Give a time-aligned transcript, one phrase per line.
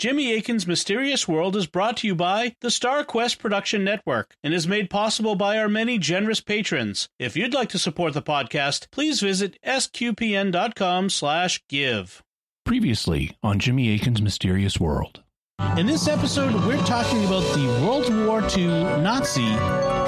[0.00, 4.54] Jimmy Akin's Mysterious World is brought to you by the Star Quest Production Network and
[4.54, 7.10] is made possible by our many generous patrons.
[7.18, 12.22] If you'd like to support the podcast, please visit sqpn.com/give.
[12.64, 15.22] Previously on Jimmy Akin's Mysterious World.
[15.76, 18.68] In this episode, we're talking about the World War II
[19.02, 19.50] Nazi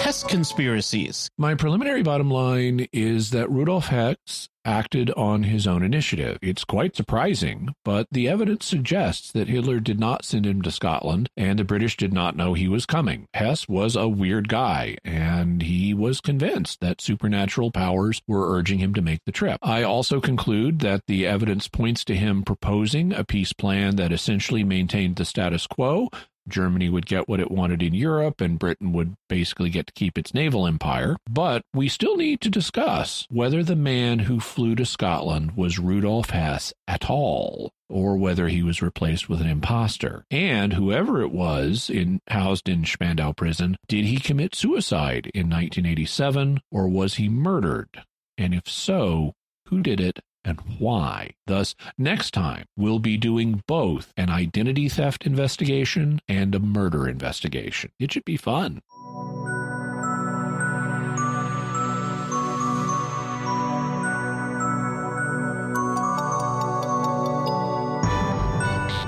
[0.03, 1.29] Hess conspiracies.
[1.37, 6.39] My preliminary bottom line is that Rudolf Hess acted on his own initiative.
[6.43, 11.31] It's quite surprising, but the evidence suggests that Hitler did not send him to Scotland
[11.37, 13.27] and the British did not know he was coming.
[13.35, 18.95] Hess was a weird guy and he was convinced that supernatural powers were urging him
[18.95, 19.59] to make the trip.
[19.63, 24.65] I also conclude that the evidence points to him proposing a peace plan that essentially
[24.65, 26.09] maintained the status quo
[26.49, 30.19] Germany would get what it wanted in Europe, and Britain would basically get to keep
[30.19, 31.17] its naval empire.
[31.29, 36.31] But we still need to discuss whether the man who flew to Scotland was Rudolf
[36.31, 40.25] Hess at all, or whether he was replaced with an impostor.
[40.31, 46.61] And whoever it was in housed in Spandau prison, did he commit suicide in 1987,
[46.71, 48.03] or was he murdered?
[48.39, 49.35] And if so,
[49.67, 51.31] who did it and why.
[51.47, 57.91] Thus, next time, we'll be doing both an identity theft investigation and a murder investigation.
[57.99, 58.83] It should be fun.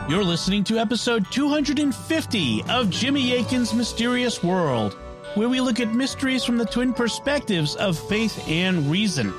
[0.07, 4.93] You're listening to episode 250 of Jimmy Akin's Mysterious World,
[5.35, 9.33] where we look at mysteries from the twin perspectives of faith and reason.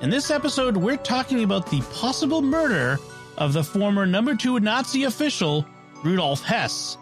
[0.00, 2.98] In this episode, we're talking about the possible murder
[3.36, 5.66] of the former number two Nazi official,
[6.02, 6.96] Rudolf Hess.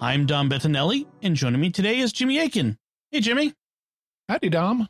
[0.00, 2.78] I'm Dom Bettinelli, and joining me today is Jimmy Akin.
[3.10, 3.54] Hey, Jimmy.
[4.28, 4.88] Howdy, Dom.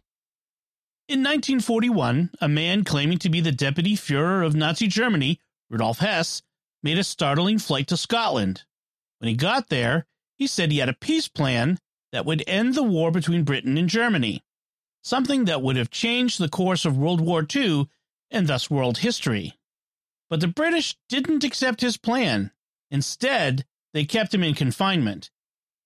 [1.09, 6.43] In 1941, a man claiming to be the deputy Fuhrer of Nazi Germany, Rudolf Hess,
[6.83, 8.65] made a startling flight to Scotland.
[9.21, 10.05] When he got there,
[10.37, 11.79] he said he had a peace plan
[12.13, 14.43] that would end the war between Britain and Germany
[15.03, 17.89] something that would have changed the course of World War II
[18.31, 19.55] and thus world history.
[20.31, 22.51] But the British didn't accept his plan.
[22.91, 23.64] Instead,
[23.95, 25.31] they kept him in confinement.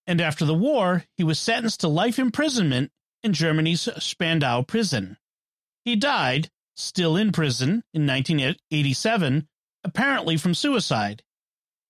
[0.07, 2.91] And after the war, he was sentenced to life imprisonment
[3.23, 5.17] in Germany's Spandau prison.
[5.85, 9.49] He died, still in prison, in 1987,
[9.85, 11.23] apparently from suicide.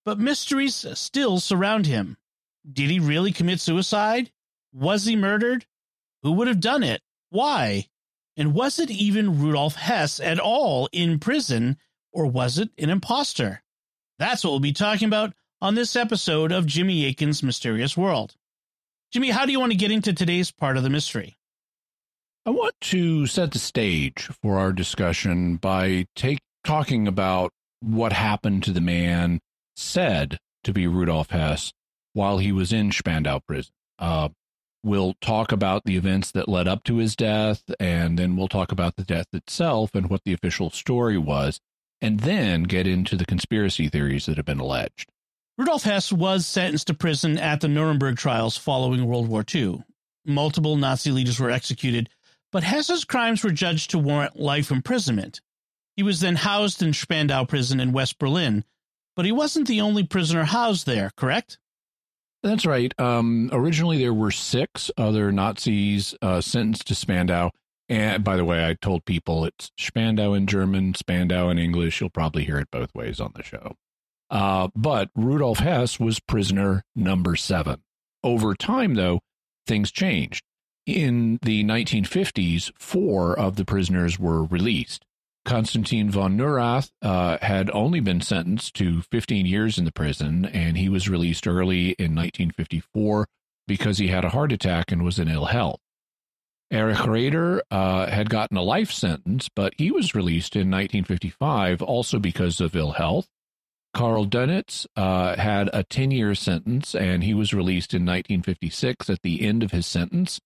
[0.04, 2.18] But mysteries still surround him.
[2.70, 4.30] Did he really commit suicide?
[4.72, 5.66] Was he murdered?
[6.22, 7.02] Who would have done it?
[7.32, 7.86] Why?
[8.36, 11.78] And was it even Rudolf Hess at all in prison,
[12.12, 13.62] or was it an impostor?
[14.18, 15.32] That's what we'll be talking about
[15.62, 18.34] on this episode of Jimmy Akin's Mysterious World.
[19.12, 21.38] Jimmy, how do you want to get into today's part of the mystery?
[22.44, 27.50] I want to set the stage for our discussion by take, talking about
[27.80, 29.40] what happened to the man
[29.74, 31.72] said to be Rudolf Hess
[32.12, 33.72] while he was in Spandau prison.
[33.98, 34.28] Uh,
[34.84, 38.72] We'll talk about the events that led up to his death, and then we'll talk
[38.72, 41.60] about the death itself and what the official story was,
[42.00, 45.08] and then get into the conspiracy theories that have been alleged.
[45.56, 49.84] Rudolf Hess was sentenced to prison at the Nuremberg trials following World War II.
[50.26, 52.08] Multiple Nazi leaders were executed,
[52.50, 55.40] but Hess's crimes were judged to warrant life imprisonment.
[55.96, 58.64] He was then housed in Spandau prison in West Berlin,
[59.14, 61.58] but he wasn't the only prisoner housed there, correct?
[62.42, 62.92] That's right.
[62.98, 67.50] Um, originally, there were six other Nazis uh, sentenced to Spandau.
[67.88, 72.00] And by the way, I told people it's Spandau in German, Spandau in English.
[72.00, 73.76] You'll probably hear it both ways on the show.
[74.30, 77.82] Uh, but Rudolf Hess was prisoner number seven.
[78.24, 79.20] Over time, though,
[79.66, 80.42] things changed.
[80.86, 85.04] In the 1950s, four of the prisoners were released.
[85.44, 90.76] Konstantin von Neurath uh, had only been sentenced to 15 years in the prison, and
[90.76, 93.26] he was released early in 1954
[93.66, 95.80] because he had a heart attack and was in ill health.
[96.70, 102.18] Erich Raeder uh, had gotten a life sentence, but he was released in 1955 also
[102.18, 103.28] because of ill health.
[103.92, 109.20] Karl Dönitz uh, had a 10 year sentence, and he was released in 1956 at
[109.22, 110.40] the end of his sentence.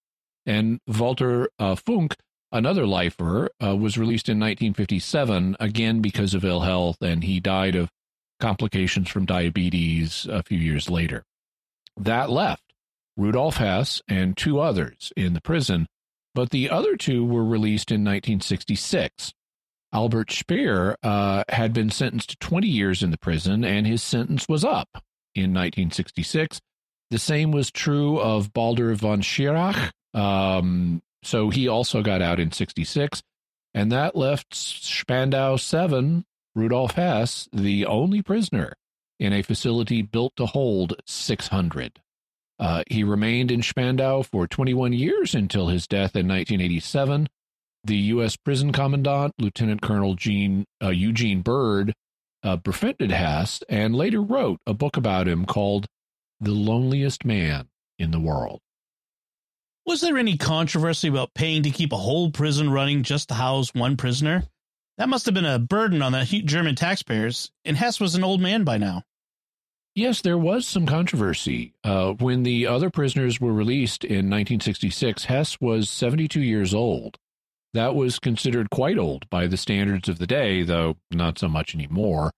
[0.44, 2.17] And Walter uh, Funk
[2.56, 7.75] Another lifer uh, was released in 1957, again because of ill health, and he died
[7.75, 7.91] of
[8.41, 11.23] complications from diabetes a few years later.
[11.99, 12.73] That left
[13.14, 15.87] Rudolf Hess and two others in the prison,
[16.35, 19.35] but the other two were released in 1966.
[19.93, 24.49] Albert Speer uh, had been sentenced to 20 years in the prison, and his sentence
[24.49, 24.88] was up
[25.35, 26.59] in 1966.
[27.11, 32.52] The same was true of Baldur von Schirach, um, so he also got out in
[32.52, 33.23] 66.
[33.75, 36.25] And that left Spandau 7,
[36.55, 38.73] Rudolf Hess, the only prisoner
[39.19, 42.00] in a facility built to hold 600.
[42.58, 47.28] Uh, he remained in Spandau for 21 years until his death in 1987.
[47.84, 48.37] The U.S.
[48.37, 51.93] prison commandant, Lieutenant Colonel Gene, uh, Eugene Bird,
[52.43, 55.87] uh, befriended Hess and later wrote a book about him called
[56.40, 57.69] The Loneliest Man
[57.99, 58.61] in the World.
[59.87, 63.73] Was there any controversy about paying to keep a whole prison running just to house
[63.73, 64.43] one prisoner?
[64.99, 68.41] That must have been a burden on the German taxpayers, and Hess was an old
[68.41, 69.05] man by now.
[69.94, 71.75] Yes, there was some controversy.
[71.85, 77.17] Uh, when the other prisoners were released in 1966, Hess was 72 years old.
[77.73, 81.77] That was considered quite old by the standards of the day, though not so much
[81.77, 82.33] anymore.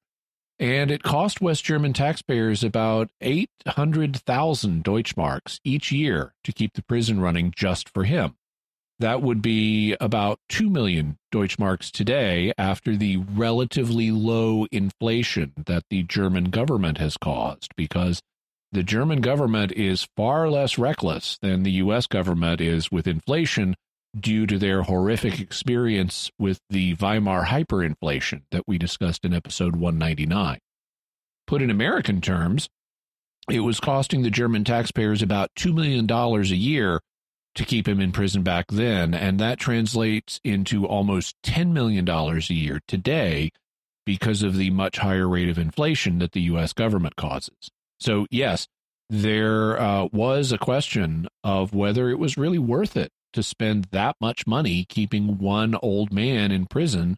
[0.61, 7.21] And it cost West German taxpayers about 800,000 Deutschmarks each year to keep the prison
[7.21, 8.35] running just for him.
[8.99, 16.03] That would be about 2 million Deutschmarks today after the relatively low inflation that the
[16.03, 18.21] German government has caused, because
[18.73, 22.09] the German government is far less reckless than the U.S.
[22.09, 23.77] government is with inflation
[24.21, 30.59] due to their horrific experience with the Weimar hyperinflation that we discussed in episode 199.
[31.47, 32.69] Put in American terms,
[33.51, 37.01] it was costing the German taxpayers about $2 million a year
[37.55, 42.39] to keep him in prison back then, and that translates into almost $10 million a
[42.53, 43.51] year today
[44.05, 46.73] because of the much higher rate of inflation that the U.S.
[46.73, 47.71] government causes.
[48.01, 48.69] So, yes,
[49.11, 54.17] there uh, was a question of whether it was really worth it to spend that
[54.21, 57.17] much money keeping one old man in prison,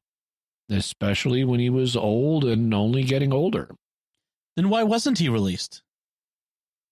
[0.68, 3.74] especially when he was old and only getting older.
[4.56, 5.82] Then why wasn't he released?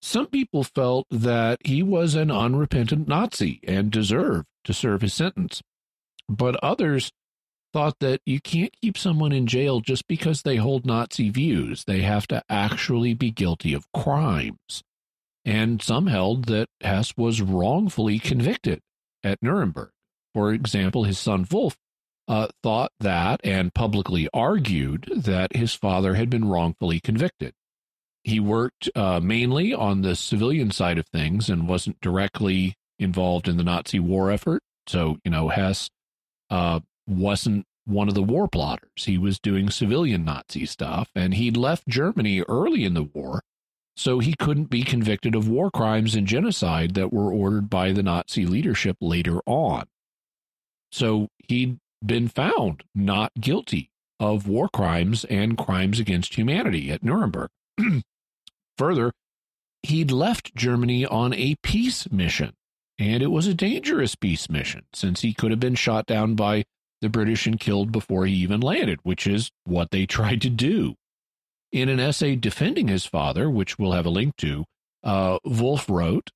[0.01, 5.61] Some people felt that he was an unrepentant Nazi and deserved to serve his sentence.
[6.29, 7.11] But others
[7.73, 11.85] thought that you can't keep someone in jail just because they hold Nazi views.
[11.85, 14.83] They have to actually be guilty of crimes.
[15.45, 18.81] And some held that Hess was wrongfully convicted
[19.23, 19.91] at Nuremberg.
[20.35, 21.77] For example, his son Wolf
[22.29, 27.55] uh, thought that and publicly argued that his father had been wrongfully convicted.
[28.23, 33.57] He worked uh, mainly on the civilian side of things and wasn't directly involved in
[33.57, 34.63] the Nazi war effort.
[34.87, 35.89] So, you know, Hess
[36.51, 39.07] uh, wasn't one of the war plotters.
[39.07, 43.43] He was doing civilian Nazi stuff, and he'd left Germany early in the war
[43.99, 48.03] so he couldn't be convicted of war crimes and genocide that were ordered by the
[48.03, 49.87] Nazi leadership later on.
[50.93, 53.91] So he'd been found not guilty
[54.21, 57.49] of war crimes and crimes against humanity at Nuremberg.
[58.79, 59.11] Further,
[59.83, 62.55] he'd left Germany on a peace mission,
[63.01, 66.63] and it was a dangerous peace mission since he could have been shot down by
[67.01, 70.95] the British and killed before he even landed, which is what they tried to do.
[71.71, 74.65] In an essay defending his father, which we'll have a link to,
[75.03, 76.31] uh, Wolf wrote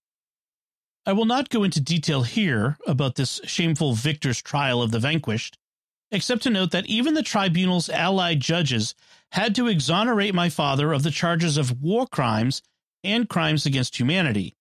[1.05, 5.59] I will not go into detail here about this shameful victor's trial of the vanquished,
[6.13, 8.95] except to note that even the tribunal's allied judges
[9.33, 12.63] had to exonerate my father of the charges of war crimes
[13.03, 14.55] and crimes against humanity.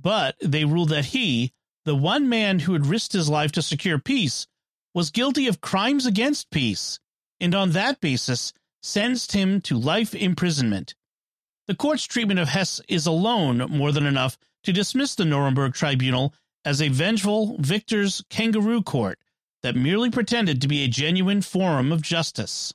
[0.00, 1.52] But they ruled that he,
[1.84, 4.46] the one man who had risked his life to secure peace,
[4.94, 6.98] was guilty of crimes against peace,
[7.40, 10.94] and on that basis sentenced him to life imprisonment.
[11.66, 16.34] The court's treatment of Hess is alone more than enough to dismiss the Nuremberg tribunal
[16.66, 19.18] as a vengeful victor's kangaroo court
[19.62, 22.74] that merely pretended to be a genuine forum of justice.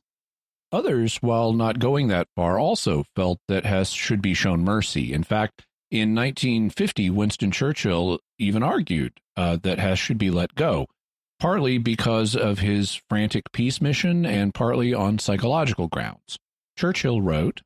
[0.72, 5.14] Others, while not going that far, also felt that Hess should be shown mercy.
[5.14, 10.88] In fact, in 1950, Winston Churchill even argued uh, that Hess should be let go
[11.40, 16.38] partly because of his frantic peace mission and partly on psychological grounds.
[16.78, 17.62] Churchill wrote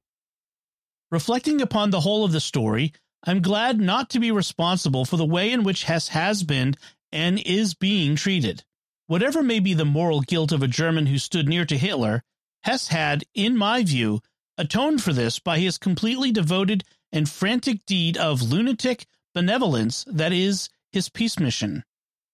[1.12, 2.94] Reflecting upon the whole of the story,
[3.26, 6.76] I'm glad not to be responsible for the way in which Hess has been
[7.12, 8.64] and is being treated.
[9.08, 12.24] Whatever may be the moral guilt of a German who stood near to Hitler,
[12.64, 14.22] Hess had, in my view,
[14.58, 20.70] atoned for this by his completely devoted and frantic deed of lunatic benevolence that is,
[20.92, 21.84] his peace mission.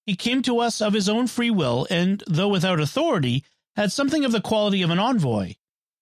[0.09, 3.43] He came to us of his own free will, and, though without authority,
[3.75, 5.53] had something of the quality of an envoy.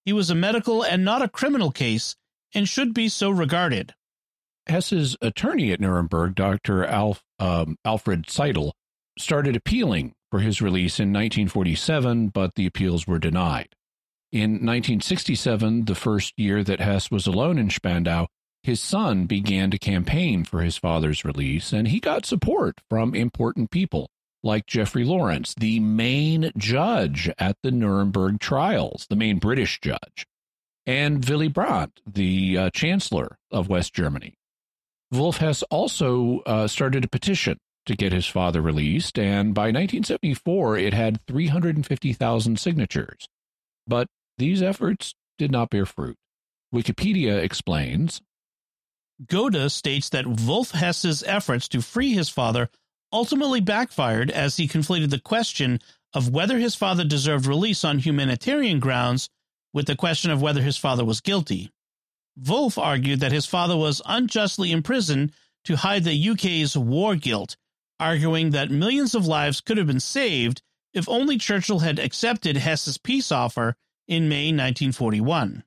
[0.05, 2.15] He was a medical and not a criminal case,
[2.53, 3.95] and should be so regarded.
[4.65, 6.85] Hess's attorney at Nuremberg, Dr.
[6.85, 8.71] Alf, um, Alfred Seidl,
[9.19, 13.75] started appealing for his release in 1947, but the appeals were denied.
[14.31, 18.27] In 1967, the first year that Hess was alone in Spandau,
[18.67, 23.71] his son began to campaign for his father's release, and he got support from important
[23.71, 24.09] people
[24.43, 30.27] like Geoffrey Lawrence, the main judge at the Nuremberg trials, the main British judge.
[30.85, 34.33] and Willy Brandt, the uh, chancellor of West Germany.
[35.11, 40.77] Wolf Hess also uh, started a petition to get his father released, and by 1974
[40.77, 43.29] it had 350,000 signatures.
[43.87, 44.07] But
[44.37, 46.17] these efforts did not bear fruit.
[46.75, 48.21] Wikipedia explains
[49.25, 52.69] Goda states that Wolf Hess's efforts to free his father
[53.11, 55.79] ultimately backfired as he conflated the question
[56.13, 59.29] of whether his father deserved release on humanitarian grounds
[59.73, 61.71] with the question of whether his father was guilty.
[62.35, 65.31] Wolf argued that his father was unjustly imprisoned
[65.65, 67.57] to hide the UK's war guilt,
[67.99, 70.61] arguing that millions of lives could have been saved
[70.93, 73.75] if only Churchill had accepted Hess's peace offer
[74.07, 75.63] in May 1941.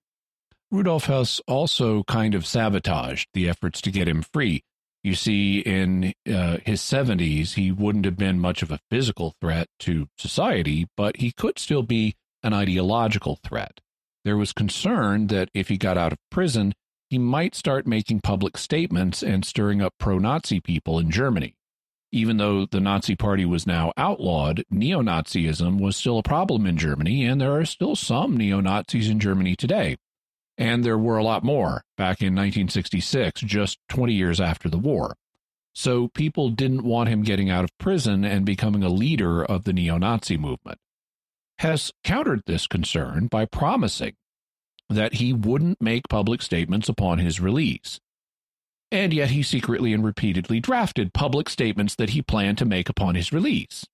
[0.72, 4.62] Rudolf Hess also kind of sabotaged the efforts to get him free.
[5.02, 9.66] You see, in uh, his 70s, he wouldn't have been much of a physical threat
[9.80, 13.80] to society, but he could still be an ideological threat.
[14.24, 16.74] There was concern that if he got out of prison,
[17.08, 21.56] he might start making public statements and stirring up pro Nazi people in Germany.
[22.12, 26.76] Even though the Nazi Party was now outlawed, neo Nazism was still a problem in
[26.76, 29.96] Germany, and there are still some neo Nazis in Germany today.
[30.61, 35.17] And there were a lot more back in 1966, just 20 years after the war.
[35.75, 39.73] So people didn't want him getting out of prison and becoming a leader of the
[39.73, 40.79] neo Nazi movement.
[41.59, 44.17] Hess countered this concern by promising
[44.90, 47.99] that he wouldn't make public statements upon his release.
[48.93, 53.14] And yet he secretly and repeatedly drafted public statements that he planned to make upon
[53.14, 53.87] his release.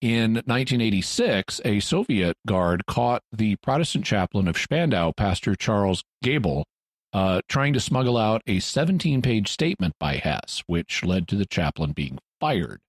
[0.00, 6.64] In 1986, a Soviet guard caught the Protestant chaplain of Spandau, Pastor Charles Gabel,
[7.12, 11.46] uh, trying to smuggle out a 17 page statement by Hess, which led to the
[11.46, 12.80] chaplain being fired.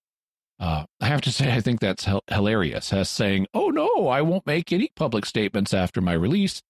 [0.58, 2.90] Uh, I have to say, I think that's hilarious.
[2.90, 6.62] Hess saying, Oh, no, I won't make any public statements after my release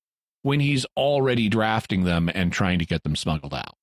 [0.42, 3.74] when he's already drafting them and trying to get them smuggled out.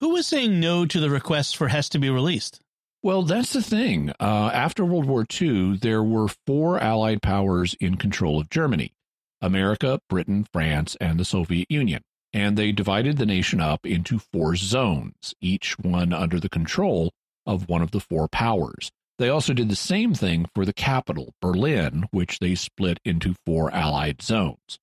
[0.00, 2.60] Who was saying no to the request for Hess to be released?
[3.06, 4.10] Well, that's the thing.
[4.18, 8.94] Uh, after World War II, there were four Allied powers in control of Germany
[9.40, 12.02] America, Britain, France, and the Soviet Union.
[12.32, 17.12] And they divided the nation up into four zones, each one under the control
[17.46, 18.90] of one of the four powers.
[19.20, 23.72] They also did the same thing for the capital, Berlin, which they split into four
[23.72, 24.80] Allied zones.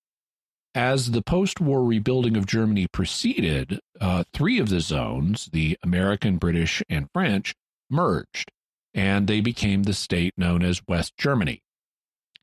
[0.74, 6.38] As the post war rebuilding of Germany proceeded, uh, three of the zones, the American,
[6.38, 7.54] British, and French,
[7.94, 8.52] merged,
[8.94, 11.62] and they became the state known as West Germany.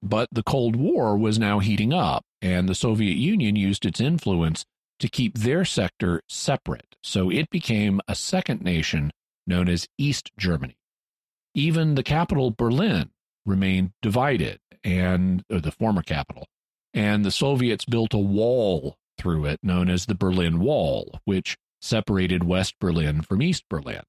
[0.02, 4.64] But the Cold War was now heating up, and the Soviet Union used its influence
[5.00, 9.10] to keep their sector separate, so it became a second nation
[9.46, 10.76] known as East Germany.
[11.54, 13.10] Even the capital, Berlin,
[13.44, 16.46] remained divided, and the former capital,
[16.94, 22.44] and the Soviets built a wall through it known as the Berlin Wall, which separated
[22.44, 24.02] West Berlin from East Berlin.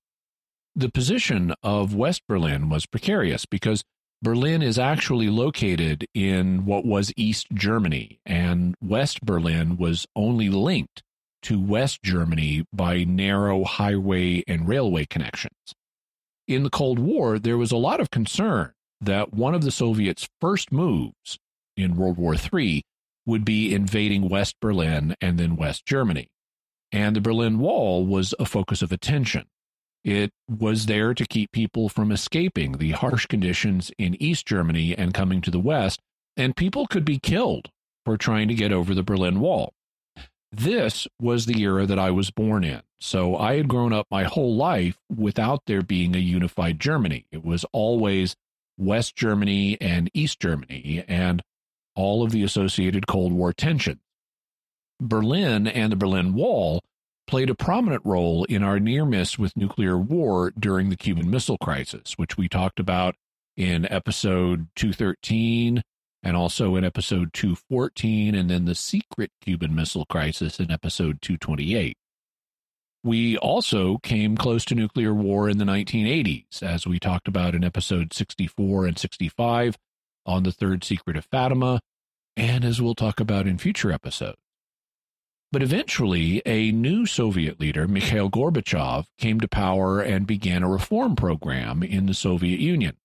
[0.75, 3.83] The position of West Berlin was precarious because
[4.21, 11.03] Berlin is actually located in what was East Germany, and West Berlin was only linked
[11.43, 15.73] to West Germany by narrow highway and railway connections.
[16.47, 20.29] In the Cold War, there was a lot of concern that one of the Soviets'
[20.39, 21.39] first moves
[21.75, 22.83] in World War III
[23.25, 26.27] would be invading West Berlin and then West Germany.
[26.91, 29.47] And the Berlin Wall was a focus of attention.
[30.03, 35.13] It was there to keep people from escaping the harsh conditions in East Germany and
[35.13, 35.99] coming to the West,
[36.35, 37.69] and people could be killed
[38.05, 39.73] for trying to get over the Berlin Wall.
[40.51, 42.81] This was the era that I was born in.
[42.99, 47.25] So I had grown up my whole life without there being a unified Germany.
[47.31, 48.35] It was always
[48.77, 51.41] West Germany and East Germany and
[51.95, 54.01] all of the associated Cold War tensions.
[54.99, 56.81] Berlin and the Berlin Wall
[57.31, 61.57] played a prominent role in our near miss with nuclear war during the Cuban Missile
[61.57, 63.15] Crisis, which we talked about
[63.55, 65.81] in episode 213
[66.23, 71.95] and also in episode 214, and then the secret Cuban Missile Crisis in episode 228.
[73.01, 77.63] We also came close to nuclear war in the 1980s, as we talked about in
[77.63, 79.77] episode 64 and 65
[80.25, 81.79] on the third secret of Fatima,
[82.35, 84.40] and as we'll talk about in future episodes.
[85.51, 91.15] But eventually, a new Soviet leader, Mikhail Gorbachev, came to power and began a reform
[91.15, 92.95] program in the Soviet Union.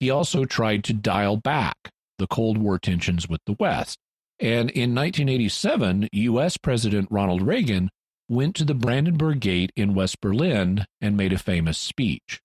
[0.00, 1.76] He also tried to dial back
[2.18, 3.98] the Cold War tensions with the West.
[4.40, 6.56] And in 1987, U.S.
[6.56, 7.90] President Ronald Reagan
[8.28, 12.40] went to the Brandenburg Gate in West Berlin and made a famous speech.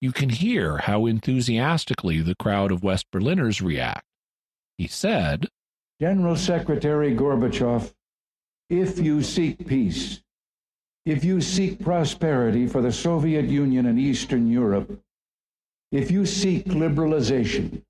[0.00, 4.04] You can hear how enthusiastically the crowd of West Berliners react.
[4.78, 5.48] He said,
[6.00, 7.92] General Secretary Gorbachev,
[8.68, 10.22] If you seek peace,
[11.04, 15.00] if you seek prosperity for the Soviet Union and Eastern Europe,
[15.92, 17.82] if you seek liberalization,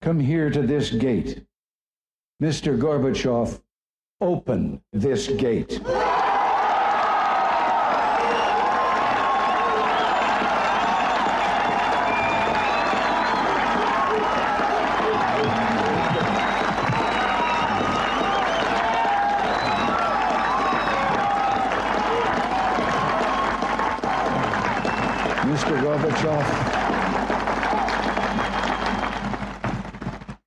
[0.00, 1.44] come here to this gate.
[2.42, 2.76] Mr.
[2.76, 3.62] Gorbachev,
[4.20, 5.80] open this gate.
[26.12, 26.44] Gorbachev.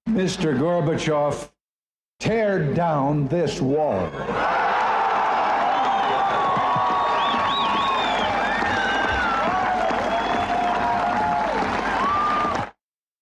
[0.08, 0.58] Mr.
[0.58, 1.50] Gorbachev,
[2.20, 4.10] tear down this wall.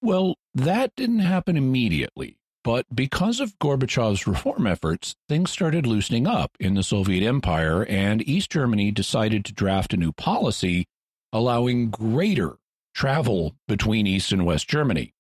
[0.01, 6.51] Well, that didn't happen immediately, but because of Gorbachev's reform efforts, things started loosening up
[6.59, 10.85] in the Soviet Empire, and East Germany decided to draft a new policy
[11.33, 12.57] allowing greater
[12.93, 15.13] travel between East and West Germany.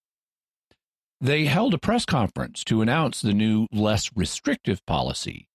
[1.19, 5.47] They held a press conference to announce the new, less restrictive policy,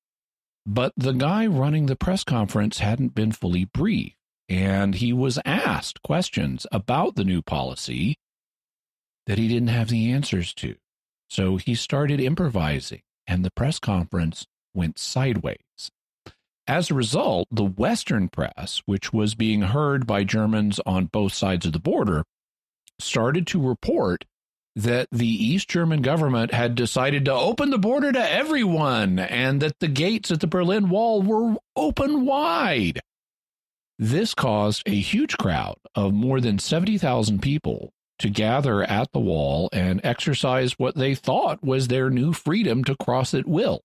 [0.67, 4.17] but the guy running the press conference hadn't been fully briefed,
[4.49, 8.17] and he was asked questions about the new policy
[9.27, 10.75] that he didn't have the answers to.
[11.29, 15.91] So he started improvising, and the press conference went sideways.
[16.69, 21.65] As a result, the Western press, which was being heard by Germans on both sides
[21.65, 22.25] of the border,
[22.99, 24.27] started to report
[24.77, 29.81] that the East German government had decided to open the border to everyone and that
[29.81, 33.01] the gates at the Berlin Wall were open wide.
[33.99, 39.71] This caused a huge crowd of more than 70,000 people to gather at the wall
[39.73, 43.81] and exercise what they thought was their new freedom to cross at will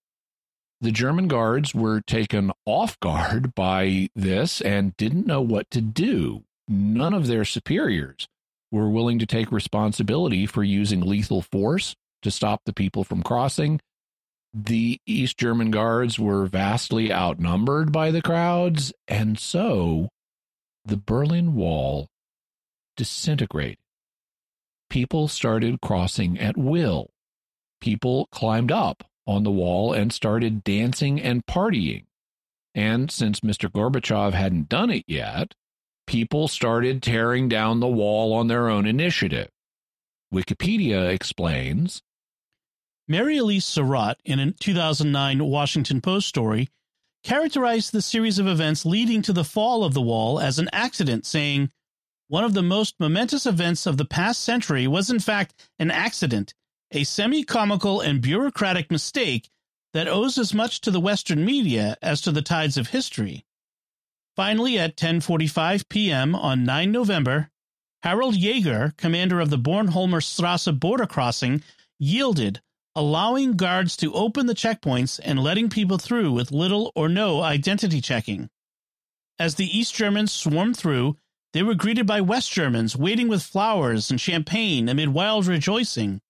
[0.83, 6.43] the German guards were taken off guard by this and didn't know what to do.
[6.67, 8.27] None of their superiors
[8.69, 13.79] were willing to take responsibility for using lethal force to stop the people from crossing.
[14.53, 20.09] The East German guards were vastly outnumbered by the crowds, and so
[20.83, 22.09] the Berlin Wall
[22.97, 23.77] disintegrated.
[24.89, 27.09] People started crossing at will.
[27.79, 32.05] People climbed up on the wall and started dancing and partying.
[32.75, 33.69] And since Mr.
[33.69, 35.53] Gorbachev hadn't done it yet,
[36.07, 39.49] people started tearing down the wall on their own initiative.
[40.33, 42.01] Wikipedia explains
[43.07, 46.69] Mary Elise Sarotte, in a 2009 Washington Post story,
[47.23, 51.25] characterized the series of events leading to the fall of the wall as an accident,
[51.25, 51.69] saying,
[52.27, 56.53] One of the most momentous events of the past century was, in fact, an accident
[56.93, 59.49] a semi comical and bureaucratic mistake
[59.93, 63.45] that owes as much to the Western media as to the tides of history.
[64.35, 66.35] Finally, at 10:45 p.m.
[66.35, 67.49] on 9 November,
[68.03, 71.63] Harald Jäger, commander of the Bornholmer Strasse border crossing,
[71.99, 72.61] yielded,
[72.95, 78.01] allowing guards to open the checkpoints and letting people through with little or no identity
[78.01, 78.49] checking.
[79.39, 81.17] As the East Germans swarmed through,
[81.53, 86.21] they were greeted by West Germans waiting with flowers and champagne amid wild rejoicing.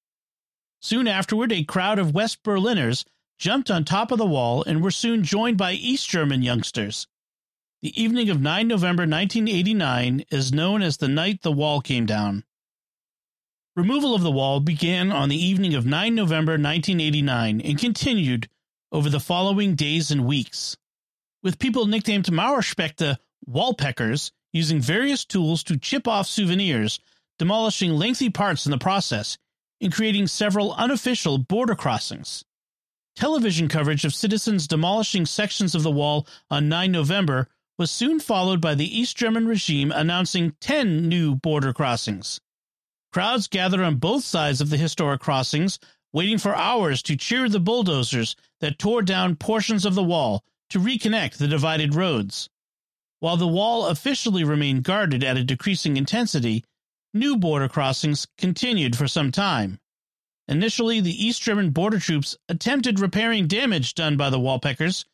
[0.83, 3.05] Soon afterward, a crowd of West Berliners
[3.39, 7.07] jumped on top of the wall and were soon joined by East German youngsters.
[7.81, 12.43] The evening of 9 November 1989 is known as the night the wall came down.
[13.77, 18.49] Removal of the wall began on the evening of 9 November 1989 and continued
[18.91, 20.75] over the following days and weeks,
[21.41, 23.17] with people nicknamed Mauerspechte
[23.49, 26.99] wallpeckers using various tools to chip off souvenirs,
[27.39, 29.37] demolishing lengthy parts in the process,
[29.83, 32.45] in creating several unofficial border crossings.
[33.17, 38.61] Television coverage of citizens demolishing sections of the wall on 9 November was soon followed
[38.61, 42.39] by the East German regime announcing 10 new border crossings.
[43.11, 45.79] Crowds gathered on both sides of the historic crossings,
[46.13, 50.79] waiting for hours to cheer the bulldozers that tore down portions of the wall to
[50.79, 52.49] reconnect the divided roads.
[53.19, 56.63] While the wall officially remained guarded at a decreasing intensity,
[57.13, 59.79] new border crossings continued for some time.
[60.47, 65.05] Initially, the East German border troops attempted repairing damage done by the wallpeckers.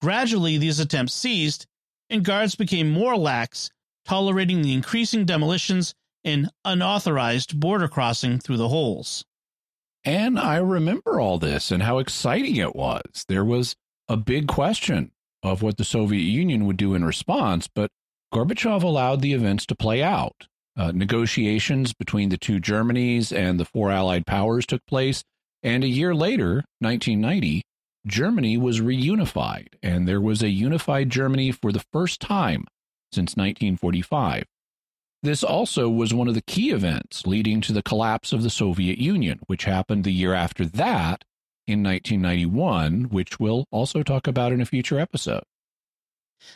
[0.00, 1.66] Gradually, these attempts ceased,
[2.08, 3.70] and guards became more lax,
[4.06, 9.24] tolerating the increasing demolitions and unauthorized border crossing through the holes.
[10.04, 13.26] And I remember all this and how exciting it was.
[13.28, 13.76] There was
[14.08, 17.90] a big question of what the Soviet Union would do in response, but
[18.32, 20.46] Gorbachev allowed the events to play out.
[20.76, 25.24] Uh, negotiations between the two Germanys and the four Allied powers took place,
[25.62, 27.62] and a year later, 1990,
[28.06, 32.64] Germany was reunified, and there was a unified Germany for the first time
[33.12, 34.44] since 1945.
[35.22, 38.98] This also was one of the key events leading to the collapse of the Soviet
[38.98, 41.24] Union, which happened the year after that
[41.66, 45.42] in 1991, which we'll also talk about in a future episode.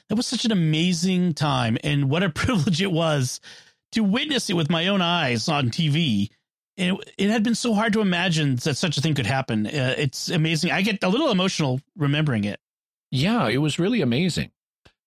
[0.09, 3.39] That was such an amazing time, and what a privilege it was
[3.95, 6.31] to witness it with my own eyes on TV.
[6.77, 9.67] It, it had been so hard to imagine that such a thing could happen.
[9.67, 10.73] Uh, it's amazing.
[10.73, 12.59] I get a little emotional remembering it.
[13.11, 14.51] Yeah, it was really amazing.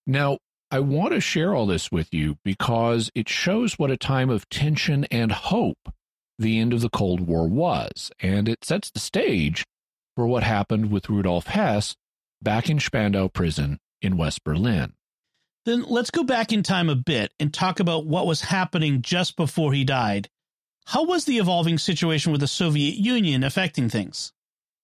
[0.05, 0.37] Now,
[0.71, 4.49] I want to share all this with you because it shows what a time of
[4.49, 5.93] tension and hope
[6.39, 9.65] the end of the Cold War was, and it sets the stage
[10.15, 11.95] for what happened with Rudolf Hess
[12.41, 14.93] back in Spandau prison in West Berlin.
[15.67, 19.35] Then let's go back in time a bit and talk about what was happening just
[19.35, 20.29] before he died.
[20.85, 24.31] How was the evolving situation with the Soviet Union affecting things?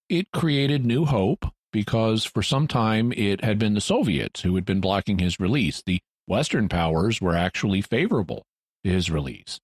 [0.09, 4.65] It created new hope because for some time it had been the Soviets who had
[4.65, 5.81] been blocking his release.
[5.85, 8.43] The Western powers were actually favorable
[8.83, 9.61] to his release.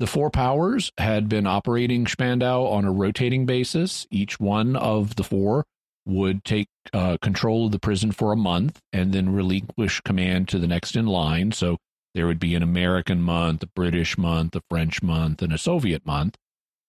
[0.00, 4.04] The four powers had been operating Spandau on a rotating basis.
[4.10, 5.64] Each one of the four
[6.06, 10.58] would take uh, control of the prison for a month and then relinquish command to
[10.58, 11.52] the next in line.
[11.52, 11.78] So
[12.14, 16.06] there would be an American month, a British month, a French month, and a Soviet
[16.06, 16.36] month.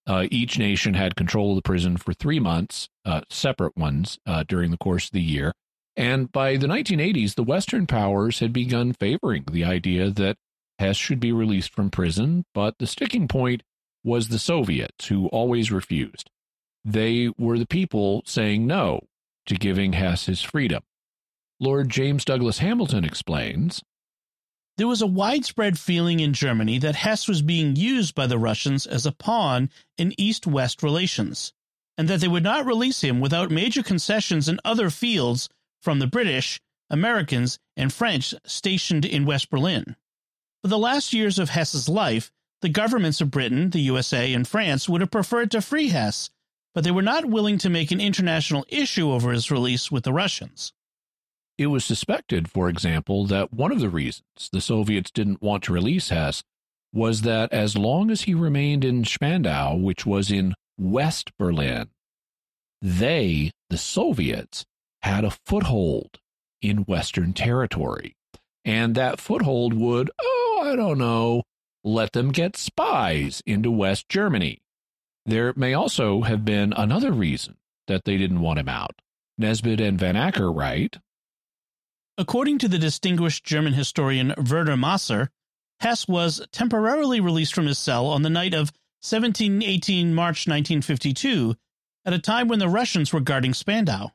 [0.06, 4.44] Uh, each nation had control of the prison for three months, uh, separate ones, uh,
[4.48, 5.52] during the course of the year.
[5.98, 10.38] And by the 1980s, the Western powers had begun favoring the idea that
[10.80, 13.64] Hess should be released from prison, but the sticking point
[14.04, 16.30] was the Soviets, who always refused.
[16.88, 19.02] They were the people saying no
[19.48, 20.84] to giving Hess his freedom.
[21.60, 23.84] Lord James Douglas Hamilton explains
[24.78, 28.86] there was a widespread feeling in Germany that Hess was being used by the Russians
[28.86, 31.52] as a pawn in East West relations,
[31.98, 35.50] and that they would not release him without major concessions in other fields
[35.82, 39.98] from the British, Americans, and French stationed in West Berlin.
[40.62, 44.88] For the last years of Hess's life, the governments of Britain, the USA, and France
[44.88, 46.30] would have preferred to free Hess,
[46.78, 50.14] but they were not willing to make an international issue over his release with the
[50.14, 50.74] Russians.
[51.58, 55.74] It was suspected, for example, that one of the reasons the Soviets didn't want to
[55.74, 56.44] release Hess
[56.94, 61.90] was that as long as he remained in Spandau, which was in West Berlin,
[62.80, 64.64] they, the Soviets,
[65.02, 66.20] had a foothold
[66.62, 68.16] in Western territory.
[68.64, 71.42] And that foothold would, oh, I don't know,
[71.84, 74.60] let them get spies into West Germany.
[75.28, 79.02] There may also have been another reason that they didn't want him out.
[79.38, 80.98] Nesbit and Van Acker write
[82.18, 85.28] According to the distinguished German historian Werner Maser,
[85.82, 88.72] Hess was temporarily released from his cell on the night of
[89.04, 91.56] 17-18 March 1952,
[92.06, 94.08] at a time when the Russians were guarding Spandau.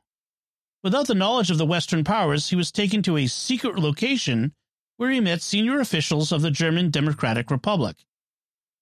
[0.83, 4.53] Without the knowledge of the Western powers, he was taken to a secret location
[4.97, 7.97] where he met senior officials of the German Democratic Republic.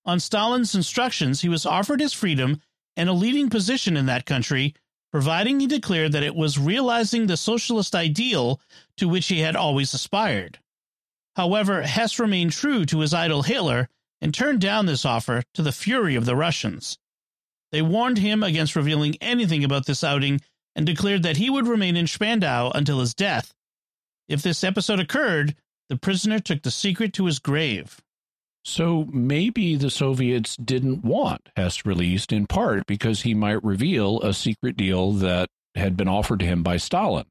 [0.05, 2.61] On Stalin's instructions, he was offered his freedom
[2.97, 4.73] and a leading position in that country
[5.11, 8.59] providing he declared that it was realizing the socialist ideal
[8.97, 10.59] to which he had always aspired.
[11.35, 13.89] However, Hess remained true to his idol Hitler
[14.21, 16.97] and turned down this offer to the fury of the Russians.
[17.71, 20.41] They warned him against revealing anything about this outing
[20.75, 23.53] and declared that he would remain in Spandau until his death.
[24.27, 25.55] If this episode occurred,
[25.89, 28.01] the prisoner took the secret to his grave.
[28.63, 34.33] So maybe the Soviets didn't want Hess released in part because he might reveal a
[34.33, 37.25] secret deal that had been offered to him by Stalin.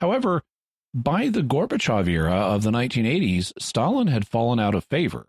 [0.00, 0.42] However,
[0.92, 5.26] by the Gorbachev era of the 1980s, Stalin had fallen out of favor.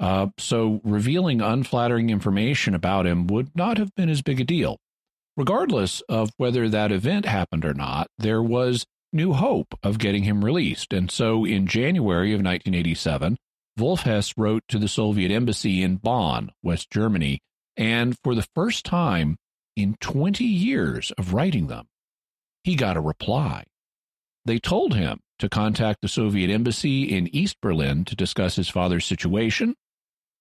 [0.00, 4.78] Uh, so revealing unflattering information about him would not have been as big a deal.
[5.36, 10.44] Regardless of whether that event happened or not, there was new hope of getting him
[10.44, 10.92] released.
[10.92, 13.36] And so in January of 1987,
[13.78, 17.40] Wolf Hess wrote to the Soviet embassy in Bonn, West Germany,
[17.76, 19.36] and for the first time
[19.76, 21.86] in 20 years of writing them,
[22.64, 23.64] he got a reply.
[24.44, 29.04] They told him to contact the Soviet embassy in East Berlin to discuss his father's
[29.04, 29.76] situation.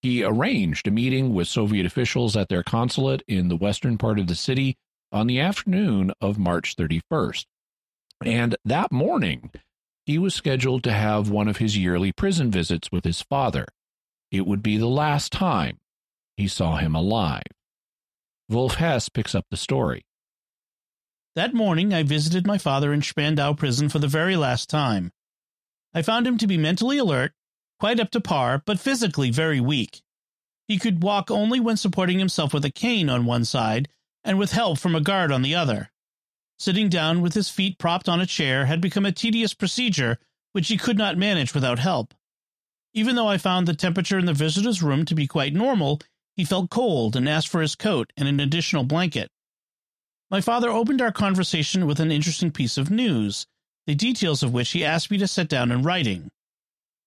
[0.02, 4.28] He arranged a meeting with Soviet officials at their consulate in the western part of
[4.28, 4.78] the city
[5.12, 7.46] on the afternoon of March 31st.
[8.26, 9.52] And that morning,
[10.08, 13.66] he was scheduled to have one of his yearly prison visits with his father.
[14.32, 15.80] It would be the last time
[16.38, 17.44] he saw him alive.
[18.48, 20.06] Wolf Hess picks up the story.
[21.36, 25.12] That morning, I visited my father in Spandau prison for the very last time.
[25.94, 27.34] I found him to be mentally alert,
[27.78, 30.02] quite up to par, but physically very weak.
[30.70, 33.90] He could walk only when supporting himself with a cane on one side
[34.24, 35.92] and with help from a guard on the other.
[36.60, 40.18] Sitting down with his feet propped on a chair had become a tedious procedure
[40.54, 42.14] which he could not manage without help.
[42.94, 46.02] Even though I found the temperature in the visitor's room to be quite normal,
[46.36, 49.30] he felt cold and asked for his coat and an additional blanket.
[50.32, 53.46] My father opened our conversation with an interesting piece of news,
[53.86, 56.30] the details of which he asked me to set down in writing.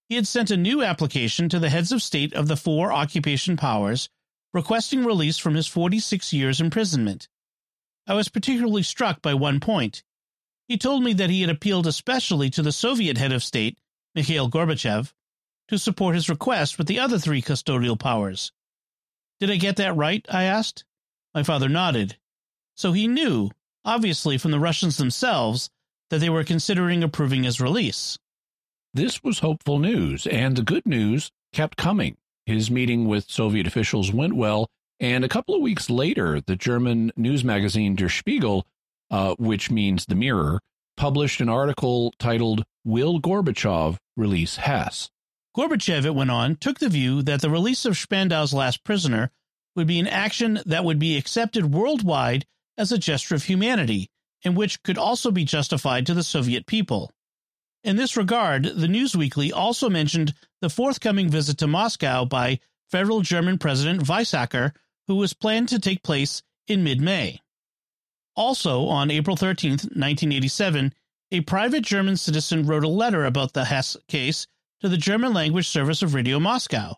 [0.08, 3.56] He had sent a new application to the heads of state of the four occupation
[3.56, 4.08] powers
[4.52, 7.28] requesting release from his 46 years imprisonment.
[8.06, 10.02] I was particularly struck by one point.
[10.68, 13.78] He told me that he had appealed especially to the Soviet head of state,
[14.14, 15.12] Mikhail Gorbachev,
[15.68, 18.52] to support his request with the other three custodial powers.
[19.38, 20.24] Did I get that right?
[20.28, 20.84] I asked.
[21.34, 22.16] My father nodded.
[22.76, 23.50] So he knew,
[23.84, 25.70] obviously from the Russians themselves,
[26.10, 28.18] that they were considering approving his release.
[28.92, 32.16] This was hopeful news, and the good news kept coming.
[32.46, 34.68] His meeting with Soviet officials went well,
[35.00, 38.66] and a couple of weeks later, the German news magazine Der Spiegel,
[39.10, 40.60] uh, which means the Mirror,
[40.96, 45.08] published an article titled Will Gorbachev Release Hess?
[45.56, 49.30] Gorbachev, it went on, took the view that the release of Spandau's last prisoner
[49.74, 52.44] would be an action that would be accepted worldwide
[52.76, 54.10] as a gesture of humanity,
[54.44, 57.10] and which could also be justified to the Soviet people.
[57.82, 62.60] In this regard, the Newsweekly also mentioned the forthcoming visit to Moscow by
[62.90, 64.72] federal German President Weizsäcker,
[65.10, 67.40] who was planned to take place in mid May.
[68.36, 70.94] Also, on April 13, 1987,
[71.32, 74.46] a private German citizen wrote a letter about the Hess case
[74.80, 76.94] to the German language service of Radio Moscow.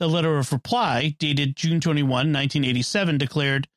[0.00, 3.68] The letter of reply, dated June 21, 1987, declared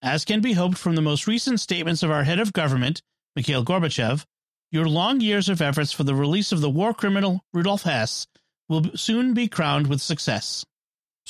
[0.00, 3.02] As can be hoped from the most recent statements of our head of government,
[3.36, 4.24] Mikhail Gorbachev,
[4.72, 8.26] your long years of efforts for the release of the war criminal Rudolf Hess
[8.66, 10.64] will soon be crowned with success.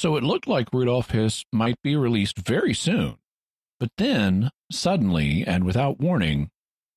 [0.00, 3.18] So it looked like Rudolf Hess might be released very soon.
[3.78, 6.48] But then, suddenly and without warning,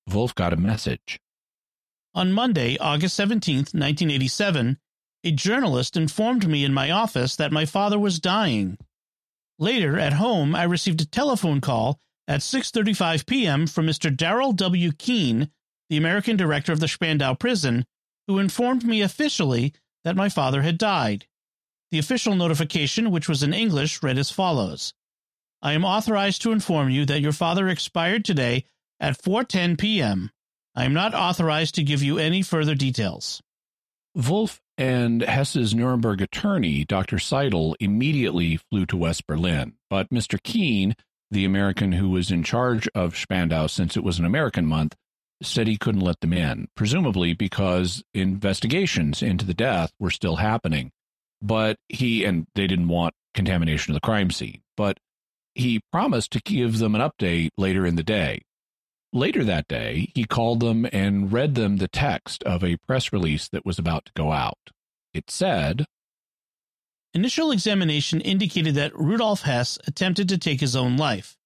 [0.09, 1.19] Wolf got a message.
[2.15, 4.77] On Monday, August 17, 1987,
[5.25, 8.77] a journalist informed me in my office that my father was dying.
[9.59, 13.67] Later, at home, I received a telephone call at 6:35 p.m.
[13.67, 14.15] from Mr.
[14.15, 14.93] Darrell W.
[14.93, 15.51] Keene,
[15.89, 17.83] the American director of the Spandau prison,
[18.29, 19.73] who informed me officially
[20.05, 21.27] that my father had died.
[21.93, 24.95] The official notification, which was in English, read as follows
[25.61, 28.65] I am authorized to inform you that your father expired today
[28.99, 30.31] at 4:10 p.m.
[30.73, 33.43] I am not authorized to give you any further details.
[34.15, 37.17] Wolf and Hess's Nuremberg attorney, Dr.
[37.17, 40.41] Seidl, immediately flew to West Berlin, but Mr.
[40.41, 40.95] Keene,
[41.29, 44.95] the American who was in charge of Spandau since it was an American month,
[45.43, 50.91] said he couldn't let them in, presumably because investigations into the death were still happening.
[51.43, 54.97] But he, and they didn't want contamination of the crime scene, but
[55.53, 58.43] he promised to give them an update later in the day.
[59.11, 63.49] Later that day, he called them and read them the text of a press release
[63.49, 64.71] that was about to go out.
[65.13, 65.85] It said
[67.13, 71.37] Initial examination indicated that Rudolf Hess attempted to take his own life.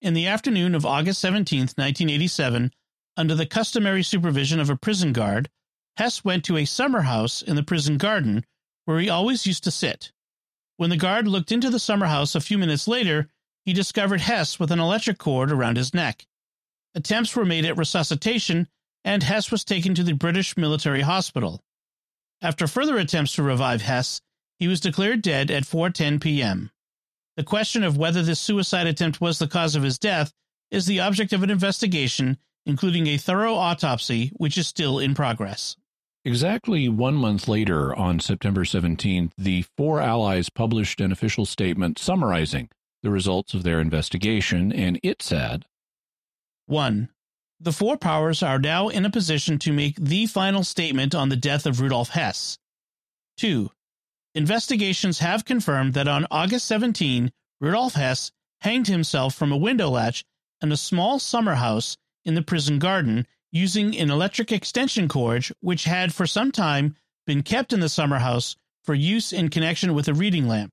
[0.00, 2.72] In the afternoon of August 17, 1987,
[3.16, 5.48] under the customary supervision of a prison guard,
[5.96, 8.44] Hess went to a summer house in the prison garden
[8.86, 10.12] where he always used to sit.
[10.78, 13.28] When the guard looked into the summer house a few minutes later,
[13.64, 16.26] he discovered Hess with an electric cord around his neck.
[16.94, 18.68] Attempts were made at resuscitation,
[19.04, 21.62] and Hess was taken to the British military hospital.
[22.40, 24.22] After further attempts to revive Hess,
[24.58, 26.70] he was declared dead at 4:10 p.m.
[27.36, 30.32] The question of whether this suicide attempt was the cause of his death
[30.70, 35.76] is the object of an investigation including a thorough autopsy, which is still in progress.
[36.26, 42.68] Exactly one month later, on September 17th, the four allies published an official statement summarizing
[43.04, 45.66] the results of their investigation, and it said
[46.66, 47.10] 1.
[47.60, 51.36] The four powers are now in a position to make the final statement on the
[51.36, 52.58] death of Rudolf Hess.
[53.36, 53.70] 2.
[54.34, 60.24] Investigations have confirmed that on August 17, Rudolf Hess hanged himself from a window latch
[60.60, 65.84] in a small summer house in the prison garden using an electric extension cord which
[65.84, 66.94] had for some time
[67.26, 70.72] been kept in the summer house for use in connection with a reading lamp.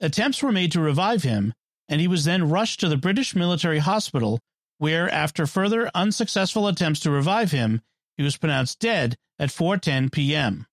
[0.00, 1.52] Attempts were made to revive him,
[1.88, 4.40] and he was then rushed to the British military hospital,
[4.78, 7.82] where, after further unsuccessful attempts to revive him,
[8.16, 10.66] he was pronounced dead at 4:10 p.m.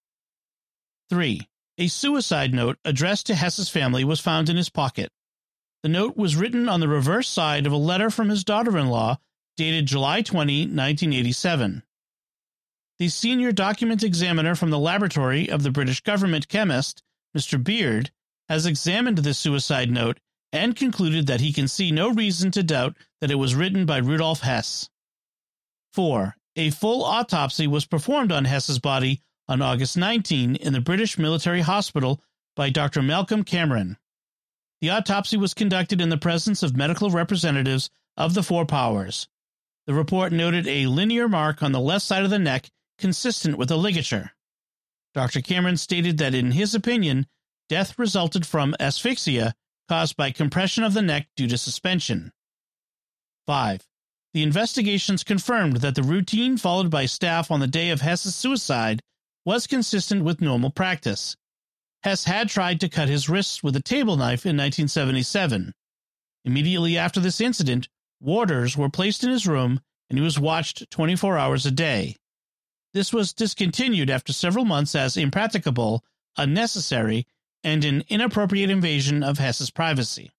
[1.09, 1.41] 3.
[1.77, 5.09] A suicide note addressed to Hess's family was found in his pocket.
[5.83, 9.17] The note was written on the reverse side of a letter from his daughter-in-law
[9.61, 11.83] dated July 20, 1987.
[12.97, 17.03] The senior document examiner from the laboratory of the British government chemist,
[17.37, 17.63] Mr.
[17.63, 18.09] Beard,
[18.49, 20.19] has examined this suicide note
[20.51, 23.97] and concluded that he can see no reason to doubt that it was written by
[23.97, 24.89] Rudolf Hess.
[25.93, 26.35] 4.
[26.55, 31.61] A full autopsy was performed on Hess's body on August 19 in the British Military
[31.61, 32.19] Hospital
[32.55, 33.03] by Dr.
[33.03, 33.99] Malcolm Cameron.
[34.79, 39.27] The autopsy was conducted in the presence of medical representatives of the four powers.
[39.91, 43.69] The report noted a linear mark on the left side of the neck consistent with
[43.71, 44.31] a ligature.
[45.13, 45.41] Dr.
[45.41, 47.27] Cameron stated that in his opinion,
[47.67, 49.53] death resulted from asphyxia
[49.89, 52.31] caused by compression of the neck due to suspension.
[53.47, 53.85] 5.
[54.33, 59.01] The investigations confirmed that the routine followed by staff on the day of Hess's suicide
[59.43, 61.35] was consistent with normal practice.
[62.03, 65.73] Hess had tried to cut his wrists with a table knife in 1977.
[66.45, 67.89] Immediately after this incident,
[68.21, 72.15] warders were placed in his room and he was watched 24 hours a day.
[72.93, 76.03] This was discontinued after several months as impracticable,
[76.37, 77.25] unnecessary,
[77.63, 80.31] and an inappropriate invasion of Hess's privacy.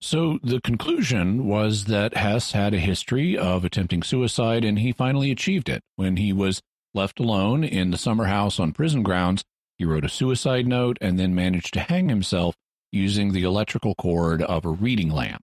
[0.00, 5.30] So the conclusion was that Hess had a history of attempting suicide and he finally
[5.30, 5.82] achieved it.
[5.96, 6.62] When he was
[6.94, 9.44] left alone in the summer house on prison grounds,
[9.76, 12.54] he wrote a suicide note and then managed to hang himself
[12.92, 15.42] using the electrical cord of a reading lamp.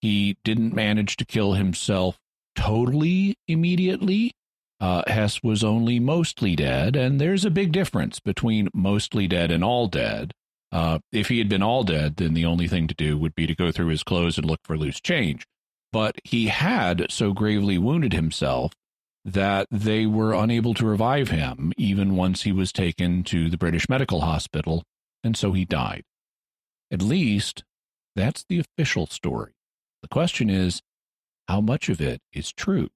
[0.00, 2.18] He didn't manage to kill himself
[2.56, 4.32] totally immediately.
[4.80, 9.62] Uh, Hess was only mostly dead, and there's a big difference between mostly dead and
[9.62, 10.32] all dead.
[10.72, 13.46] Uh, if he had been all dead, then the only thing to do would be
[13.46, 15.44] to go through his clothes and look for loose change.
[15.92, 18.72] But he had so gravely wounded himself
[19.24, 23.88] that they were unable to revive him even once he was taken to the British
[23.88, 24.84] Medical Hospital,
[25.22, 26.04] and so he died.
[26.90, 27.64] At least
[28.16, 29.52] that's the official story.
[30.02, 30.82] The question is,
[31.48, 32.90] how much of it is true?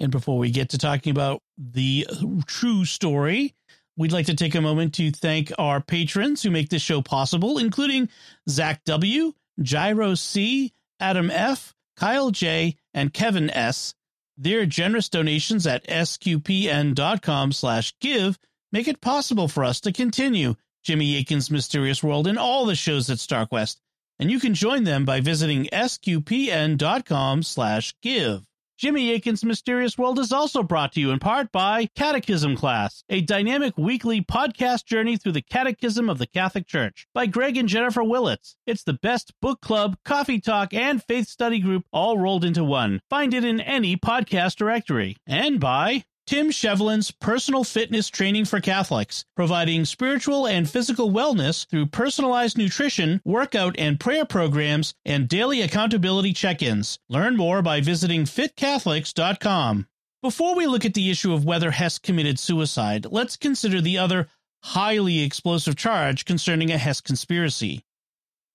[0.00, 3.54] And before we get to talking about the uh, true story,
[3.98, 7.58] We'd like to take a moment to thank our patrons who make this show possible,
[7.58, 8.08] including
[8.48, 13.94] Zach W., Gyro C., Adam F., Kyle J., and Kevin S.
[14.36, 18.38] Their generous donations at sqpn.com slash give
[18.70, 23.10] make it possible for us to continue Jimmy Akin's Mysterious World and all the shows
[23.10, 23.78] at StarQuest,
[24.18, 28.44] and you can join them by visiting sqpn.com slash give.
[28.78, 33.20] Jimmy Akin's Mysterious World is also brought to you in part by Catechism Class, a
[33.20, 38.04] dynamic weekly podcast journey through the Catechism of the Catholic Church by Greg and Jennifer
[38.04, 38.56] Willits.
[38.68, 43.00] It's the best book club, coffee talk, and faith study group all rolled into one.
[43.10, 45.16] Find it in any podcast directory.
[45.26, 51.86] And by Tim Shevlin's personal fitness training for Catholics, providing spiritual and physical wellness through
[51.86, 56.98] personalized nutrition, workout and prayer programs, and daily accountability check ins.
[57.08, 59.86] Learn more by visiting fitcatholics.com.
[60.20, 64.28] Before we look at the issue of whether Hess committed suicide, let's consider the other
[64.62, 67.86] highly explosive charge concerning a Hess conspiracy.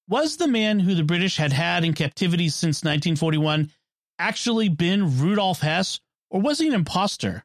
[0.07, 3.71] Was the man who the British had had in captivity since 1941
[4.19, 7.43] actually been Rudolf Hess, or was he an impostor?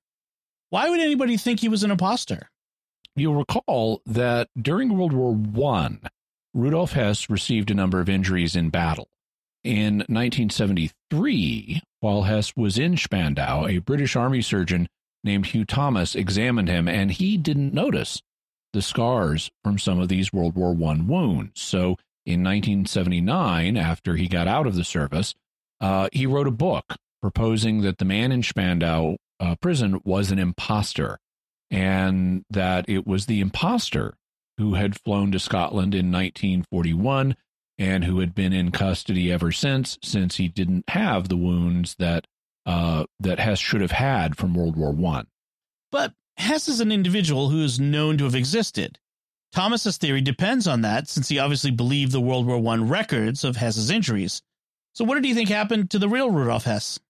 [0.71, 2.51] Why would anybody think he was an imposter?
[3.17, 6.01] You'll recall that during World War One,
[6.53, 9.09] Rudolf Hess received a number of injuries in battle.
[9.65, 14.89] In 1973, while Hess was in Spandau, a British Army surgeon
[15.25, 18.23] named Hugh Thomas examined him, and he didn't notice
[18.73, 21.61] the scars from some of these World War One wounds.
[21.61, 25.35] So, in 1979, after he got out of the service,
[25.81, 26.85] uh, he wrote a book
[27.23, 31.18] proposing that the man in Spandau uh, prison was an impostor,
[31.70, 34.16] and that it was the impostor
[34.59, 37.37] who had flown to Scotland in 1941
[37.79, 42.27] and who had been in custody ever since, since he didn't have the wounds that
[42.66, 45.27] uh, that Hess should have had from World War One.
[45.90, 48.98] But Hess is an individual who is known to have existed.
[49.53, 53.57] Thomas's theory depends on that, since he obviously believed the World War One records of
[53.57, 54.42] Hess's injuries.
[54.92, 57.01] So, what did he think happened to the real Rudolf Hess?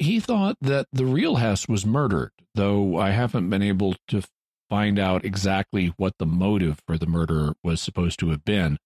[0.00, 4.22] He thought that the real Hess was murdered, though I haven't been able to
[4.68, 8.78] find out exactly what the motive for the murder was supposed to have been.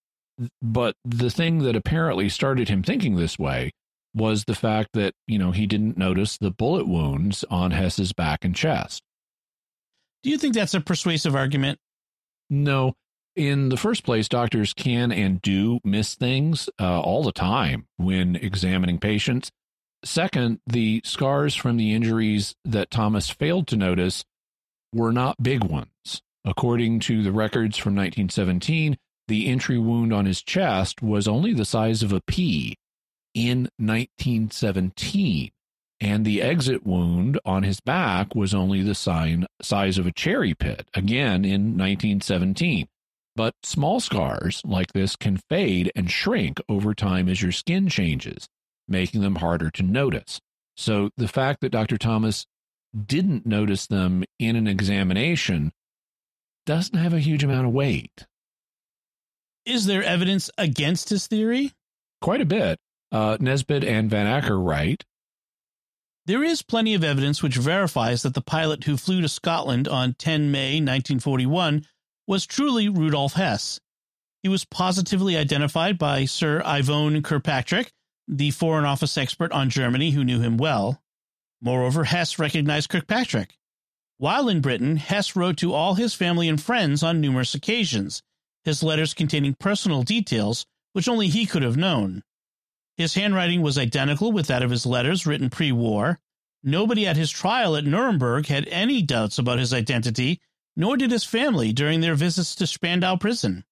[0.60, 3.70] But the thing that apparently started him thinking this way
[4.14, 8.44] was the fact that, you know, he didn't notice the bullet wounds on Hess's back
[8.44, 9.02] and chest.
[10.22, 11.78] Do you think that's a persuasive argument?
[12.50, 12.94] No.
[13.36, 18.36] In the first place, doctors can and do miss things uh, all the time when
[18.36, 19.50] examining patients.
[20.04, 24.24] Second, the scars from the injuries that Thomas failed to notice
[24.92, 26.22] were not big ones.
[26.44, 28.98] According to the records from 1917,
[29.28, 32.76] the entry wound on his chest was only the size of a pea
[33.34, 35.50] in 1917,
[36.00, 40.54] and the exit wound on his back was only the sign, size of a cherry
[40.54, 42.86] pit, again in 1917.
[43.34, 48.48] But small scars like this can fade and shrink over time as your skin changes
[48.88, 50.40] making them harder to notice.
[50.76, 51.98] So the fact that Dr.
[51.98, 52.46] Thomas
[52.94, 55.72] didn't notice them in an examination
[56.66, 58.26] doesn't have a huge amount of weight.
[59.66, 61.72] Is there evidence against his theory?
[62.20, 62.78] Quite a bit.
[63.12, 65.04] Uh, Nesbit and Van Acker write
[66.26, 70.14] There is plenty of evidence which verifies that the pilot who flew to Scotland on
[70.14, 71.86] 10 May 1941
[72.26, 73.80] was truly Rudolf Hess.
[74.42, 77.92] He was positively identified by Sir Ivone Kirkpatrick,
[78.28, 81.02] the Foreign Office expert on Germany who knew him well.
[81.60, 83.56] Moreover, Hess recognized Kirkpatrick.
[84.18, 88.22] While in Britain, Hess wrote to all his family and friends on numerous occasions,
[88.64, 92.22] his letters containing personal details which only he could have known.
[92.96, 96.20] His handwriting was identical with that of his letters written pre war.
[96.62, 100.40] Nobody at his trial at Nuremberg had any doubts about his identity,
[100.76, 103.64] nor did his family during their visits to Spandau prison.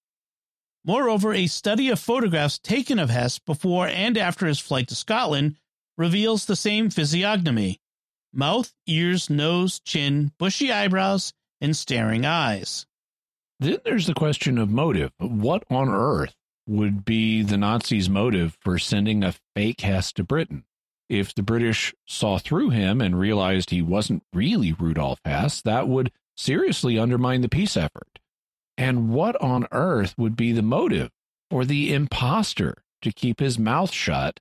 [0.85, 5.55] Moreover, a study of photographs taken of Hess before and after his flight to Scotland
[5.97, 7.79] reveals the same physiognomy
[8.33, 12.85] mouth, ears, nose, chin, bushy eyebrows, and staring eyes.
[13.59, 15.11] Then there's the question of motive.
[15.19, 16.35] What on earth
[16.67, 20.65] would be the Nazis' motive for sending a fake Hess to Britain?
[21.07, 26.11] If the British saw through him and realized he wasn't really Rudolf Hess, that would
[26.35, 28.19] seriously undermine the peace effort.
[28.77, 31.09] And what on earth would be the motive
[31.49, 34.39] for the impostor to keep his mouth shut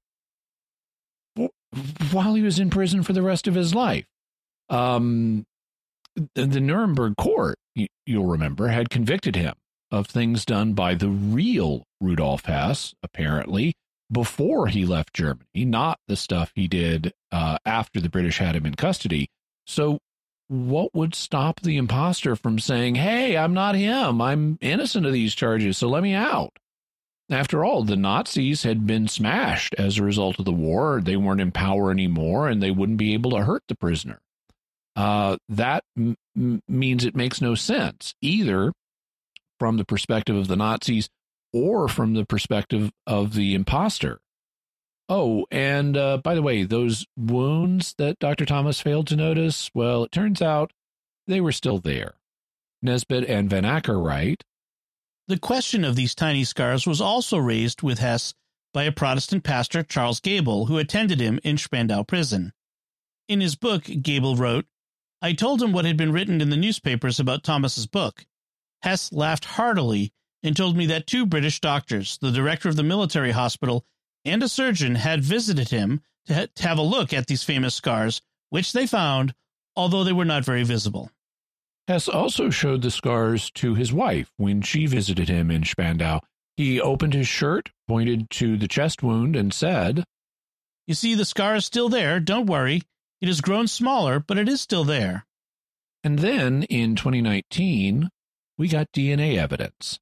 [2.11, 4.07] while he was in prison for the rest of his life?
[4.69, 5.45] Um,
[6.35, 7.59] the Nuremberg court,
[8.07, 9.55] you'll remember, had convicted him
[9.91, 13.75] of things done by the real Rudolf Hess, apparently,
[14.11, 18.67] before he left Germany, not the stuff he did uh, after the British had him
[18.67, 19.29] in custody.
[19.67, 19.99] So
[20.53, 24.21] what would stop the imposter from saying, Hey, I'm not him.
[24.21, 26.59] I'm innocent of these charges, so let me out?
[27.31, 31.01] After all, the Nazis had been smashed as a result of the war.
[31.03, 34.21] They weren't in power anymore, and they wouldn't be able to hurt the prisoner.
[34.95, 36.17] Uh, that m-
[36.69, 38.75] means it makes no sense, either
[39.59, 41.09] from the perspective of the Nazis
[41.55, 44.19] or from the perspective of the imposter.
[45.09, 48.47] Oh, and uh, by the way, those wounds that Dr.
[48.47, 50.73] Thomas failed to notice, well, it turns out
[51.27, 52.15] they were still there.
[52.83, 54.45] Nesbit and Van Acker write
[55.29, 58.35] The question of these tiny scars was also raised with Hess
[58.73, 62.53] by a Protestant pastor, Charles Gabel, who attended him in Spandau prison.
[63.29, 64.67] In his book, Gabel wrote,
[65.21, 68.25] I told him what had been written in the newspapers about Thomas's book.
[68.83, 73.31] Hess laughed heartily and told me that two British doctors, the director of the military
[73.31, 73.85] hospital
[74.25, 77.75] and a surgeon had visited him to, ha- to have a look at these famous
[77.75, 78.21] scars,
[78.51, 79.35] which they found,
[79.77, 81.11] although they were not very visible.
[81.89, 86.21] Hess also showed the scars to his wife when she visited him in Spandau.
[86.57, 90.05] He opened his shirt, pointed to the chest wound, and said,
[90.87, 92.21] You see, the scar is still there.
[92.21, 92.83] Don't worry.
[93.21, 95.27] It has grown smaller, but it is still there.
[96.05, 98.09] And then in 2019,
[98.59, 99.99] we got DNA evidence.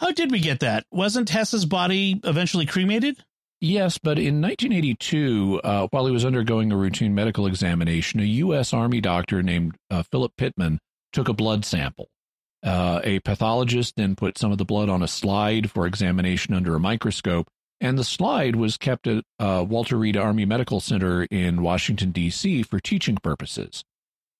[0.00, 0.86] How did we get that?
[0.90, 3.22] Wasn't Hess's body eventually cremated?
[3.60, 8.72] Yes, but in 1982, uh, while he was undergoing a routine medical examination, a U.S.
[8.72, 10.78] Army doctor named uh, Philip Pittman
[11.12, 12.08] took a blood sample.
[12.62, 16.74] Uh, a pathologist then put some of the blood on a slide for examination under
[16.74, 17.48] a microscope,
[17.78, 22.62] and the slide was kept at uh, Walter Reed Army Medical Center in Washington, D.C.
[22.62, 23.84] for teaching purposes.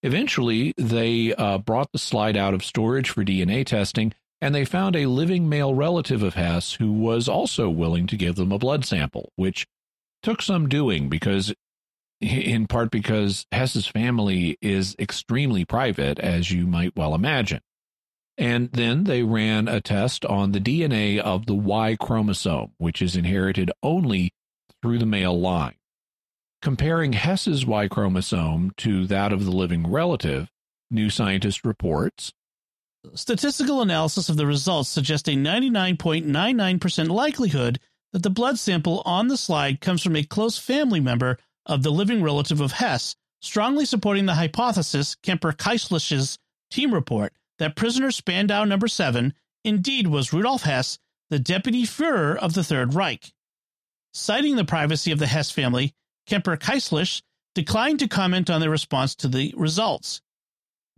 [0.03, 4.97] Eventually, they uh, brought the slide out of storage for DNA testing and they found
[4.97, 8.85] a living male relative of Hess who was also willing to give them a blood
[8.85, 9.67] sample, which
[10.23, 11.53] took some doing because,
[12.21, 17.61] in part, because Hess's family is extremely private, as you might well imagine.
[18.39, 23.15] And then they ran a test on the DNA of the Y chromosome, which is
[23.15, 24.33] inherited only
[24.81, 25.75] through the male line.
[26.63, 30.49] Comparing Hess's Y chromosome to that of the living relative,
[30.91, 32.33] New Scientist reports
[33.15, 37.81] Statistical analysis of the results suggests a 99.99% likelihood
[38.13, 41.91] that the blood sample on the slide comes from a close family member of the
[41.91, 46.39] living relative of Hess, strongly supporting the hypothesis Cemper-Kiesslich's
[46.71, 49.33] team report that prisoner Spandau number 7
[49.65, 50.99] indeed was Rudolf Hess,
[51.31, 53.33] the deputy Fuhrer of the Third Reich.
[54.13, 55.95] Citing the privacy of the Hess family,
[56.27, 57.23] Cemper-Kiesslich
[57.55, 60.21] declined to comment on their response to the results.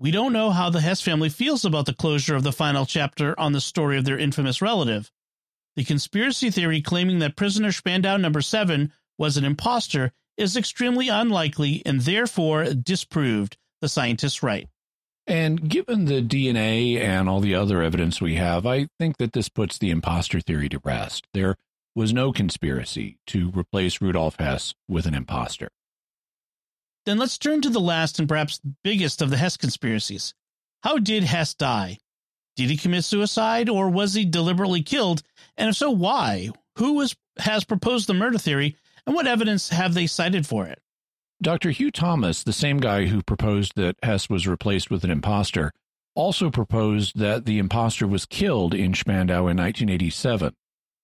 [0.02, 3.38] We don't know how the Hess family feels about the closure of the final chapter
[3.38, 5.12] on the story of their infamous relative.
[5.76, 11.82] The conspiracy theory claiming that prisoner Spandau number 7 was an impostor is extremely unlikely
[11.86, 14.66] and therefore disproved, the scientists write.
[15.28, 19.48] And given the DNA and all the other evidence we have, I think that this
[19.48, 21.28] puts the impostor theory to rest.
[21.32, 21.54] There
[21.94, 25.68] was no conspiracy to replace Rudolf Hess with an impostor.
[27.04, 30.34] Then let's turn to the last and perhaps biggest of the Hess conspiracies.
[30.82, 31.98] How did Hess die?
[32.56, 35.22] Did he commit suicide or was he deliberately killed?
[35.56, 36.50] And if so, why?
[36.78, 38.76] Who was, has proposed the murder theory
[39.06, 40.80] and what evidence have they cited for it?
[41.42, 41.70] Dr.
[41.70, 45.72] Hugh Thomas, the same guy who proposed that Hess was replaced with an impostor,
[46.14, 50.54] also proposed that the impostor was killed in Spandau in 1987.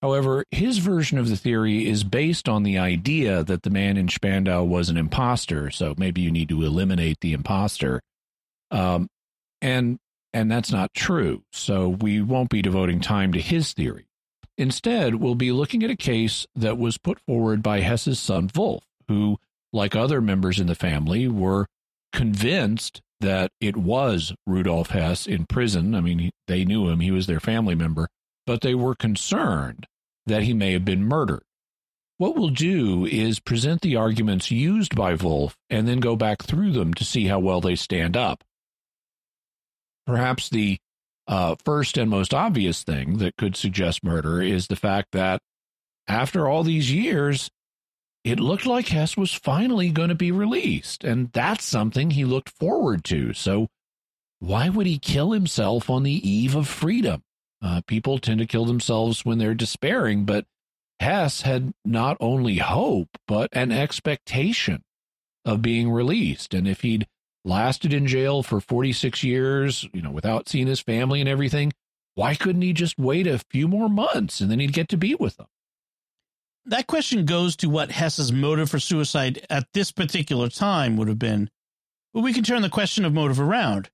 [0.01, 4.09] However, his version of the theory is based on the idea that the man in
[4.09, 8.01] Spandau was an impostor, so maybe you need to eliminate the impostor.
[8.70, 9.09] Um,
[9.61, 9.99] and
[10.32, 11.42] and that's not true.
[11.53, 14.07] So we won't be devoting time to his theory.
[14.57, 18.84] Instead, we'll be looking at a case that was put forward by Hess's son Wolf,
[19.09, 19.38] who,
[19.72, 21.66] like other members in the family, were
[22.12, 25.94] convinced that it was Rudolf Hess in prison.
[25.94, 28.09] I mean, they knew him, he was their family member,
[28.49, 29.86] but they were concerned
[30.26, 31.42] that he may have been murdered.
[32.16, 36.72] What we'll do is present the arguments used by Wolf and then go back through
[36.72, 38.42] them to see how well they stand up.
[40.07, 40.78] Perhaps the
[41.26, 45.42] uh, first and most obvious thing that could suggest murder is the fact that
[46.09, 47.51] after all these years,
[48.24, 52.49] it looked like Hess was finally going to be released, and that's something he looked
[52.49, 53.34] forward to.
[53.34, 53.68] So,
[54.38, 57.22] why would he kill himself on the eve of freedom?
[57.61, 60.47] Uh, people tend to kill themselves when they're despairing, but
[61.01, 64.83] Hess had not only hope, but an expectation
[65.45, 66.55] of being released.
[66.55, 67.07] And if he'd
[67.45, 71.73] lasted in jail for 46 years, you know, without seeing his family and everything,
[72.15, 75.15] why couldn't he just wait a few more months and then he'd get to be
[75.15, 75.47] with them?
[76.67, 81.19] That question goes to what Hess's motive for suicide at this particular time would have
[81.19, 81.49] been.
[82.13, 83.89] But we can turn the question of motive around.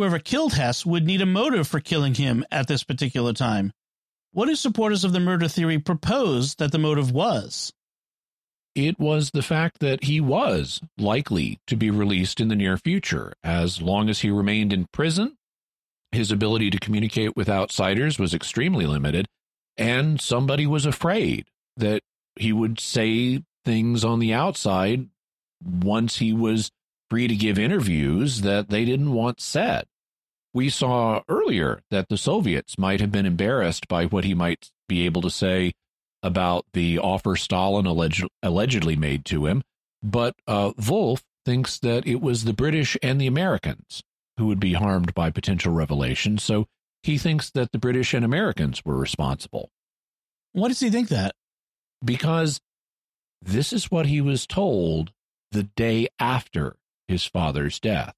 [0.00, 3.70] Whoever killed Hess would need a motive for killing him at this particular time.
[4.32, 7.70] What do supporters of the murder theory propose that the motive was?
[8.74, 13.34] It was the fact that he was likely to be released in the near future.
[13.44, 15.36] As long as he remained in prison,
[16.12, 19.26] his ability to communicate with outsiders was extremely limited,
[19.76, 22.00] and somebody was afraid that
[22.36, 25.10] he would say things on the outside
[25.62, 26.70] once he was
[27.10, 29.84] free to give interviews that they didn't want said.
[30.52, 35.06] We saw earlier that the Soviets might have been embarrassed by what he might be
[35.06, 35.72] able to say
[36.22, 39.62] about the offer Stalin alleged, allegedly made to him,
[40.02, 44.02] but uh, Wolf thinks that it was the British and the Americans
[44.36, 46.42] who would be harmed by potential revelations.
[46.42, 46.66] So
[47.02, 49.70] he thinks that the British and Americans were responsible.
[50.52, 51.34] Why does he think that?
[52.04, 52.60] Because
[53.40, 55.12] this is what he was told
[55.52, 56.76] the day after
[57.08, 58.14] his father's death.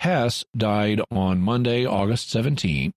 [0.00, 2.92] Hess died on Monday, August 17th,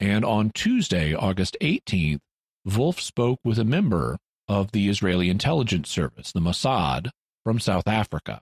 [0.00, 2.20] and on Tuesday, August 18th,
[2.64, 7.10] Wolf spoke with a member of the Israeli intelligence service, the Mossad,
[7.44, 8.40] from South Africa.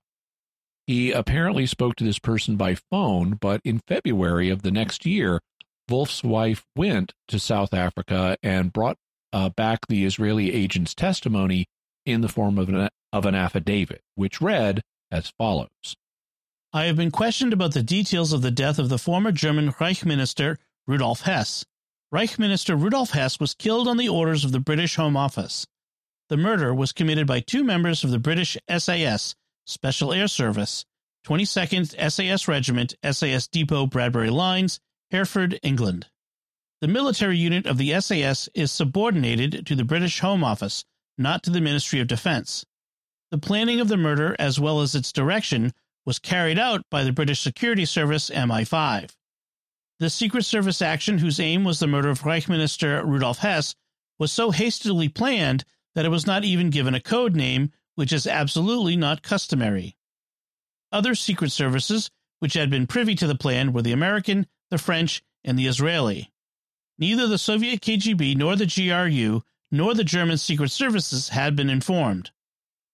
[0.87, 5.41] He apparently spoke to this person by phone, but in February of the next year,
[5.89, 8.97] Wolf's wife went to South Africa and brought
[9.33, 11.67] uh, back the Israeli agent's testimony
[12.05, 15.97] in the form of an, of an affidavit, which read as follows
[16.77, 20.05] I have been questioned about the details of the death of the former German Reich
[20.05, 21.65] Minister Rudolf Hess.
[22.13, 25.67] Reich Minister Rudolf Hess was killed on the orders of the British Home Office.
[26.29, 30.85] The murder was committed by two members of the British SAS, Special Air Service,
[31.27, 34.79] 22nd SAS Regiment, SAS Depot Bradbury Lines,
[35.11, 36.09] Hereford, England.
[36.83, 40.85] The military unit of the SAS is subordinated to the British Home Office,
[41.17, 42.67] not to the Ministry of Defense.
[43.31, 45.73] The planning of the murder, as well as its direction,
[46.07, 49.11] was carried out by the British Security Service MI5.
[49.99, 53.75] The Secret Service action, whose aim was the murder of Reich Minister Rudolf Hess,
[54.19, 58.27] was so hastily planned that it was not even given a code name, which is
[58.27, 59.97] absolutely not customary.
[60.93, 65.23] Other secret services which had been privy to the plan were the American, the French,
[65.45, 66.33] and the Israeli.
[66.99, 72.31] Neither the Soviet KGB nor the GRU nor the German secret services had been informed.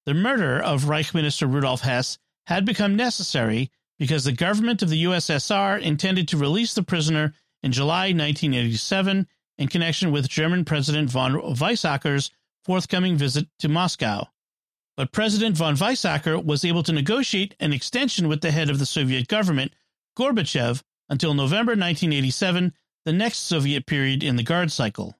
[0.06, 5.04] The murder of Reich Minister Rudolf Hess had become necessary because the government of the
[5.04, 9.26] USSR intended to release the prisoner in July 1987
[9.58, 12.30] in connection with German President von Weizsäcker's
[12.64, 14.26] forthcoming visit to Moscow.
[14.96, 18.86] But President von Weizsäcker was able to negotiate an extension with the head of the
[18.86, 19.72] Soviet government,
[20.18, 22.72] Gorbachev, until November 1987,
[23.04, 25.16] the next Soviet period in the guard cycle.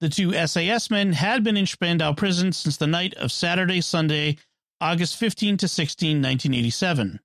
[0.00, 4.38] The two SAS men had been in Spandau prison since the night of Saturday, Sunday,
[4.80, 7.18] August 15 to 16, 1987.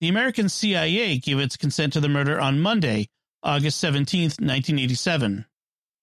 [0.00, 3.08] The American CIA gave its consent to the murder on Monday,
[3.42, 5.44] August 17, 1987.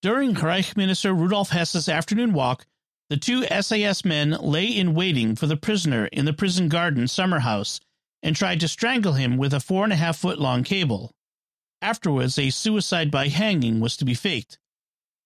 [0.03, 2.67] During Reich Minister Rudolf Hess's afternoon walk,
[3.09, 7.39] the two SAS men lay in waiting for the prisoner in the prison garden summer
[7.39, 7.79] house
[8.21, 11.11] and tried to strangle him with a four and a half foot long cable.
[11.81, 14.59] Afterwards, a suicide by hanging was to be faked.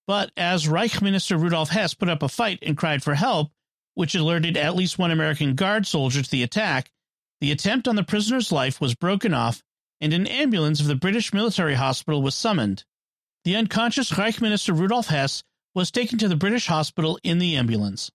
[0.07, 3.51] But as Reich Minister Rudolf Hess put up a fight and cried for help,
[3.95, 6.91] which alerted at least one American guard soldier to the attack,
[7.41, 9.63] the attempt on the prisoner's life was broken off
[9.99, 12.83] and an ambulance of the British military hospital was summoned.
[13.43, 15.43] The unconscious Reich Minister Rudolf Hess
[15.73, 18.11] was taken to the British hospital in the ambulance.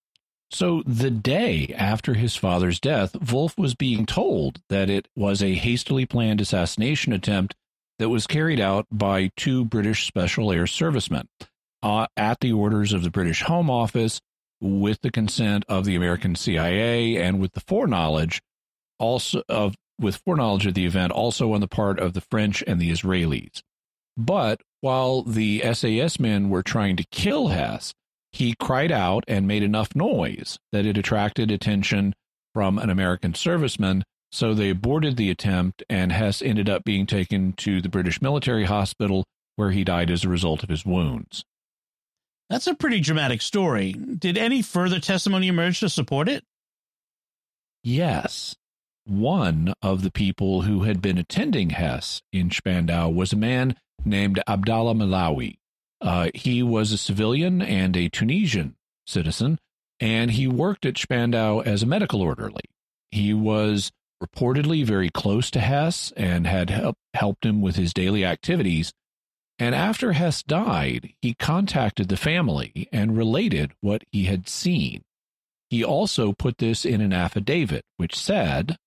[0.53, 5.55] So, the day after his father's death, Wolf was being told that it was a
[5.55, 7.55] hastily planned assassination attempt
[8.01, 11.29] that was carried out by two British Special Air servicemen
[11.85, 14.21] uh, at the orders of the British Home Office,
[14.61, 18.41] with the consent of the American CIA, and with the foreknowledge
[18.99, 22.81] also of with foreknowledge of the event also on the part of the French and
[22.81, 23.63] the Israelis.
[24.17, 27.93] But while the SAS men were trying to kill Hess,
[28.33, 32.15] he cried out and made enough noise that it attracted attention
[32.55, 34.03] from an American serviceman.
[34.33, 38.65] So they aborted the attempt, and Hess ended up being taken to the British military
[38.65, 39.25] hospital
[39.57, 41.45] where he died as a result of his wounds.
[42.51, 43.93] That's a pretty dramatic story.
[43.93, 46.45] Did any further testimony emerge to support it?
[47.85, 48.57] Yes.
[49.07, 54.43] One of the people who had been attending Hess in Spandau was a man named
[54.49, 55.59] Abdallah Melaouhi.
[56.01, 58.75] Uh, he was a civilian and a Tunisian
[59.07, 59.59] citizen,
[60.01, 62.65] and he worked at Spandau as a medical orderly.
[63.13, 63.93] He was
[64.23, 68.93] reportedly very close to Hess and had help, helped him with his daily activities.
[69.61, 75.05] And after Hess died, he contacted the family and related what he had seen.
[75.69, 78.79] He also put this in an affidavit, which said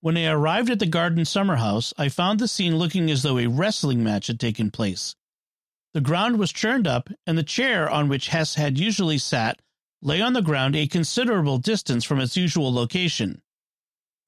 [0.00, 3.38] When I arrived at the garden summer house, I found the scene looking as though
[3.38, 5.16] a wrestling match had taken place.
[5.94, 9.60] The ground was churned up, and the chair on which Hess had usually sat
[10.00, 13.42] lay on the ground a considerable distance from its usual location.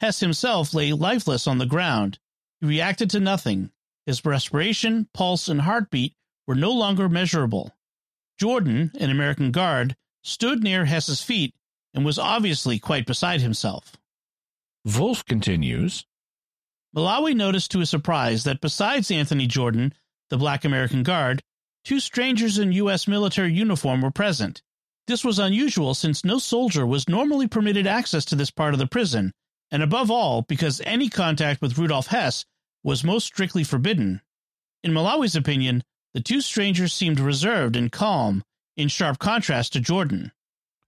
[0.00, 2.18] Hess himself lay lifeless on the ground.
[2.61, 3.70] He reacted to nothing.
[4.07, 6.14] His respiration, pulse, and heartbeat
[6.46, 7.74] were no longer measurable.
[8.38, 11.55] Jordan, an American guard, stood near Hess's feet
[11.94, 13.96] and was obviously quite beside himself.
[14.84, 16.05] Wolf continues
[16.94, 19.94] Melaouhi noticed to his surprise that besides Anthony Jordan,
[20.30, 21.42] the black American guard,
[21.84, 23.09] two strangers in U.S.
[23.09, 24.62] military uniform were present.
[25.07, 28.86] This was unusual since no soldier was normally permitted access to this part of the
[28.86, 29.32] prison,
[29.70, 32.44] and above all, because any contact with Rudolf Hess
[32.85, 34.20] was most strictly forbidden.
[34.85, 35.82] In Melaouhi's opinion,
[36.12, 38.45] the two strangers seemed reserved and calm,
[38.76, 40.30] in sharp contrast to Jordan.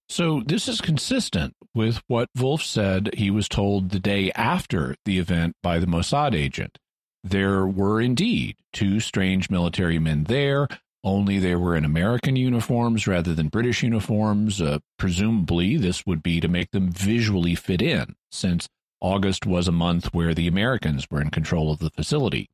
[0.08, 5.18] So, this is consistent with what Wolf said he was told the day after the
[5.18, 6.78] event by the Mossad agent.
[7.24, 10.68] There were indeed two strange military men there,
[11.06, 14.60] only they were in American uniforms rather than British uniforms.
[14.60, 18.68] Uh, presumably, this would be to make them visually fit in, since
[19.00, 22.48] August was a month where the Americans were in control of the facility.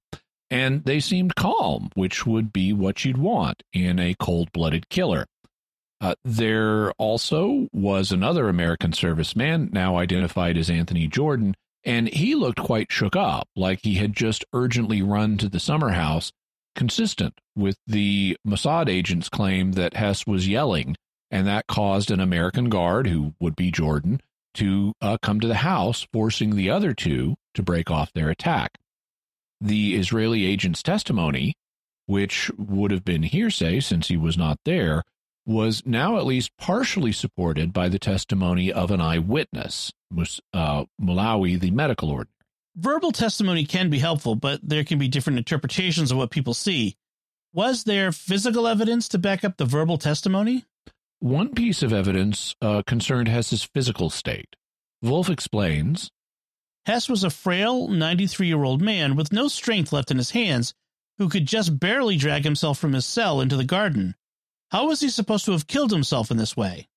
[0.51, 5.27] And they seemed calm, which would be what you'd want in a cold blooded killer.
[6.01, 12.59] Uh, there also was another American serviceman, now identified as Anthony Jordan, and he looked
[12.59, 16.33] quite shook up, like he had just urgently run to the summer house
[16.75, 20.97] consistent with the Mossad agent's claim that Hess was yelling,
[21.31, 24.21] and that caused an American guard, who would be Jordan,
[24.55, 28.79] to uh, come to the house, forcing the other two to break off their attack.
[29.61, 31.55] The Israeli agent's testimony,
[32.07, 35.03] which would have been hearsay since he was not there,
[35.47, 39.93] was now at least partially supported by the testimony of an eyewitness,
[40.53, 42.29] uh, Melaouhi, the medical ordinary
[42.77, 46.97] verbal testimony can be helpful, but there can be different interpretations of what people see.
[47.53, 50.65] Was there physical evidence to back up the verbal testimony?
[51.23, 54.57] One piece of evidence uh, concerned Hess's physical state.
[55.03, 56.11] Wolf explains
[56.85, 60.75] Hess was a frail, 93 year old man with no strength left in his hands
[61.19, 64.17] who could just barely drag himself from his cell into the garden.
[64.73, 66.89] How was he supposed to have killed himself in this way?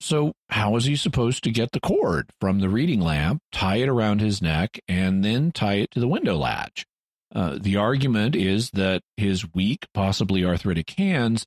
[0.00, 3.88] So, how is he supposed to get the cord from the reading lamp, tie it
[3.90, 6.86] around his neck, and then tie it to the window latch?
[7.34, 11.44] Uh, the argument is that his weak, possibly arthritic hands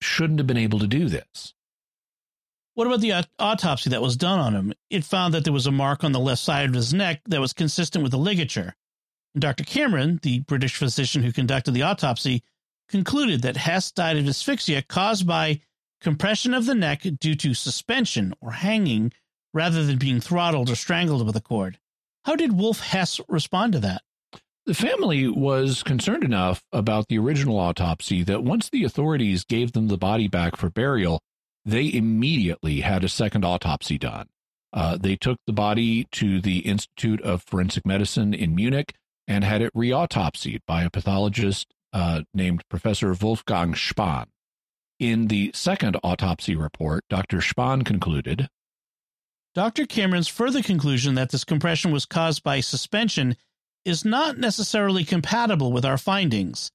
[0.00, 1.54] shouldn't have been able to do this.
[2.74, 4.72] What about the autopsy that was done on him?
[4.88, 7.40] It found that there was a mark on the left side of his neck that
[7.40, 8.76] was consistent with the ligature.
[9.34, 9.64] And Dr.
[9.64, 12.44] Cameron, the British physician who conducted the autopsy,
[12.88, 15.60] concluded that Hess died of asphyxia caused by
[16.00, 19.12] compression of the neck due to suspension or hanging
[19.52, 21.78] rather than being throttled or strangled with a cord.
[22.24, 24.02] How did Wolf Hess respond to that?
[24.68, 29.88] The family was concerned enough about the original autopsy that once the authorities gave them
[29.88, 31.22] the body back for burial,
[31.64, 34.28] they immediately had a second autopsy done.
[34.74, 38.92] Uh, they took the body to the Institute of Forensic Medicine in Munich
[39.26, 44.26] and had it reautopsied by a pathologist uh, named Professor Wolfgang Spann.
[44.98, 47.38] In the second autopsy report, Dr.
[47.38, 48.50] Spann concluded
[49.54, 49.86] Dr.
[49.86, 53.34] Cameron's further conclusion that this compression was caused by suspension
[53.88, 56.70] is not necessarily compatible with our findings.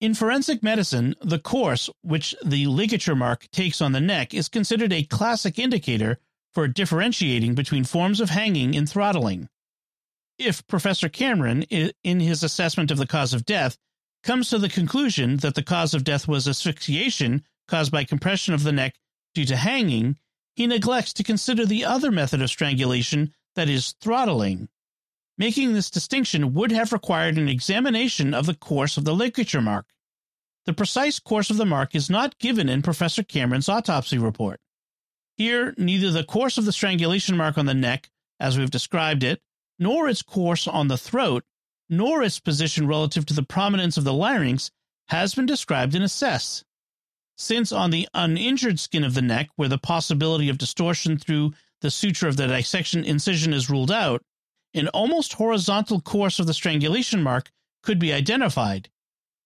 [0.00, 4.92] In forensic medicine, the course which the ligature mark takes on the neck is considered
[4.92, 6.18] a classic indicator
[6.52, 9.48] for differentiating between forms of hanging and throttling.
[10.38, 13.78] If Professor Cameron, in his assessment of the cause of death,
[14.22, 18.62] comes to the conclusion that the cause of death was asphyxiation caused by compression of
[18.62, 18.94] the neck
[19.34, 20.16] due to hanging,
[20.54, 24.68] he neglects to consider the other method of strangulation, that is, throttling.
[25.38, 29.86] Making this distinction would have required an examination of the course of the ligature mark.
[30.66, 34.60] The precise course of the mark is not given in Professor Cameron's autopsy report.
[35.36, 38.10] Here, neither the course of the strangulation mark on the neck,
[38.40, 39.40] as we've described it,
[39.78, 41.44] nor its course on the throat,
[41.88, 44.72] nor its position relative to the prominence of the larynx
[45.06, 46.64] has been described and assessed
[47.38, 51.90] since on the uninjured skin of the neck, where the possibility of distortion through the
[51.90, 54.22] suture of the dissection incision is ruled out,
[54.74, 57.50] an almost horizontal course of the strangulation mark
[57.82, 58.88] could be identified.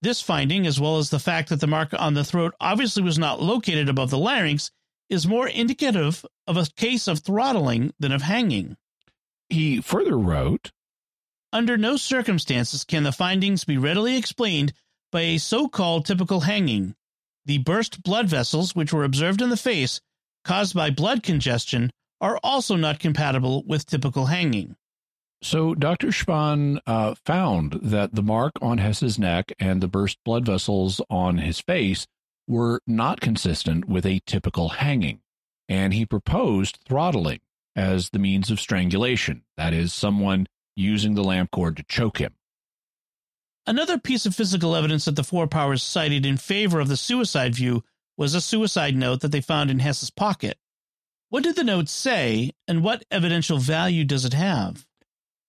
[0.02, 3.18] This finding, as well as the fact that the mark on the throat obviously was
[3.18, 4.70] not located above the larynx,
[5.08, 8.76] is more indicative of a case of throttling than of hanging.
[9.48, 10.72] He further wrote
[11.52, 14.72] Under no circumstances can the findings be readily explained
[15.12, 16.96] by a so called typical hanging.
[17.44, 20.00] The burst blood vessels, which were observed in the face,
[20.44, 24.76] caused by blood congestion, are also not compatible with typical hanging.
[25.42, 26.08] So, Dr.
[26.08, 31.38] Spann uh, found that the mark on Hess's neck and the burst blood vessels on
[31.38, 32.06] his face
[32.46, 35.20] were not consistent with a typical hanging,
[35.68, 37.40] and he proposed throttling
[37.74, 42.34] as the means of strangulation, that is, someone using the lamp cord to choke him.
[43.66, 47.56] Another piece of physical evidence that the Four Powers cited in favor of the suicide
[47.56, 47.82] view
[48.16, 50.56] was a suicide note that they found in Hess's pocket.
[51.30, 54.86] What did the note say, and what evidential value does it have?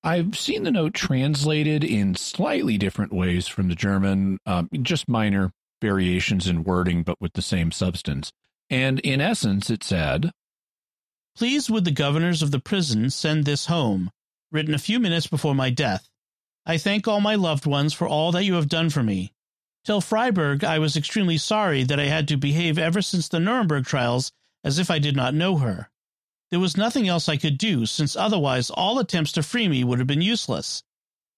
[0.04, 5.52] I've seen the note translated in slightly different ways from the German, um, just minor
[5.82, 8.34] variations in wording, but with the same substance.
[8.70, 10.32] And in essence, it said
[11.38, 14.12] Please would the governors of the prison send this home,
[14.52, 16.10] written a few minutes before my death.
[16.66, 19.32] I thank all my loved ones for all that you have done for me.
[19.86, 23.86] Till Freiburg I was extremely sorry that I had to behave ever since the Nuremberg
[23.86, 24.32] trials
[24.64, 25.90] as if I did not know her.
[26.54, 29.98] There was nothing else I could do, since otherwise all attempts to free me would
[29.98, 30.84] have been useless.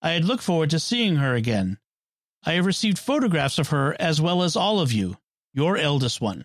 [0.01, 1.78] I had looked forward to seeing her again.
[2.43, 5.16] I have received photographs of her as well as all of you,
[5.53, 6.43] your eldest one.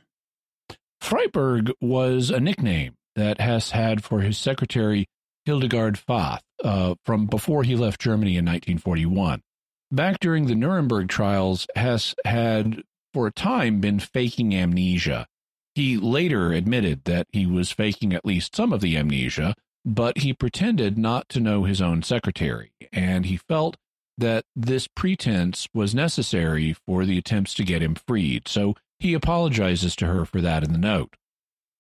[1.01, 5.09] Freiburg was a nickname that Hess had for his secretary
[5.47, 9.43] Hildegard Fath uh, from before he left Germany in 1941.
[9.91, 15.27] Back during the Nuremberg trials, Hess had for a time been faking amnesia.
[15.75, 19.55] He later admitted that he was faking at least some of the amnesia,
[19.85, 23.77] but he pretended not to know his own secretary, and he felt
[24.19, 29.97] that this pretense was necessary for the attempts to get him freed, so he apologizes
[29.97, 31.15] to her for that in the note.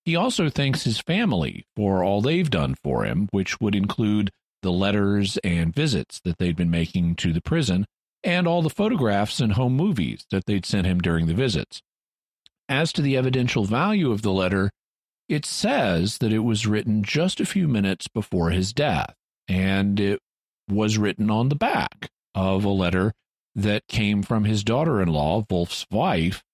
[0.05, 4.31] He also thanks his family for all they've done for him, which would include
[4.63, 7.87] the letters and visits that they'd been making to the prison
[8.23, 11.83] and all the photographs and home movies that they'd sent him during the visits.
[12.71, 14.71] As to the evidential value of the letter,
[15.29, 19.13] it says that it was written just a few minutes before his death,
[19.49, 20.21] and it
[20.69, 23.13] was written on the back of a letter
[23.57, 26.45] that came from his daughter in law, Wolf's wife.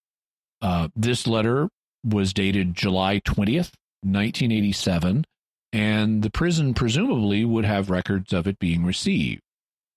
[0.63, 1.69] Uh, this letter
[2.03, 5.27] was dated July 20th, 1987,
[5.75, 9.43] and the prison presumably would have records of it being received.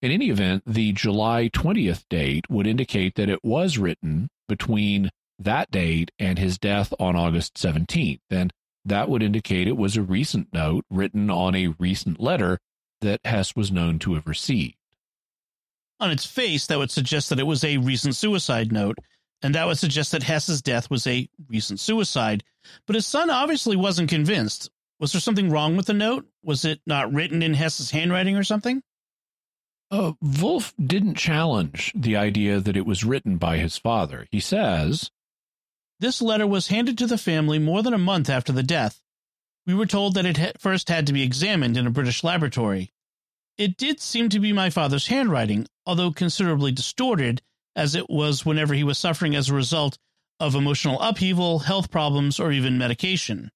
[0.01, 5.71] In any event, the July 20th date would indicate that it was written between that
[5.71, 8.53] date and his death on August 17th, and
[8.85, 12.59] that would indicate it was a recent note written on a recent letter
[13.01, 14.75] that Hess was known to have received.
[15.99, 18.97] On its face, that would suggest that it was a recent suicide note,
[19.41, 22.43] and that would suggest that Hess's death was a recent suicide.
[22.85, 24.69] But his son obviously wasn't convinced.
[24.99, 26.25] Was there something wrong with the note?
[26.43, 28.81] Was it not written in Hess's handwriting or something?
[29.91, 34.27] Uh, Wolf didn't challenge the idea that it was written by his father.
[34.29, 35.09] He says,
[35.99, 39.01] This letter was handed to the family more than a month after the death.
[39.67, 42.91] We were told that it first had to be examined in a British laboratory.
[43.57, 47.41] It did seem to be my father's handwriting, although considerably distorted,
[47.75, 49.97] as it was whenever he was suffering as a result
[50.39, 53.51] of emotional upheaval, health problems, or even medication.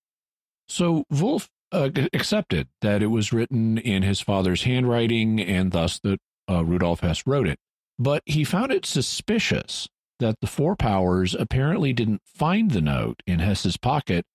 [0.67, 6.19] So Wolf uh, accepted that it was written in his father's handwriting and thus that
[6.49, 7.57] uh, Rudolf Hess wrote it.
[7.97, 9.87] But he found it suspicious
[10.23, 14.25] that the Four Powers apparently didn't find the note in Hess's pocket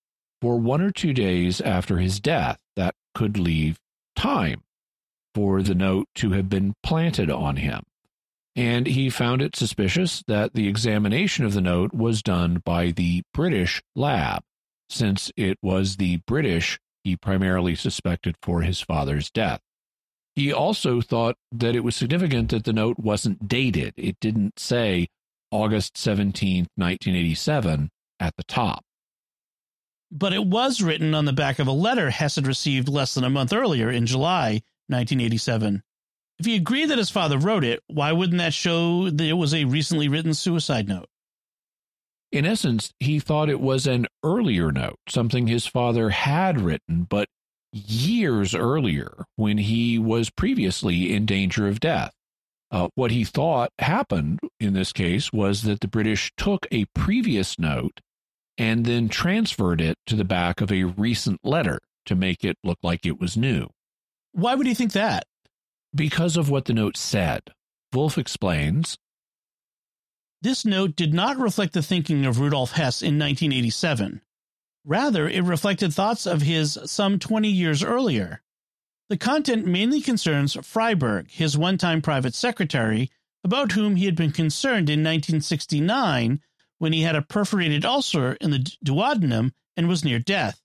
[0.43, 2.59] for one or two days after his death.
[2.76, 3.78] That could leave
[4.14, 4.64] time
[5.34, 7.84] for the note to have been planted on him.
[8.55, 13.22] And he found it suspicious that the examination of the note was done by the
[13.32, 14.43] British lab,
[14.91, 19.62] since it was the British he primarily suspected for his father's death.
[20.36, 23.95] He also thought that it was significant that the note wasn't dated.
[23.97, 25.09] It didn't say
[25.51, 27.90] August 17, 1987
[28.20, 28.84] at the top.
[30.11, 33.24] But it was written on the back of a letter Hess had received less than
[33.24, 35.82] a month earlier in July 1987.
[36.38, 39.53] If he agreed that his father wrote it, why wouldn't that show that it was
[39.53, 41.09] a recently written suicide note?
[42.30, 47.28] In essence, he thought it was an earlier note, something his father had written, but
[47.72, 52.14] years earlier when he was previously in danger of death.
[52.70, 57.58] Uh, what he thought happened in this case was that the British took a previous
[57.58, 58.00] note
[58.58, 62.78] and then transferred it to the back of a recent letter to make it look
[62.82, 63.68] like it was new.
[64.32, 65.24] Why would he think that?
[65.94, 67.42] Because of what the note said.
[67.92, 68.98] Wolf explains
[70.42, 74.20] This note did not reflect the thinking of Rudolf Hess in 1987.
[74.84, 78.42] Rather, it reflected thoughts of his some 20 years earlier.
[79.09, 83.11] The content mainly concerns Freiburg, his one time private secretary,
[83.42, 86.42] about whom he had been concerned in 1969
[86.78, 90.61] when he had a perforated ulcer in the duodenum and was near death.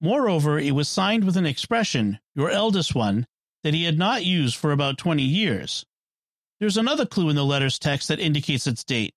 [0.00, 3.26] Moreover, it was signed with an expression, your eldest one,
[3.62, 5.84] that he had not used for about 20 years.
[6.60, 9.14] There's another clue in the letter's text that indicates its date.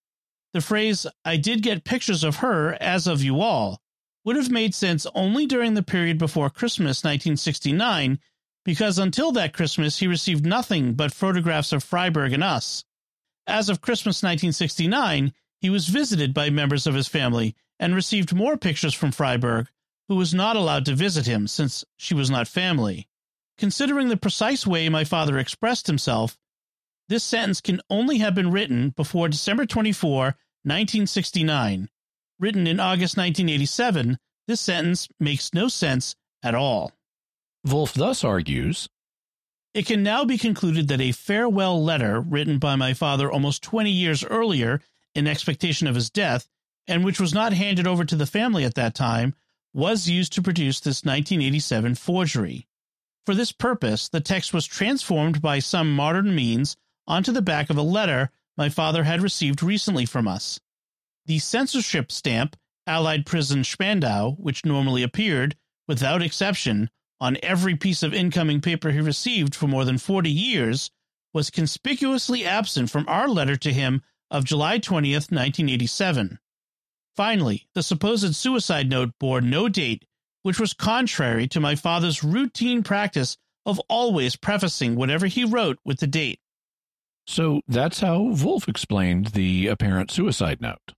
[0.53, 3.81] The phrase, I did get pictures of her as of you all,
[4.25, 8.19] would have made sense only during the period before Christmas 1969,
[8.63, 12.83] because until that Christmas he received nothing but photographs of Freiburg and us.
[13.47, 18.57] As of Christmas 1969, he was visited by members of his family and received more
[18.57, 19.67] pictures from Freiburg,
[20.07, 23.07] who was not allowed to visit him since she was not family.
[23.57, 26.37] Considering the precise way my father expressed himself,
[27.09, 30.23] this sentence can only have been written before December 24,
[30.63, 31.89] 1969.
[32.39, 36.91] Written in August 1987, this sentence makes no sense at all.
[37.63, 38.89] Wolf thus argues
[39.73, 43.91] It can now be concluded that a farewell letter written by my father almost 20
[43.91, 44.81] years earlier
[45.13, 46.47] in expectation of his death,
[46.87, 49.35] and which was not handed over to the family at that time,
[49.73, 52.67] was used to produce this 1987 forgery.
[53.25, 57.77] For this purpose, the text was transformed by some modern means onto the back of
[57.77, 60.59] a letter my father had received recently from us.
[61.27, 62.57] The censorship stamp,
[62.87, 65.55] Allied Prison Spandau, which normally appeared,
[65.87, 66.89] without exception,
[67.21, 70.89] on every piece of incoming paper he received for more than 40 years,
[71.33, 74.01] was conspicuously absent from our letter to him
[74.31, 76.39] of July 20th, 1987.
[77.15, 80.03] Finally, the supposed suicide note bore no date,
[80.41, 85.99] which was contrary to my father's routine practice of always prefacing whatever he wrote with
[85.99, 86.39] the date.
[87.27, 90.93] So that's how Wolf explained the apparent suicide note.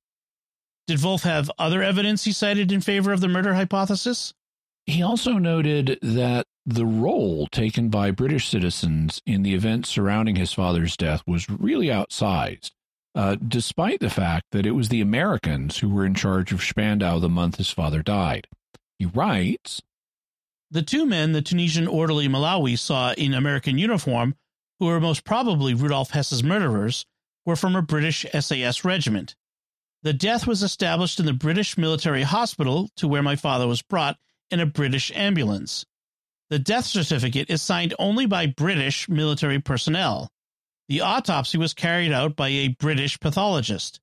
[0.87, 4.33] Did Wolf have other evidence he cited in favor of the murder hypothesis?
[4.85, 10.53] He also noted that the role taken by British citizens in the events surrounding his
[10.53, 12.71] father's death was really outsized,
[13.15, 17.19] uh, despite the fact that it was the Americans who were in charge of Spandau
[17.19, 18.47] the month his father died.
[18.99, 19.81] He writes
[20.69, 24.35] The two men the Tunisian orderly Melaouhi saw in American uniform,
[24.79, 27.05] who were most probably Rudolf Hess's murderers,
[27.45, 29.35] were from a British SAS regiment.
[30.01, 34.17] The death was established in the British military hospital to where my father was brought
[34.53, 35.83] in a British ambulance.
[36.51, 40.29] The death certificate is signed only by British military personnel.
[40.87, 43.99] The autopsy was carried out by a British pathologist.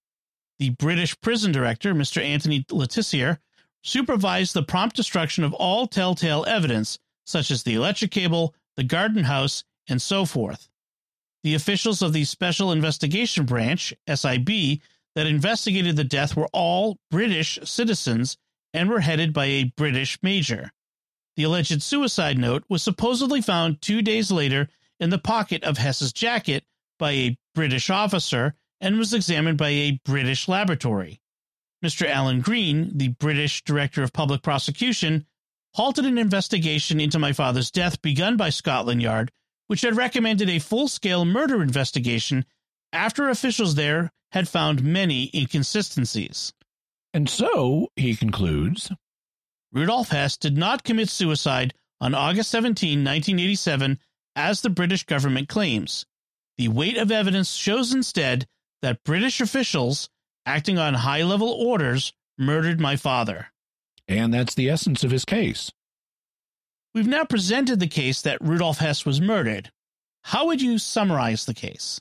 [0.58, 2.20] The British prison director, Mr.
[2.20, 3.38] Anthony Le Tissier,
[3.84, 9.22] supervised the prompt destruction of all telltale evidence, such as the electric cable, the garden
[9.22, 10.68] house, and so forth.
[11.44, 14.80] The officials of the Special Investigation Branch, SIB,
[15.14, 18.36] that investigated the death were all British citizens
[18.72, 20.70] and were headed by a British major.
[21.36, 24.68] The alleged suicide note was supposedly found two days later
[24.98, 26.64] in the pocket of Hess's jacket
[26.98, 31.20] by a British officer and was examined by a British laboratory.
[31.84, 32.06] Mr.
[32.06, 35.26] Allan Green, the British Director of Public Prosecution,
[35.74, 39.30] halted an investigation into my father's death begun by Scotland Yard,
[39.66, 42.44] which had recommended a full scale murder investigation
[42.92, 46.52] after officials there had found many inconsistencies.
[47.12, 48.90] And so, he concludes
[49.72, 53.98] Rudolf Hess did not commit suicide on August 17, 1987,
[54.36, 56.06] as the British government claims.
[56.56, 58.46] The weight of evidence shows instead
[58.82, 60.08] that British officials,
[60.46, 63.48] acting on high level orders, murdered my father.
[64.08, 65.70] And that's the essence of his case.
[66.94, 69.70] We've now presented the case that Rudolf Hess was murdered.
[70.22, 72.00] How would you summarize the case?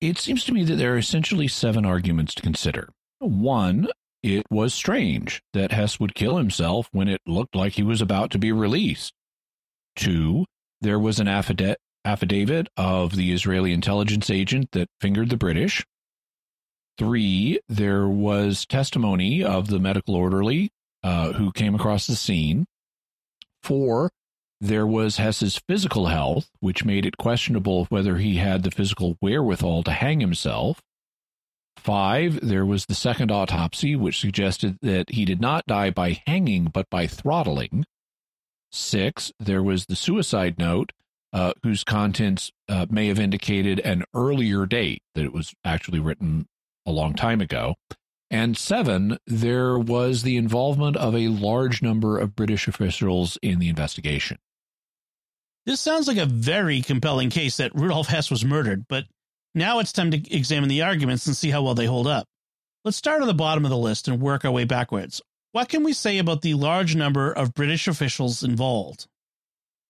[0.00, 2.90] It seems to me that there are essentially seven arguments to consider.
[3.20, 3.88] One,
[4.24, 8.30] it was strange that Hess would kill himself when it looked like he was about
[8.30, 9.12] to be released.
[9.96, 10.46] Two,
[10.80, 15.84] there was an affidavit of the Israeli intelligence agent that fingered the British.
[16.96, 20.70] Three, there was testimony of the medical orderly
[21.02, 22.64] uh, who came across the scene.
[23.62, 24.10] Four,
[24.58, 29.82] there was Hess's physical health, which made it questionable whether he had the physical wherewithal
[29.82, 30.80] to hang himself.
[31.76, 36.66] Five, there was the second autopsy, which suggested that he did not die by hanging,
[36.66, 37.84] but by throttling.
[38.72, 40.92] Six, there was the suicide note,
[41.32, 46.46] uh, whose contents uh, may have indicated an earlier date, that it was actually written
[46.86, 47.74] a long time ago.
[48.30, 53.68] And seven, there was the involvement of a large number of British officials in the
[53.68, 54.38] investigation.
[55.66, 59.04] This sounds like a very compelling case that Rudolf Hess was murdered, but
[59.54, 62.26] now it's time to examine the arguments and see how well they hold up.
[62.84, 65.22] Let's start on the bottom of the list and work our way backwards.
[65.52, 69.06] What can we say about the large number of British officials involved?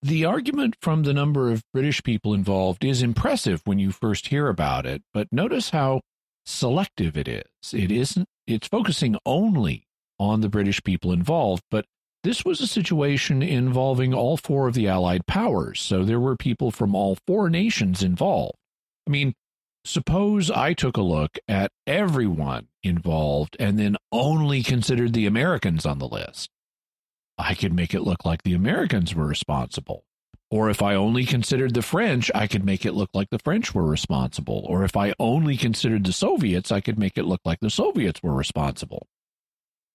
[0.02, 4.48] The argument from the number of British people involved is impressive when you first hear
[4.48, 6.02] about it, but notice how
[6.44, 7.72] selective it is.
[7.72, 9.86] It isn't it's focusing only
[10.18, 11.86] on the British people involved, but
[12.22, 16.70] this was a situation involving all four of the Allied powers, so there were people
[16.70, 18.56] from all four nations involved.
[19.06, 19.34] I mean,
[19.86, 25.98] Suppose I took a look at everyone involved and then only considered the Americans on
[25.98, 26.48] the list.
[27.36, 30.04] I could make it look like the Americans were responsible.
[30.50, 33.74] Or if I only considered the French, I could make it look like the French
[33.74, 34.64] were responsible.
[34.66, 38.22] Or if I only considered the Soviets, I could make it look like the Soviets
[38.22, 39.06] were responsible.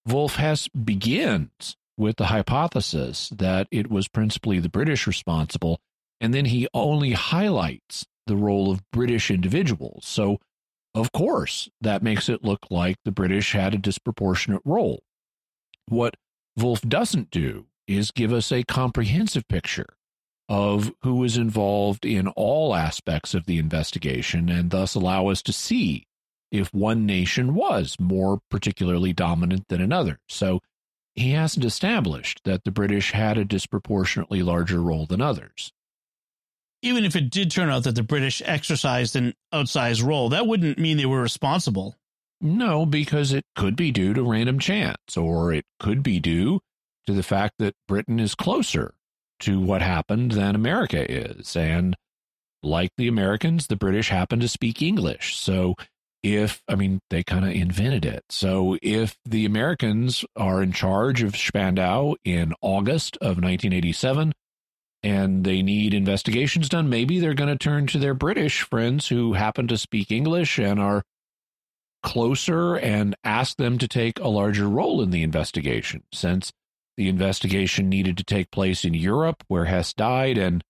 [0.06, 5.80] Wolf Hess begins with the hypothesis that it was principally the British responsible,
[6.22, 10.06] and then he only highlights the role of British individuals.
[10.06, 10.40] So,
[10.94, 15.04] of course, that makes it look like the British had a disproportionate role.
[15.88, 16.16] What
[16.56, 19.96] Wolf doesn't do is give us a comprehensive picture
[20.48, 25.54] of who was involved in all aspects of the investigation and thus allow us to
[25.54, 26.06] see
[26.52, 30.20] if one nation was more particularly dominant than another.
[30.30, 30.62] So
[31.16, 35.72] he hasn't established that the British had a disproportionately larger role than others
[36.82, 40.78] even if it did turn out that the British exercised an outsized role, that wouldn't
[40.78, 41.96] mean they were responsible.
[42.42, 46.62] No, because it could be due to random chance, or it could be due
[47.06, 48.94] to the fact that Britain is closer
[49.42, 51.56] to what happened than America is.
[51.56, 51.96] And
[52.64, 55.36] like the Americans, the British happen to speak English.
[55.38, 55.76] So
[56.24, 58.24] if, I mean, they kind of invented it.
[58.30, 64.34] So if the Americans are in charge of Spandau in August of 1987,
[65.04, 69.34] and they need investigations done, maybe they're going to turn to their British friends who
[69.34, 71.04] happen to speak English and are
[72.04, 76.52] closer and ask them to take a larger role in the investigation since
[76.98, 80.38] the investigation needed to take place in Europe where Hess died.
[80.38, 80.64] And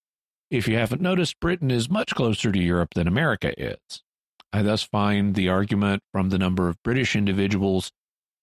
[0.52, 4.04] if you haven't noticed, Britain is much closer to Europe than America is.
[4.52, 7.92] I thus find the argument from the number of British individuals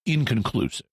[0.05, 0.87] inconclusive.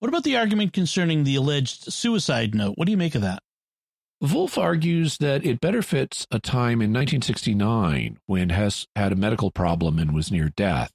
[0.00, 2.74] What about the argument concerning the alleged suicide note?
[2.76, 3.42] What do you make of that?
[4.20, 9.52] Wolf argues that it better fits a time in 1969 when Hess had a medical
[9.52, 10.92] problem and was near death.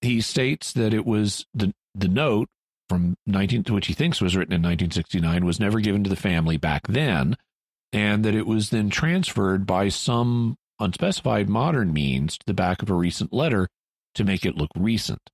[0.00, 2.48] He states that it was the, the note
[2.88, 6.56] from 19, which he thinks was written in 1969 was never given to the family
[6.56, 7.36] back then,
[7.92, 12.90] and that it was then transferred by some unspecified modern means to the back of
[12.90, 13.68] a recent letter
[14.14, 15.30] to make it look recent.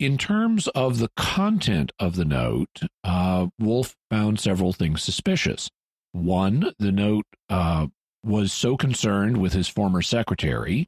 [0.00, 5.70] In terms of the content of the note, uh, Wolf found several things suspicious.
[6.12, 7.86] One, the note uh,
[8.24, 10.86] was so concerned with his former secretary.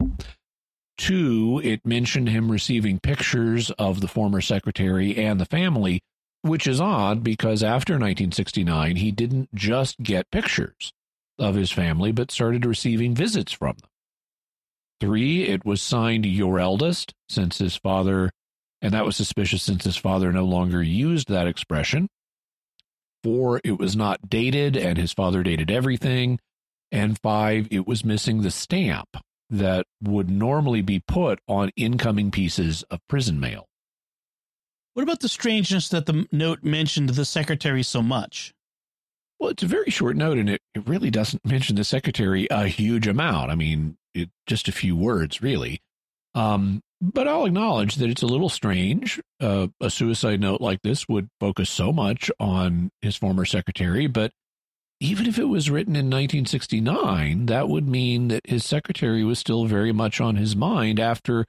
[0.96, 6.02] Two, it mentioned him receiving pictures of the former secretary and the family,
[6.42, 10.92] which is odd because after 1969, he didn't just get pictures
[11.38, 13.90] of his family, but started receiving visits from them.
[15.00, 18.30] Three, it was signed Your Eldest, since his father,
[18.80, 22.08] and that was suspicious since his father no longer used that expression.
[23.24, 26.38] Four, it was not dated, and his father dated everything.
[26.92, 29.16] And five, it was missing the stamp
[29.48, 33.66] that would normally be put on incoming pieces of prison mail.
[34.92, 38.52] What about the strangeness that the note mentioned the secretary so much?
[39.40, 42.68] Well, it's a very short note, and it, it really doesn't mention the secretary a
[42.68, 43.50] huge amount.
[43.50, 45.80] I mean, it, just a few words, really.
[46.34, 49.20] Um, but I'll acknowledge that it's a little strange.
[49.40, 54.32] Uh, a suicide note like this would focus so much on his former secretary, but
[55.00, 59.66] even if it was written in 1969, that would mean that his secretary was still
[59.66, 61.44] very much on his mind after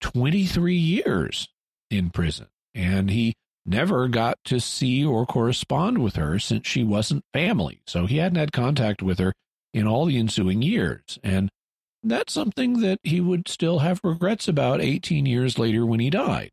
[0.00, 1.48] 23 years
[1.90, 2.46] in prison.
[2.74, 3.34] And he
[3.66, 7.80] never got to see or correspond with her since she wasn't family.
[7.86, 9.32] So he hadn't had contact with her
[9.72, 11.18] in all the ensuing years.
[11.22, 11.50] And
[12.10, 16.52] that's something that he would still have regrets about 18 years later when he died.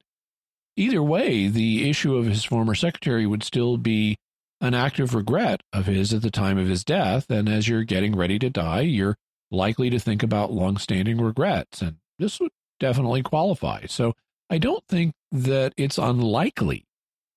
[0.76, 4.18] Either way, the issue of his former secretary would still be
[4.62, 7.30] an active regret of his at the time of his death.
[7.30, 9.18] And as you're getting ready to die, you're
[9.50, 11.82] likely to think about longstanding regrets.
[11.82, 13.86] And this would definitely qualify.
[13.88, 14.14] So
[14.50, 16.86] I don't think that it's unlikely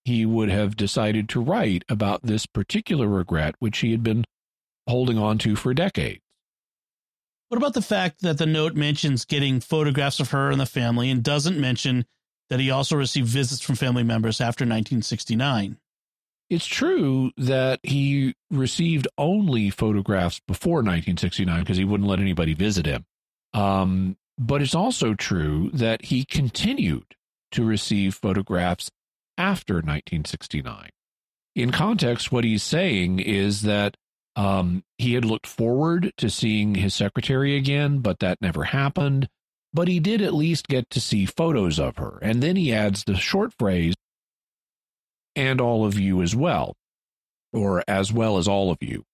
[0.05, 4.25] he would have decided to write about this particular regret, which he had been
[4.87, 6.21] holding on to for decades.
[7.55, 11.09] What about the fact that the note mentions getting photographs of her and the family
[11.09, 12.05] and doesn't mention
[12.51, 15.79] that he also received visits from family members after 1969?
[16.51, 22.87] It's true that he received only photographs before 1969 because he wouldn't let anybody visit
[22.87, 23.05] him.
[23.53, 27.15] Um, but it's also true that he continued
[27.53, 28.91] to receive photographs
[29.39, 30.89] after 1969.
[31.55, 33.97] In context, what he's saying is that
[34.37, 39.29] um, he had looked forward to seeing his secretary again, but that never happened.
[39.73, 42.19] But he did at least get to see photos of her.
[42.23, 43.95] And then he adds the short phrase,
[45.35, 46.77] and all of you as well,
[47.53, 49.05] or as well as all of you.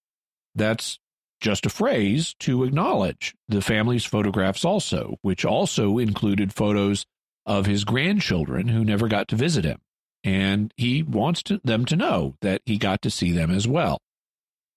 [0.55, 0.99] That's
[1.41, 7.07] just a phrase to acknowledge the family's photographs also, which also included photos
[7.47, 9.81] of his grandchildren who never got to visit him.
[10.23, 14.03] And he wants to, them to know that he got to see them as well.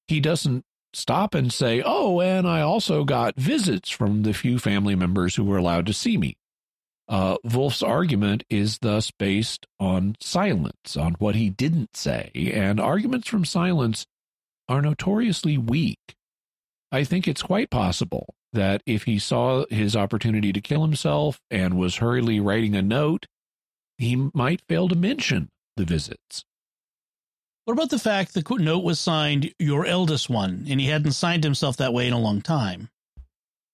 [0.08, 4.96] He doesn't stop and say, Oh, and I also got visits from the few family
[4.96, 6.38] members who were allowed to see me.
[7.08, 13.28] Uh, Wolf's argument is thus based on silence, on what he didn't say, and arguments
[13.28, 14.06] from silence
[14.70, 16.16] are notoriously weak.
[16.92, 21.78] I think it's quite possible that if he saw his opportunity to kill himself and
[21.78, 23.26] was hurriedly writing a note,
[23.98, 26.46] he might fail to mention the visits.
[27.66, 31.46] What about the fact the note was signed your eldest one and he hadn't signed
[31.46, 32.90] himself that way in a long time?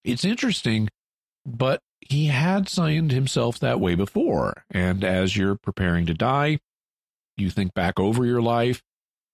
[0.04, 0.90] It's interesting,
[1.46, 4.64] but he had signed himself that way before.
[4.70, 6.60] And as you're preparing to die,
[7.36, 8.84] you think back over your life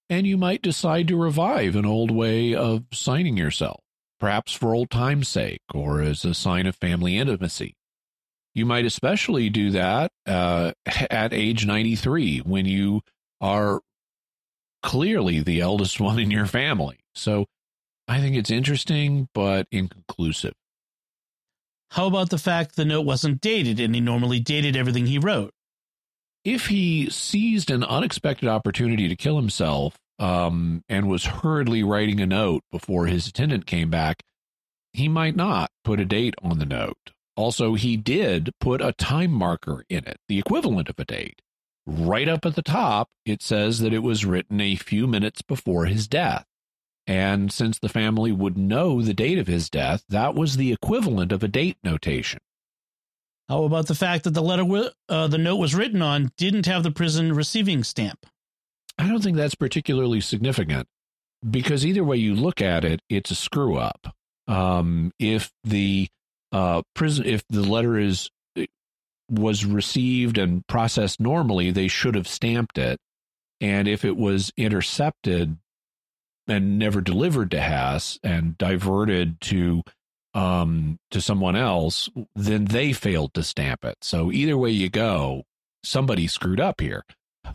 [0.09, 3.81] and you might decide to revive an old way of signing yourself,
[4.19, 7.75] perhaps for old time's sake or as a sign of family intimacy.
[8.53, 13.01] You might especially do that uh, at age 93 when you
[13.41, 13.81] are
[14.85, 16.99] clearly the eldest one in your family.
[17.13, 17.45] So
[18.07, 20.53] I think it's interesting, but inconclusive.
[21.91, 25.51] How about the fact the note wasn't dated and he normally dated everything he wrote?
[26.43, 32.27] If he seized an unexpected opportunity to kill himself um, and was hurriedly writing a
[32.27, 34.21] note before his attendant came back,
[34.93, 37.11] he might not put a date on the note.
[37.35, 41.41] Also, he did put a time marker in it, the equivalent of a date.
[41.87, 45.85] Right up at the top, it says that it was written a few minutes before
[45.85, 46.45] his death.
[47.07, 51.31] And since the family would know the date of his death, that was the equivalent
[51.31, 52.39] of a date notation.
[53.47, 54.65] How about the fact that the letter
[55.07, 58.25] uh, the note was written on didn't have the prison receiving stamp?
[58.97, 60.87] I don't think that's particularly significant
[61.47, 64.15] because either way you look at it, it's a screw up.
[64.47, 66.07] Um, if the
[66.51, 68.31] uh, prison, if the letter is
[69.29, 72.99] was received and processed normally, they should have stamped it.
[73.61, 75.57] And if it was intercepted
[76.47, 79.83] and never delivered to Hess and diverted to
[80.33, 83.95] um, to someone else, then they failed to stamp it.
[84.01, 85.43] So either way you go,
[85.81, 87.03] somebody screwed up here.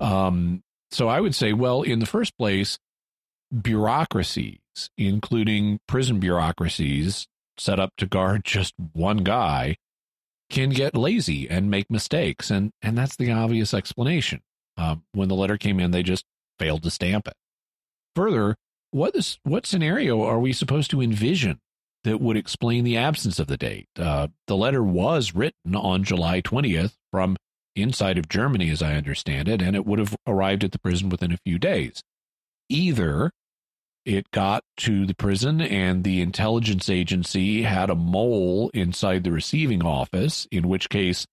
[0.00, 2.78] Um, so I would say, well, in the first place,
[3.52, 4.58] bureaucracies,
[4.96, 7.26] including prison bureaucracies
[7.58, 9.76] set up to guard just one guy,
[10.50, 14.40] can get lazy and make mistakes, and and that's the obvious explanation.
[14.76, 16.24] Um, when the letter came in, they just
[16.58, 17.34] failed to stamp it.
[18.16, 18.56] Further,
[18.90, 21.60] what is what scenario are we supposed to envision
[22.04, 23.88] that would explain the absence of the date?
[23.98, 27.36] Uh, the letter was written on July 20th from
[27.76, 31.08] inside of Germany, as I understand it, and it would have arrived at the prison
[31.08, 32.02] within a few days.
[32.68, 33.30] Either
[34.04, 39.84] it got to the prison and the intelligence agency had a mole inside the receiving
[39.84, 41.26] office, in which case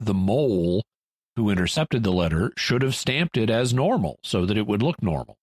[0.00, 0.82] the mole
[1.36, 5.02] who intercepted the letter should have stamped it as normal so that it would look
[5.02, 5.36] normal.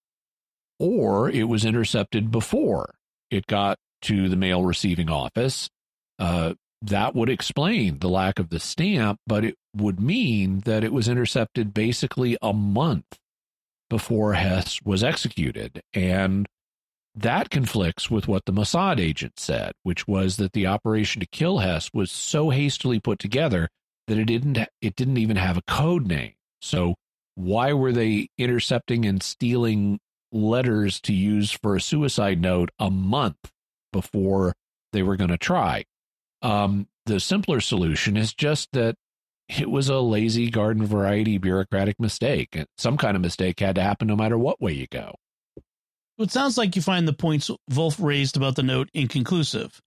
[0.79, 2.93] Or it was intercepted before
[3.29, 5.69] it got to the mail receiving office.
[6.17, 10.91] Uh, that would explain the lack of the stamp, but it would mean that it
[10.91, 13.05] was intercepted basically a month
[13.91, 15.81] before Hess was executed.
[15.93, 16.47] And
[17.13, 21.57] that conflicts with what the Mossad agent said, which was that the operation to kill
[21.57, 23.67] Hess was so hastily put together
[24.07, 26.31] that it didn't it didn't even have a code name.
[26.61, 26.95] So
[27.35, 29.99] why were they intercepting and stealing
[30.31, 33.51] letters to use for a suicide note a month
[33.91, 34.53] before
[34.93, 35.83] they were going to try?
[36.41, 38.95] Um, the simpler solution is just that
[39.59, 42.57] it was a lazy garden variety bureaucratic mistake.
[42.77, 45.15] Some kind of mistake had to happen no matter what way you go.
[46.17, 49.81] It sounds like you find the points Wolf raised about the note inconclusive.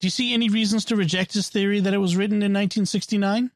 [0.00, 3.50] Do you see any reasons to reject his theory that it was written in 1969?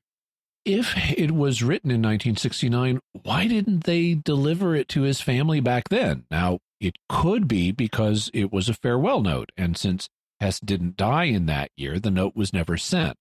[0.64, 5.90] If it was written in 1969, why didn't they deliver it to his family back
[5.90, 6.24] then?
[6.30, 10.08] Now, it could be because it was a farewell note, and since
[10.40, 13.16] Hess didn't die in that year, the note was never sent.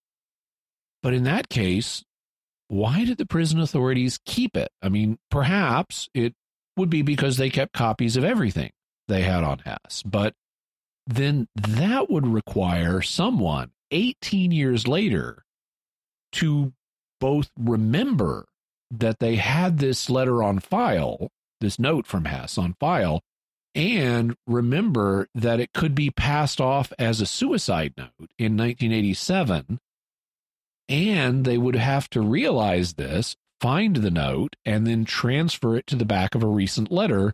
[1.01, 2.03] But in that case,
[2.67, 4.69] why did the prison authorities keep it?
[4.81, 6.33] I mean, perhaps it
[6.77, 8.71] would be because they kept copies of everything
[9.07, 10.33] they had on Hess, but
[11.05, 15.43] then that would require someone 18 years later
[16.33, 16.73] to
[17.19, 18.45] both remember
[18.89, 21.29] that they had this letter on file,
[21.61, 23.21] this note from Hess on file,
[23.75, 29.79] and remember that it could be passed off as a suicide note in 1987.
[30.89, 35.95] And they would have to realize this, find the note, and then transfer it to
[35.95, 37.33] the back of a recent letter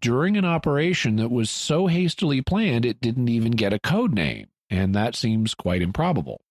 [0.00, 4.48] during an operation that was so hastily planned it didn't even get a code name.
[4.70, 6.42] And that seems quite improbable.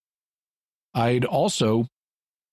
[0.94, 1.88] I'd also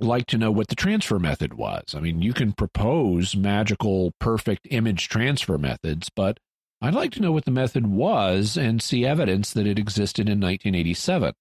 [0.01, 1.95] like to know what the transfer method was.
[1.95, 6.39] I mean, you can propose magical, perfect image transfer methods, but
[6.83, 10.41] I'd like to know what the method was and see evidence that it existed in
[10.41, 11.33] 1987.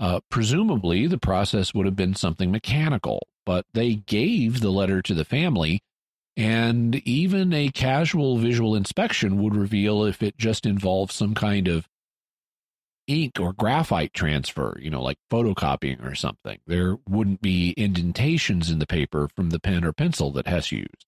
[0.00, 5.12] Uh, presumably, the process would have been something mechanical, but they gave the letter to
[5.12, 5.82] the family,
[6.38, 11.86] and even a casual visual inspection would reveal if it just involved some kind of
[13.06, 16.58] ink or graphite transfer, you know, like photocopying or something.
[16.66, 21.04] There wouldn't be indentations in the paper from the pen or pencil that Hess used.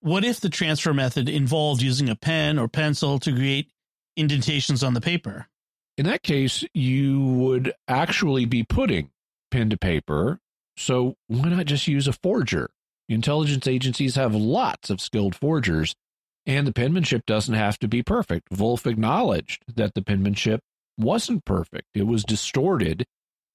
[0.00, 3.72] What if the transfer method involved using a pen or pencil to create
[4.16, 5.48] indentations on the paper?
[5.96, 9.10] In that case, you would actually be putting
[9.50, 10.40] pen to paper.
[10.76, 12.70] So why not just use a forger?
[13.08, 15.94] Intelligence agencies have lots of skilled forgers,
[16.46, 18.48] and the penmanship doesn't have to be perfect.
[18.50, 20.60] Wolf acknowledged that the penmanship
[20.96, 21.88] wasn't perfect.
[21.94, 23.04] It was distorted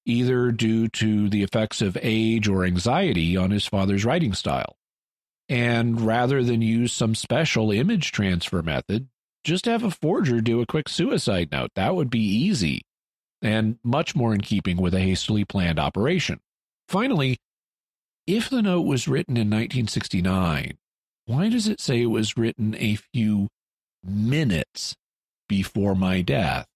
[0.04, 4.76] either due to the effects of age or anxiety on his father's writing style.
[5.48, 9.08] And rather than use some special image transfer method,
[9.46, 11.70] just have a forger do a quick suicide note.
[11.76, 12.82] That would be easy
[13.40, 16.40] and much more in keeping with a hastily planned operation.
[16.88, 17.38] Finally,
[18.26, 20.76] if the note was written in 1969,
[21.26, 23.46] why does it say it was written a few
[24.04, 24.96] minutes
[25.48, 26.66] before my death?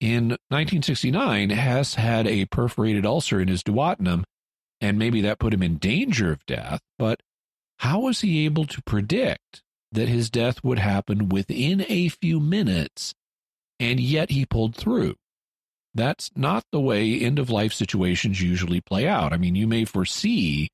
[0.00, 4.24] In 1969, Hess had a perforated ulcer in his duodenum,
[4.80, 7.20] and maybe that put him in danger of death, but
[7.78, 9.62] how was he able to predict
[9.94, 13.14] that his death would happen within a few minutes
[13.80, 15.14] and yet he pulled through?
[15.94, 19.32] That's not the way end of life situations usually play out.
[19.32, 20.68] I mean, you may foresee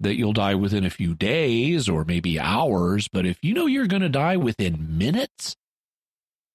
[0.00, 3.86] that you'll die within a few days or maybe hours, but if you know you're
[3.86, 5.54] going to die within minutes,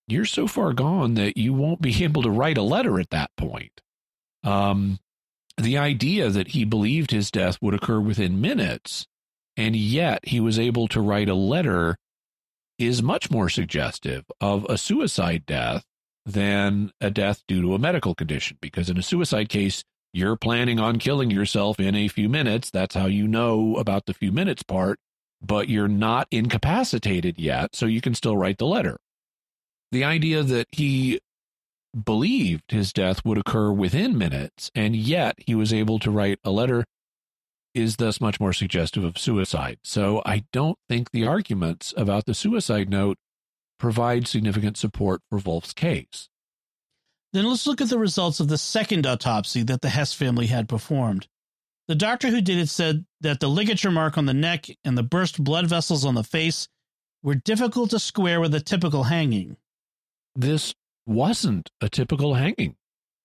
[0.07, 3.30] you're so far gone that you won't be able to write a letter at that
[3.38, 3.81] point.
[4.44, 4.99] Um,
[5.57, 9.07] the idea that he believed his death would occur within minutes,
[9.56, 11.98] and yet he was able to write a letter,
[12.78, 15.84] is much more suggestive of a suicide death
[16.26, 18.58] than a death due to a medical condition.
[18.62, 19.84] Because in a suicide case,
[20.14, 22.70] you're planning on killing yourself in a few minutes.
[22.70, 24.99] That's how you know about the few minutes part,
[25.41, 28.98] but you're not incapacitated yet, so you can still write the letter
[29.91, 31.20] the idea that he
[32.06, 36.52] believed his death would occur within minutes, and yet he was able to write a
[36.52, 36.84] letter,
[37.78, 39.80] is thus much more suggestive of suicide.
[39.84, 43.18] So I don't think the arguments about the suicide note
[43.80, 46.30] provide significant support for Wolf's case.
[47.34, 50.68] Then let's look at the results of the second autopsy that the Hess family had
[50.68, 51.28] performed.
[51.88, 55.04] The doctor who did it said that the ligature mark on the neck and the
[55.04, 56.68] burst blood vessels on the face
[57.22, 59.58] were difficult to square with a typical hanging
[60.38, 60.74] this
[61.06, 62.76] wasn't a typical hanging.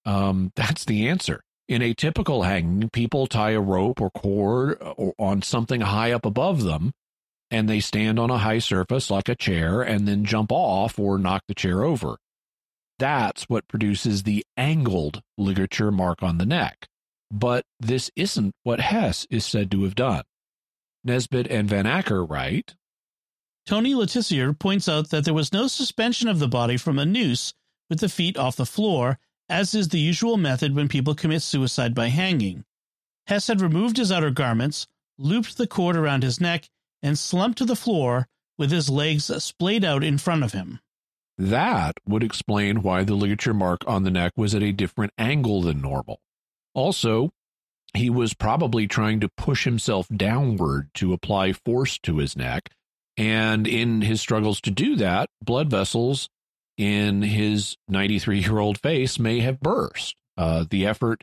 [0.05, 1.43] Um, that's the answer.
[1.69, 6.13] In a typical hanging, people tie a rope or cord uh, or on something high
[6.13, 6.93] up above them,
[7.51, 11.19] and they stand on a high surface like a chair and then jump off or
[11.19, 12.17] knock the chair over.
[12.99, 16.89] That's what produces the angled ligature mark on the neck.
[17.31, 20.25] But this isn't what Hess is said to have done.
[21.05, 22.75] Nesbit and Van Acker write
[23.67, 27.07] Tony Le Tissier points out that there was no suspension of the body from a
[27.07, 27.55] noose
[27.89, 31.95] with the feet off the floor, as is the usual method when people commit suicide
[31.95, 32.65] by hanging.
[33.27, 34.87] Hess had removed his outer garments,
[35.19, 36.69] looped the cord around his neck,
[37.03, 38.29] and slumped to the floor
[38.59, 40.81] with his legs splayed out in front of him.
[41.39, 45.63] That would explain why the ligature mark on the neck was at a different angle
[45.63, 46.21] than normal.
[46.75, 47.33] Also,
[47.95, 52.71] he was probably trying to push himself downward to apply force to his neck.
[53.17, 56.29] And in his struggles to do that, blood vessels
[56.77, 60.17] in his 93 year old face may have burst.
[60.37, 61.23] Uh, the effort,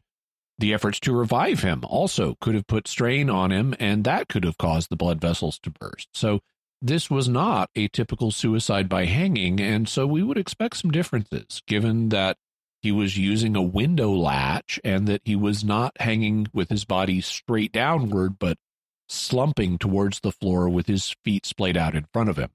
[0.58, 4.44] the efforts to revive him also could have put strain on him, and that could
[4.44, 6.10] have caused the blood vessels to burst.
[6.14, 6.40] So
[6.82, 11.62] this was not a typical suicide by hanging, and so we would expect some differences
[11.68, 12.38] given that
[12.82, 17.20] he was using a window latch and that he was not hanging with his body
[17.20, 18.58] straight downward, but
[19.10, 22.52] slumping towards the floor with his feet splayed out in front of him.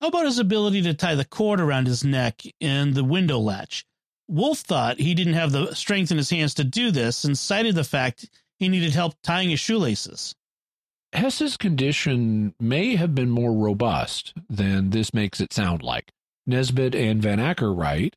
[0.00, 3.86] How about his ability to tie the cord around his neck and the window latch?
[4.28, 7.74] Wolf thought he didn't have the strength in his hands to do this and cited
[7.74, 8.28] the fact
[8.58, 10.34] he needed help tying his shoelaces.
[11.12, 16.12] Hess's condition may have been more robust than this makes it sound like.
[16.46, 18.16] Nesbit and Van Acker write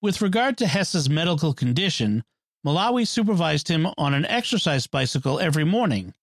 [0.00, 2.22] With regard to Hess's medical condition,
[2.64, 6.14] Melaouhi supervised him on an exercise bicycle every morning.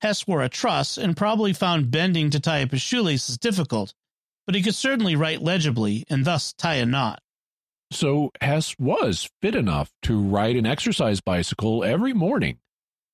[0.00, 3.94] Hess wore a truss and probably found bending to tie up his shoelaces difficult,
[4.46, 7.20] but he could certainly write legibly and thus tie a knot.
[7.90, 12.58] So Hess was fit enough to ride an exercise bicycle every morning.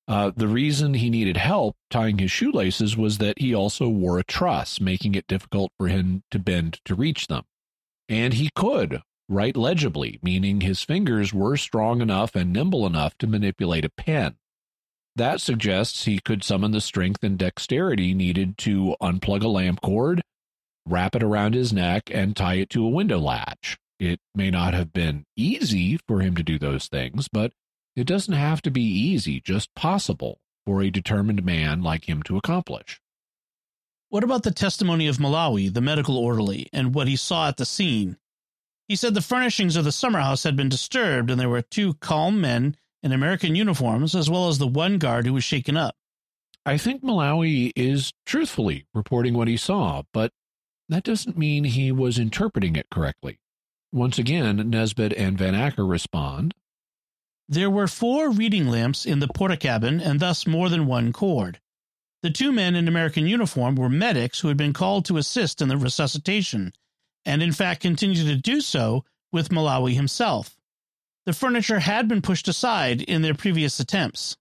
[0.07, 4.23] Uh, the reason he needed help tying his shoelaces was that he also wore a
[4.23, 7.43] truss, making it difficult for him to bend to reach them.
[8.07, 13.27] And he could write legibly, meaning his fingers were strong enough and nimble enough to
[13.27, 14.35] manipulate a pen.
[15.15, 20.21] That suggests he could summon the strength and dexterity needed to unplug a lamp cord,
[20.85, 23.77] wrap it around his neck, and tie it to a window latch.
[23.97, 27.53] It may not have been easy for him to do those things, but
[27.95, 32.35] it doesn't have to be easy, just possible for a determined man like him to
[32.35, 32.99] accomplish.
[34.09, 37.65] What about the testimony of Melaouhi, the medical orderly, and what he saw at the
[37.65, 38.17] scene?
[38.87, 41.95] He said the furnishings of the summer house had been disturbed and there were two
[41.95, 42.75] calm men
[43.05, 45.95] in American uniforms, as well as the one guard who was shaken up.
[46.65, 50.31] I think Melaouhi is truthfully reporting what he saw, but
[50.89, 53.37] that doesn't mean he was interpreting it correctly.
[53.93, 56.55] Once again, Nesbit and Van Acker respond
[57.47, 61.59] There were four reading lamps in the porta cabin and thus more than one cord.
[62.23, 65.67] The two men in American uniform were medics who had been called to assist in
[65.67, 66.73] the resuscitation,
[67.23, 70.57] and in fact continued to do so with Melaouhi himself.
[71.25, 74.37] The furniture had been pushed aside in their previous attempts.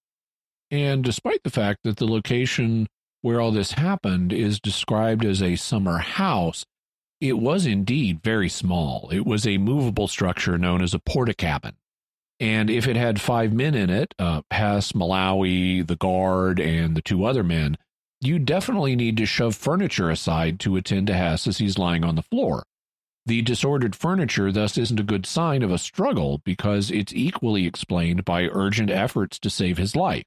[0.71, 2.87] And despite the fact that the location
[3.23, 6.65] where all this happened is described as a summer house,
[7.21, 9.09] it was indeed very small.
[9.11, 11.77] It was a movable structure known as a porta cabin.
[12.39, 17.25] And if it had five men in it, uh, Melaouhi, the guard, and the two
[17.25, 17.79] other men,
[18.21, 22.17] you definitely need to shove furniture aside to attend to Hess as he's lying on
[22.17, 22.65] the floor.
[23.27, 28.25] The disordered furniture thus isn't a good sign of a struggle because it's equally explained
[28.25, 30.25] by urgent efforts to save his life.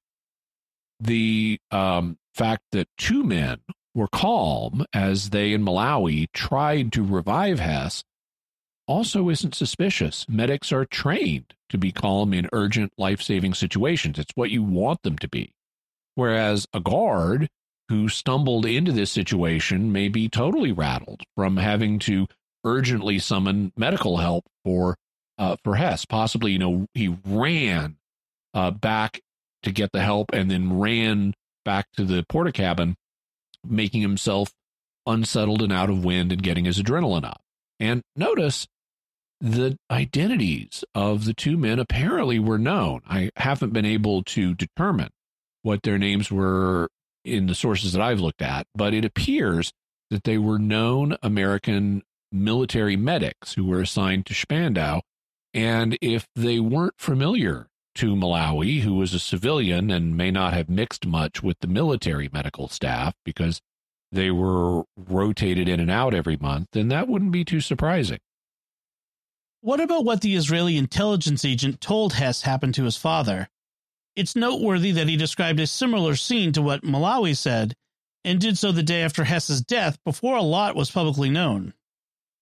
[0.99, 3.59] The um, fact that two men
[3.93, 8.03] were calm as they in Melaouhi tried to revive Hess
[8.87, 10.25] also isn't suspicious.
[10.27, 14.17] Medics are trained to be calm in urgent life saving situations.
[14.17, 15.51] It's what you want them to be.
[16.15, 17.49] Whereas a guard
[17.89, 22.27] who stumbled into this situation may be totally rattled from having to
[22.67, 24.97] urgently summon medical help for
[25.37, 26.05] uh, for Hess.
[26.05, 27.97] Possibly, you know, he ran
[28.53, 29.21] uh, back
[29.63, 31.33] to get the help and then ran
[31.63, 32.95] back to the porta cabin,
[33.65, 34.51] making himself
[35.05, 37.41] unsettled and out of wind and getting his adrenaline up.
[37.79, 38.67] And notice
[39.39, 43.01] the identities of the two men apparently were known.
[43.07, 45.09] I haven't been able to determine
[45.61, 46.89] what their names were
[47.23, 49.71] in the sources that I've looked at, but it appears
[50.09, 55.01] that they were known American military medics who were assigned to Spandau.
[55.53, 60.69] And if they weren't familiar to Melaouhi, who was a civilian and may not have
[60.69, 63.59] mixed much with the military medical staff because
[64.11, 68.19] they were rotated in and out every month, then that wouldn't be too surprising.
[69.61, 73.49] What about what the Israeli intelligence agent told Hess happened to his father?
[74.15, 77.73] It's noteworthy that he described a similar scene to what Melaouhi said,
[78.23, 81.73] and did so the day after Hess's death before a lot was publicly known.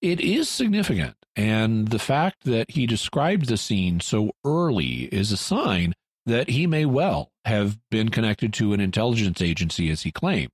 [0.01, 5.37] It is significant, and the fact that he described the scene so early is a
[5.37, 5.93] sign
[6.25, 10.51] that he may well have been connected to an intelligence agency as he claimed.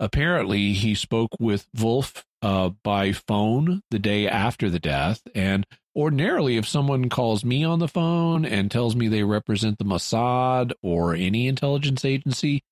[0.00, 5.22] Apparently, he spoke with Wolf uh, by phone the day after the death.
[5.34, 5.66] And
[5.96, 10.72] ordinarily, if someone calls me on the phone and tells me they represent the Mossad
[10.82, 12.62] or any intelligence agency,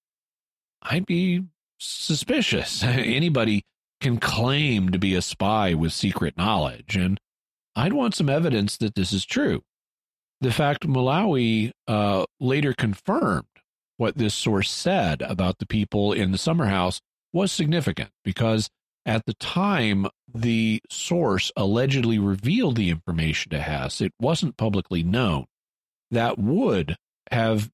[0.82, 1.42] I'd be
[1.78, 2.82] suspicious.
[2.84, 3.64] Anybody
[4.00, 7.18] can claim to be a spy with secret knowledge, and
[7.74, 9.62] I'd want some evidence that this is true.
[10.40, 13.46] The fact Melaouhi uh, later confirmed
[13.96, 17.00] what this source said about the people in the summer house
[17.32, 18.68] was significant because
[19.06, 25.46] at the time the source allegedly revealed the information to Hess, it wasn't publicly known.
[26.10, 26.96] That would
[27.30, 27.70] have,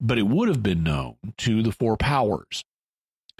[0.00, 2.64] but it would have been known to the four powers.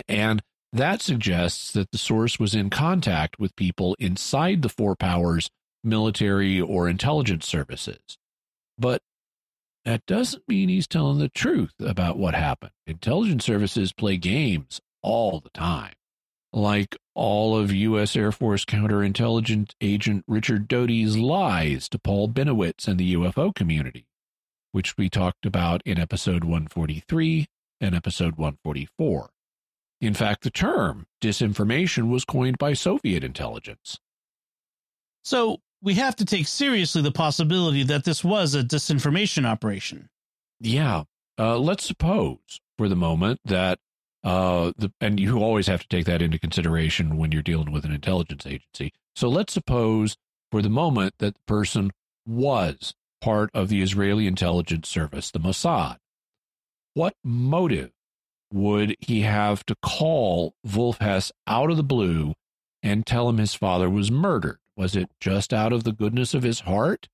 [0.08, 0.42] And
[0.76, 5.50] that suggests that the source was in contact with people inside the four powers,
[5.84, 8.18] military or intelligence services.
[8.78, 9.02] But
[9.84, 12.72] that doesn't mean he's telling the truth about what happened.
[12.86, 15.92] Intelligence services play games all the time.
[16.52, 18.16] Like all of U.S.
[18.16, 24.06] Air Force counterintelligence agent Richard Doty's lies to Paul Bennewitz and the UFO community,
[24.72, 27.46] which we talked about in episode 143
[27.80, 29.30] and episode 144.
[30.00, 33.98] In fact, the term disinformation was coined by Soviet intelligence.
[35.24, 40.08] So we have to take seriously the possibility that this was a disinformation operation.
[40.60, 41.04] Yeah.
[41.38, 42.38] Uh, let's suppose
[42.78, 43.78] for the moment that
[44.24, 47.84] uh, the, and you always have to take that into consideration when you're dealing with
[47.84, 48.92] an intelligence agency.
[49.14, 50.16] So let's suppose
[50.50, 51.92] for the moment that the person
[52.26, 55.96] was part of the Israeli intelligence service, the Mossad.
[56.94, 57.92] What motive
[58.56, 62.32] would he have to call Wolf Hess out of the blue
[62.82, 64.58] and tell him his father was murdered?
[64.76, 67.08] Was it just out of the goodness of his heart?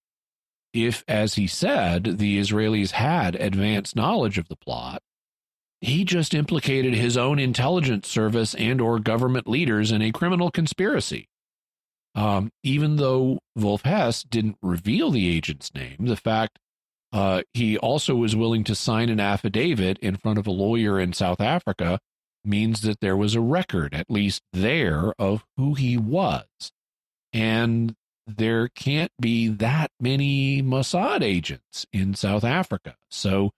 [0.73, 5.02] If, as he said, the Israelis had advanced knowledge of the plot,
[5.81, 11.28] he just implicated his own intelligence service and or government leaders in a criminal conspiracy.
[12.14, 16.60] Um, even though Wolf Hess didn't reveal the agent's name, the fact
[17.13, 21.13] uh, he also was willing to sign an affidavit in front of a lawyer in
[21.13, 21.99] South Africa
[22.45, 26.47] means that there was a record, at least there, of who he was.
[27.33, 27.95] And
[28.27, 32.97] there can't be that many Mossad agents in South Africa.
[33.11, 33.51] So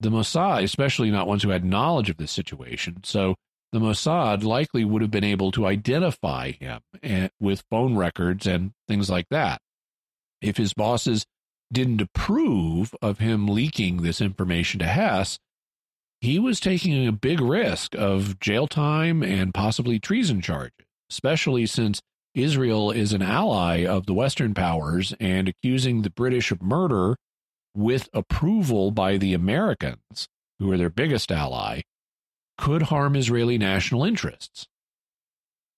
[0.00, 3.02] the Mossad, especially not ones who had knowledge of this situation.
[3.04, 3.36] So
[3.72, 6.80] the Mossad likely would have been able to identify him
[7.40, 9.60] with phone records and things like that.
[10.40, 11.24] If his bosses
[11.72, 15.38] didn't approve of him leaking this information to Hess,
[16.20, 22.00] he was taking a big risk of jail time and possibly treason charges, especially since
[22.34, 27.16] Israel is an ally of the Western powers and accusing the British of murder
[27.74, 30.28] with approval by the Americans,
[30.58, 31.80] who are their biggest ally,
[32.56, 34.66] could harm Israeli national interests.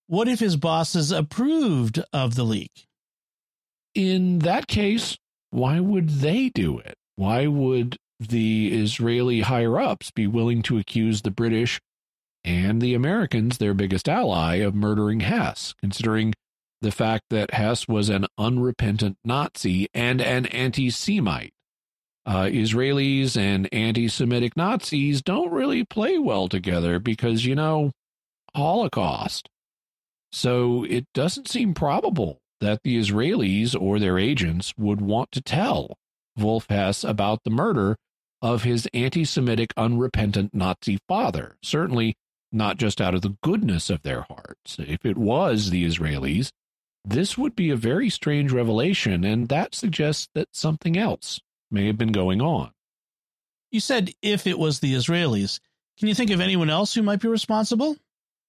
[0.07, 2.87] What if his bosses approved of the leak?
[3.95, 5.17] In that case,
[5.55, 6.95] why would they do it?
[7.17, 11.81] Why would the Israeli higher ups be willing to accuse the British
[12.45, 16.35] and the Americans, their biggest ally, of murdering Hess, considering
[16.81, 21.55] the fact that Hess was an unrepentant Nazi and an anti Semite?
[22.27, 27.91] uh, Israelis and anti Semitic Nazis don't really play well together because, you know,
[28.55, 29.49] Holocaust.
[30.33, 35.99] So it doesn't seem probable that the Israelis or their agents would want to tell
[36.37, 37.97] Wolf Hess about the murder
[38.41, 41.57] of his anti Semitic, unrepentant Nazi father.
[41.63, 42.17] Certainly
[42.51, 44.79] not just out of the goodness of their hearts.
[44.79, 46.51] If it was the Israelis,
[47.05, 51.99] this would be a very strange revelation, and that suggests that something else may have
[51.99, 52.71] been going on.
[53.71, 55.61] You said if it was the Israelis.
[55.99, 57.97] Can you think of anyone else who might be responsible?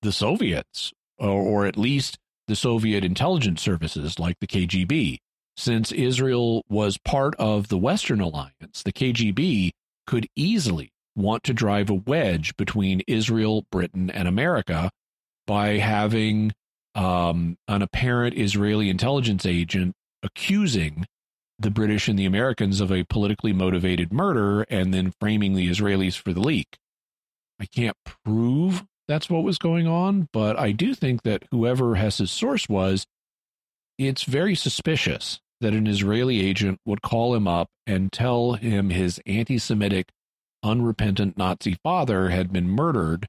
[0.02, 2.18] The Soviets, or, or at least
[2.48, 5.18] the Soviet intelligence services like the KGB.
[5.58, 9.72] Since Israel was part of the Western alliance, the KGB
[10.06, 14.92] could easily want to drive a wedge between Israel, Britain, and America
[15.48, 16.52] by having
[16.94, 19.94] um, an apparent Israeli intelligence agent
[20.24, 21.06] accusing
[21.58, 26.18] the British and the Americans of a politically motivated murder and then framing the Israelis
[26.18, 26.78] for the leak.
[27.60, 27.96] I can't
[28.26, 33.06] prove that's what was going on, but I do think that whoever Hess's source was,
[33.98, 39.22] it's very suspicious that an Israeli agent would call him up and tell him his
[39.26, 40.10] anti Semitic,
[40.64, 43.28] unrepentant Nazi father had been murdered,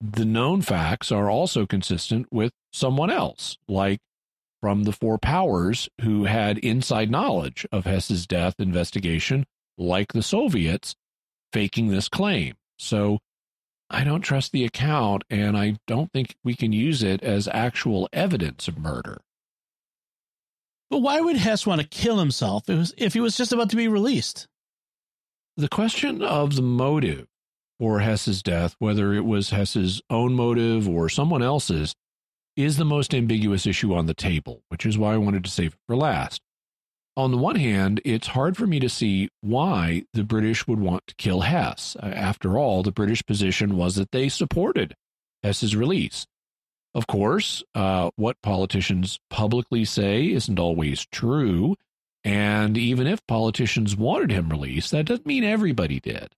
[0.00, 4.00] the known facts are also consistent with someone else, like
[4.60, 9.44] from the Four Powers, who had inside knowledge of Hess's death investigation,
[9.78, 10.94] like the Soviets,
[11.52, 12.54] faking this claim.
[12.78, 13.20] So
[13.94, 18.08] I don't trust the account, and I don't think we can use it as actual
[18.12, 19.20] evidence of murder.
[20.88, 23.88] But why would Hess want to kill himself if he was just about to be
[23.88, 24.48] released?
[25.58, 27.26] The question of the motive
[27.78, 31.94] for Hess's death, whether it was Hess's own motive or someone else's,
[32.56, 35.74] is the most ambiguous issue on the table, which is why I wanted to save
[35.74, 36.40] it for last.
[37.16, 41.06] On the one hand, it's hard for me to see why the British would want
[41.08, 41.94] to kill Hess.
[42.00, 44.94] After all, the British position was that they supported
[45.42, 46.26] Hess's release.
[46.94, 51.76] Of course, uh, what politicians publicly say isn't always true.
[52.24, 56.28] And even if politicians wanted him released, that doesn't mean everybody did.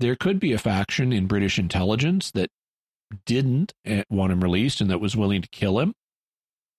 [0.00, 2.50] There could be a faction in British intelligence that
[3.26, 5.94] didn't eh, want him released and that was willing to kill him.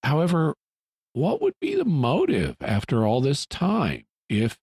[0.04, 0.56] However,
[1.16, 4.06] what would be the motive after all this time?
[4.30, 4.58] If,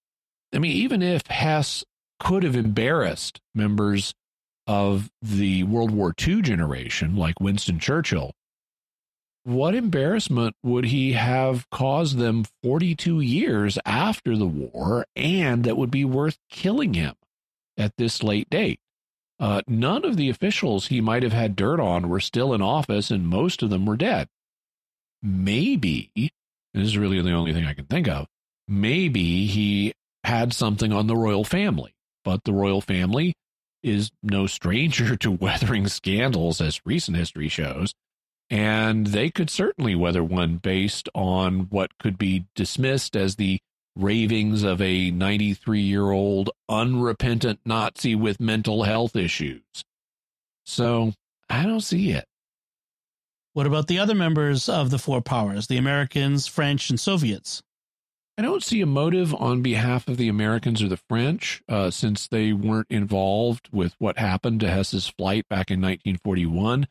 [0.53, 1.83] I mean, even if Hess
[2.19, 4.13] could have embarrassed members
[4.67, 8.33] of the World War II generation, like Winston Churchill,
[9.43, 15.91] what embarrassment would he have caused them 42 years after the war and that would
[15.91, 17.15] be worth killing him
[17.77, 18.79] at this late date?
[19.39, 23.09] Uh, none of the officials he might have had dirt on were still in office,
[23.09, 24.29] and most of them were dead.
[25.21, 26.11] Maybe,
[26.73, 28.27] this is really the only thing I can think of,
[28.67, 29.93] maybe he
[30.23, 31.93] had something on the royal family,
[32.23, 33.33] but the royal family
[33.81, 37.93] is no stranger to weathering scandals, as recent history shows
[38.49, 43.59] and they could certainly weather one based on what could be dismissed as the
[43.95, 49.63] ravings of a 93 year old unrepentant Nazi with mental health issues.
[50.65, 51.13] So
[51.49, 52.25] I don't see it.
[53.53, 57.61] What about the other members of the four powers, the Americans, French, and Soviets?
[58.35, 62.27] I don't see a motive on behalf of the Americans or the French, uh, since
[62.27, 66.87] they weren't involved with what happened to Hess's flight back in 1941.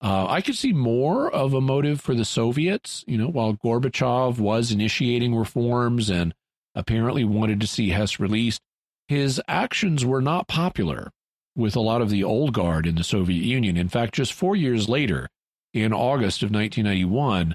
[0.00, 4.38] Uh, I could see more of a motive for the Soviets, you know, while Gorbachev
[4.38, 6.32] was initiating reforms and
[6.76, 8.60] apparently wanted to see Hess released,
[9.08, 11.10] his actions were not popular
[11.56, 13.76] with a lot of the old guard in the Soviet Union.
[13.76, 15.28] In fact, just four years later,
[15.74, 17.54] in August of 1991,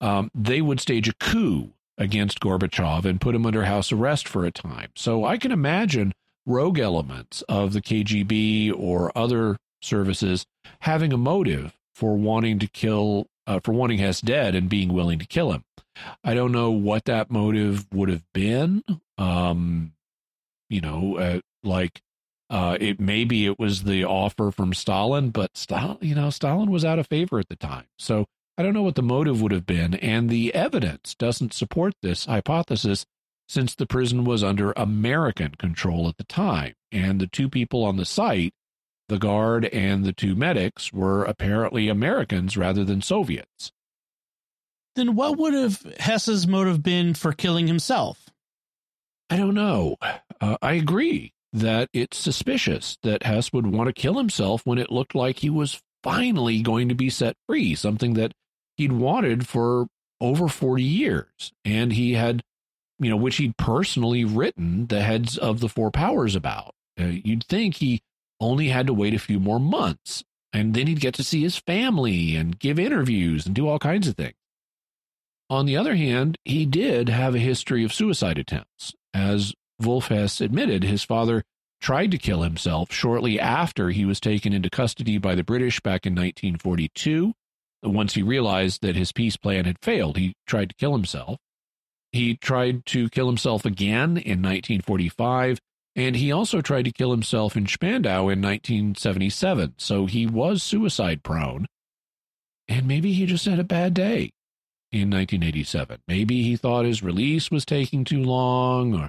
[0.00, 4.44] um, they would stage a coup against Gorbachev and put him under house arrest for
[4.44, 4.90] a time.
[4.96, 6.12] So I can imagine
[6.46, 10.44] rogue elements of the KGB or other services
[10.80, 15.18] having a motive for wanting to kill, uh, for wanting Hess dead and being willing
[15.18, 15.62] to kill him.
[16.24, 18.82] I don't know what that motive would have been.
[19.18, 19.92] Um,
[20.70, 22.00] you know, uh, like
[22.50, 26.84] uh, it maybe it was the offer from Stalin, but Stalin, you know, Stalin was
[26.84, 27.86] out of favor at the time.
[27.98, 28.26] So
[28.58, 32.26] I don't know what the motive would have been, and the evidence doesn't support this
[32.26, 33.06] hypothesis
[33.48, 37.96] since the prison was under American control at the time, and the two people on
[37.96, 38.52] the site
[39.10, 43.72] the guard and the two medics were apparently Americans rather than Soviets.
[44.94, 48.30] Then what would have Hess's motive been for killing himself?
[49.28, 49.96] I don't know.
[50.40, 54.92] Uh, I agree that it's suspicious that Hess would want to kill himself when it
[54.92, 58.32] looked like he was finally going to be set free, something that
[58.76, 59.86] he'd wanted for
[60.20, 61.52] over 40 years.
[61.64, 62.42] And he had,
[62.98, 66.74] you know, which he'd personally written the heads of the four powers about.
[66.98, 68.00] Uh, you'd think he
[68.40, 70.22] only had to wait a few more months.
[70.52, 74.08] And then he'd get to see his family and give interviews and do all kinds
[74.08, 74.34] of things.
[75.48, 78.94] On the other hand, he did have a history of suicide attempts.
[79.12, 81.42] As Wolf Hess admitted, his father
[81.80, 86.06] tried to kill himself shortly after he was taken into custody by the British back
[86.06, 87.32] in 1942.
[87.82, 91.38] Once he realized that his peace plan had failed, he tried to kill himself.
[92.12, 95.58] He tried to kill himself again in 1945
[95.96, 99.74] and he also tried to kill himself in Spandau in 1977.
[99.78, 101.66] So he was suicide prone.
[102.68, 104.30] And maybe he just had a bad day
[104.92, 106.00] in 1987.
[106.06, 109.08] Maybe he thought his release was taking too long, or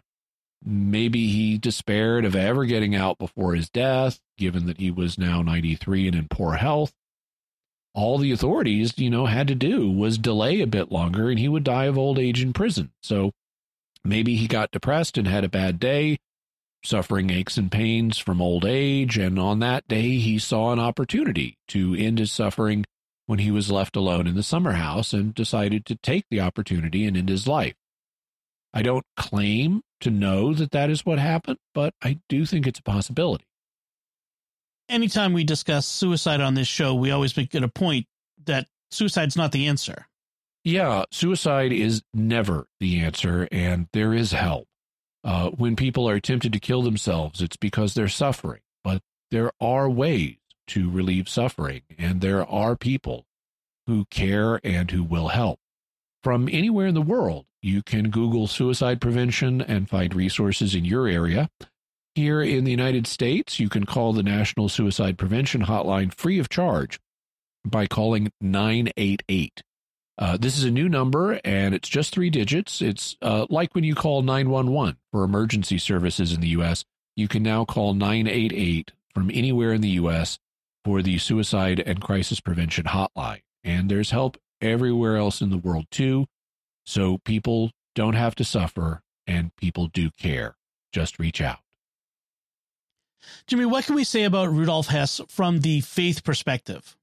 [0.63, 5.41] maybe he despaired of ever getting out before his death, given that he was now
[5.41, 6.93] 93 and in poor health.
[7.93, 11.49] All the authorities, you know, had to do was delay a bit longer and he
[11.49, 12.91] would die of old age in prison.
[13.03, 13.31] So
[14.03, 16.19] maybe he got depressed and had a bad day
[16.83, 21.57] suffering aches and pains from old age, and on that day he saw an opportunity
[21.67, 22.85] to end his suffering
[23.27, 27.05] when he was left alone in the summer house and decided to take the opportunity
[27.05, 27.75] and end his life.
[28.73, 32.80] I don't claim to know that that is what happened, but I do think it's
[32.80, 33.45] a possibility.
[34.89, 38.07] Anytime we discuss suicide on this show, we always make it a point
[38.45, 40.07] that suicide's not the answer.
[40.64, 44.68] Yeah, suicide is never the answer, and there is help.
[45.23, 48.61] Uh, when people are tempted to kill themselves, it's because they're suffering.
[48.84, 50.38] But there are ways
[50.68, 53.26] to relieve suffering, and there are people
[53.88, 55.60] who care and who will help.
[56.23, 61.07] From anywhere in the world, you can Google suicide prevention and find resources in your
[61.07, 61.49] area.
[62.15, 66.49] Here in the United States, you can call the National Suicide Prevention Hotline free of
[66.49, 66.99] charge
[67.65, 69.63] by calling 988.
[70.17, 72.81] Uh, this is a new number and it's just three digits.
[72.81, 76.83] It's uh, like when you call 911 for emergency services in the U.S.
[77.15, 80.38] You can now call 988 from anywhere in the U.S.
[80.83, 83.41] for the suicide and crisis prevention hotline.
[83.63, 86.27] And there's help everywhere else in the world too.
[86.86, 90.56] So people don't have to suffer and people do care.
[90.91, 91.60] Just reach out.
[93.48, 96.98] Jimmy, what can we say about Rudolf Hess from the faith perspective?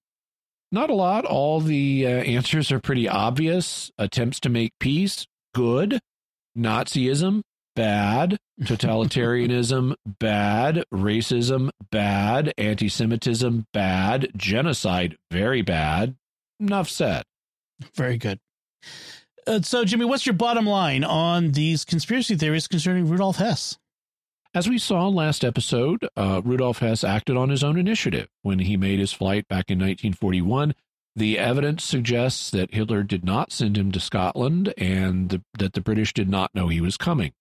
[0.71, 1.25] Not a lot.
[1.25, 3.91] All the uh, answers are pretty obvious.
[3.97, 6.01] Attempts to make peace, good.
[6.57, 7.43] Nazism,
[7.75, 8.39] bad.
[8.63, 10.85] Totalitarianism, bad.
[10.93, 12.53] Racism, bad.
[12.59, 14.29] Anti Semitism, bad.
[14.37, 16.17] Genocide, very bad.
[16.61, 17.25] Enough said.
[17.95, 18.41] Very good.
[19.49, 23.79] Uh, so, Jimmy, what's your bottom line on these conspiracy theories concerning Rudolf Hess?
[24.55, 28.77] As we saw last episode, uh, Rudolf Hess acted on his own initiative when he
[28.77, 30.75] made his flight back in 1941.
[31.17, 35.81] The evidence suggests that Hitler did not send him to Scotland and the, that the
[35.81, 37.33] British did not know he was coming.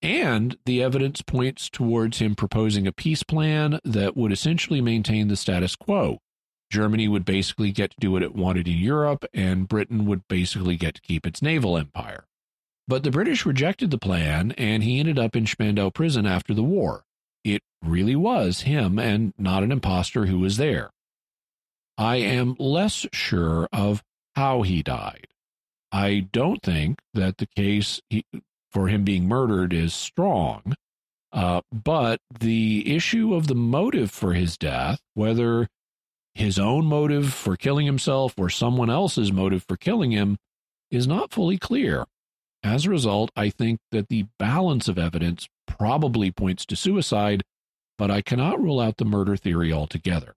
[0.00, 5.36] And the evidence points towards him proposing a peace plan that would essentially maintain the
[5.36, 6.18] status quo.
[6.72, 10.76] Germany would basically get to do what it wanted in Europe, and Britain would basically
[10.76, 12.24] get to keep its naval empire.
[12.88, 16.62] But the British rejected the plan, and he ended up in Spandau prison after the
[16.62, 17.04] war.
[17.44, 20.90] It really was him and not an impostor who was there.
[21.98, 24.02] I am less sure of
[24.34, 25.28] how he died.
[25.92, 28.00] I don't think that the case
[28.70, 30.74] for him being murdered is strong,
[31.32, 35.68] uh, but the issue of the motive for his death, whether
[36.34, 40.38] his own motive for killing himself or someone else's motive for killing him,
[40.90, 42.06] is not fully clear.
[42.62, 47.42] As a result, I think that the balance of evidence probably points to suicide,
[47.98, 50.34] but I cannot rule out the murder theory altogether.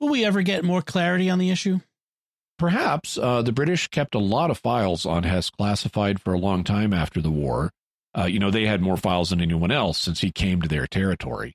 [0.00, 1.80] Will we ever get more clarity on the issue?
[2.58, 6.64] Perhaps uh, the British kept a lot of files on Hess classified for a long
[6.64, 7.70] time after the war.
[8.16, 10.86] Uh, you know, they had more files than anyone else since he came to their
[10.86, 11.54] territory.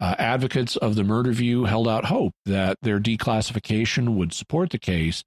[0.00, 4.78] Uh, advocates of the murder view held out hope that their declassification would support the
[4.78, 5.24] case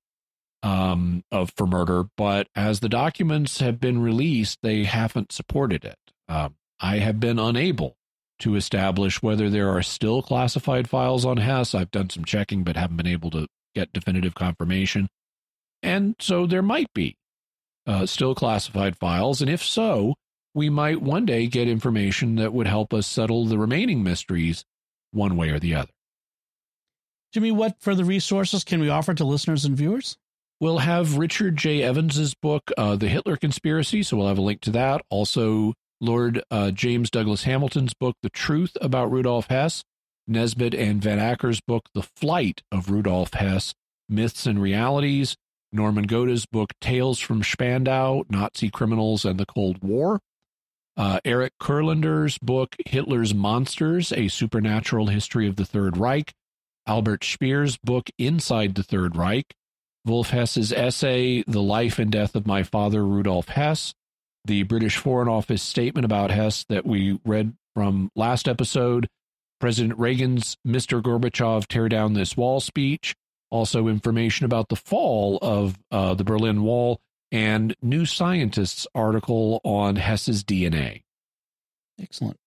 [0.63, 5.97] um, of for murder, but as the documents have been released, they haven't supported it.
[6.29, 7.97] Um, I have been unable
[8.39, 11.75] to establish whether there are still classified files on Hess.
[11.75, 15.09] I've done some checking, but haven't been able to get definitive confirmation.
[15.83, 17.17] And so there might be
[17.85, 19.41] uh, still classified files.
[19.41, 20.15] And if so,
[20.53, 24.65] we might one day get information that would help us settle the remaining mysteries
[25.11, 25.91] one way or the other.
[27.33, 30.17] Jimmy, what further resources can we offer to listeners and viewers?
[30.59, 31.81] We'll have Richard J.
[31.81, 35.01] Evans's book, uh, The Hitler Conspiracy, so we'll have a link to that.
[35.09, 39.83] Also, Lord uh, James Douglas Hamilton's book, The Truth About Rudolf Hess,
[40.27, 43.73] Nesbit and Van Acker's book, The Flight of Rudolf Hess,
[44.09, 45.35] Myths and Realities,
[45.71, 50.19] Norman Goda's book, Tales from Spandau, Nazi Criminals and the Cold War,
[51.01, 56.31] uh, Eric Kurlander's book, Hitler's Monsters, A Supernatural History of the Third Reich,
[56.85, 59.55] Albert Speer's book, Inside the Third Reich,
[60.05, 63.95] Wolf Hess's essay, The Life and Death of My Father, Rudolf Hess,
[64.45, 69.07] the British Foreign Office statement about Hess that we read from last episode,
[69.59, 71.01] President Reagan's Mr.
[71.01, 73.15] Gorbachev Tear Down This Wall speech,
[73.49, 77.01] also information about the fall of uh, the Berlin Wall,
[77.31, 81.03] and New Scientist's article on Hess's DNA.
[81.99, 82.37] Excellent.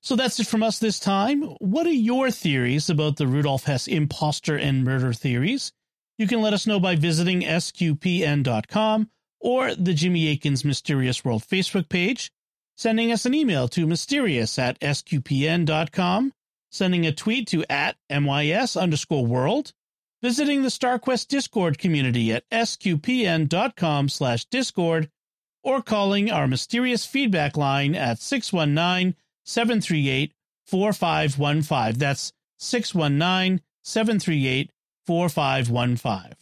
[0.00, 1.42] So that's it from us this time.
[1.60, 5.72] What are your theories about the Rudolf Hess imposter and murder theories?
[6.18, 9.10] You can let us know by visiting sqpn.com
[9.40, 12.32] or the Jimmy Akin's Mysterious World Facebook page,
[12.76, 16.32] sending us an email to mysterious at sqpn.com,
[16.70, 19.72] sending a tweet to at mys underscore world,
[20.22, 25.10] visiting the StarQuest Discord community at sqpn.com slash discord,
[25.62, 29.14] or calling our mysterious feedback line at 619
[29.44, 30.32] 738
[30.66, 31.98] 4515.
[31.98, 34.70] That's 619 738
[35.06, 36.36] 4515.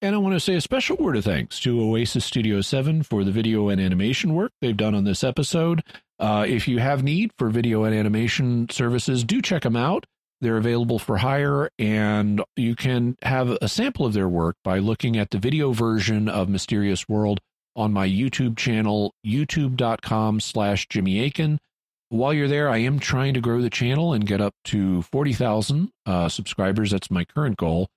[0.00, 3.24] And I want to say a special word of thanks to Oasis Studio 7 for
[3.24, 5.82] the video and animation work they've done on this episode.
[6.20, 10.06] Uh, if you have need for video and animation services, do check them out.
[10.40, 15.16] They're available for hire, and you can have a sample of their work by looking
[15.16, 17.40] at the video version of Mysterious World
[17.74, 21.58] on my YouTube channel, youtube.com slash Jimmy Akin.
[22.10, 25.90] While you're there, I am trying to grow the channel and get up to 40,000
[26.06, 26.92] uh, subscribers.
[26.92, 27.88] That's my current goal.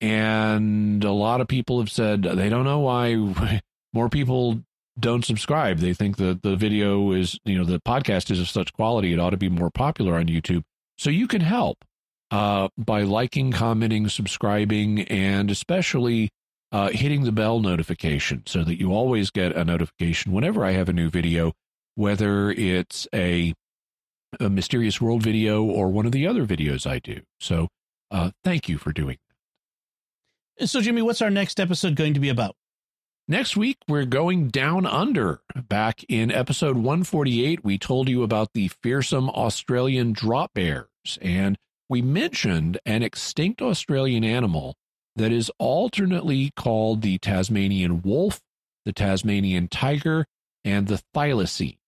[0.00, 3.60] And a lot of people have said they don't know why
[3.92, 4.62] more people
[4.98, 5.78] don't subscribe.
[5.78, 9.20] They think that the video is, you know, the podcast is of such quality, it
[9.20, 10.62] ought to be more popular on YouTube.
[10.96, 11.84] So you can help
[12.30, 16.30] uh, by liking, commenting, subscribing, and especially
[16.72, 20.88] uh, hitting the bell notification so that you always get a notification whenever I have
[20.88, 21.52] a new video,
[21.94, 23.54] whether it's a,
[24.38, 27.20] a Mysterious World video or one of the other videos I do.
[27.40, 27.68] So
[28.10, 29.16] uh, thank you for doing
[30.58, 30.68] that.
[30.68, 32.56] So, Jimmy, what's our next episode going to be about?
[33.30, 35.42] Next week, we're going down under.
[35.54, 40.88] Back in episode 148, we told you about the fearsome Australian drop bears,
[41.20, 44.76] and we mentioned an extinct Australian animal
[45.16, 48.40] that is alternately called the Tasmanian wolf,
[48.84, 50.26] the Tasmanian tiger,
[50.64, 51.78] and the thylacine.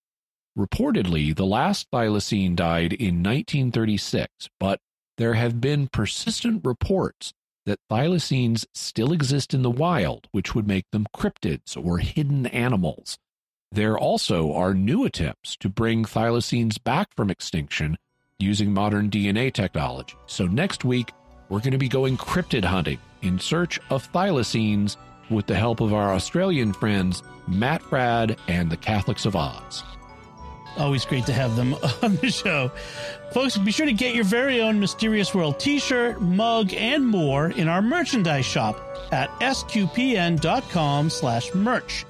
[0.58, 4.80] Reportedly, the last thylacine died in 1936, but
[5.16, 7.32] there have been persistent reports
[7.66, 13.18] that thylacines still exist in the wild, which would make them cryptids or hidden animals.
[13.70, 17.96] There also are new attempts to bring thylacines back from extinction
[18.42, 20.14] using modern DNA technology.
[20.26, 21.12] So next week,
[21.48, 24.96] we're going to be going cryptid hunting in search of thylacines
[25.30, 29.82] with the help of our Australian friends, Matt Rad and the Catholics of Oz.
[30.76, 32.70] Always great to have them on the show.
[33.32, 37.50] Folks, be sure to get your very own Mysterious World t shirt, mug, and more
[37.50, 38.80] in our merchandise shop
[39.12, 42.06] at sqpn.com slash merch.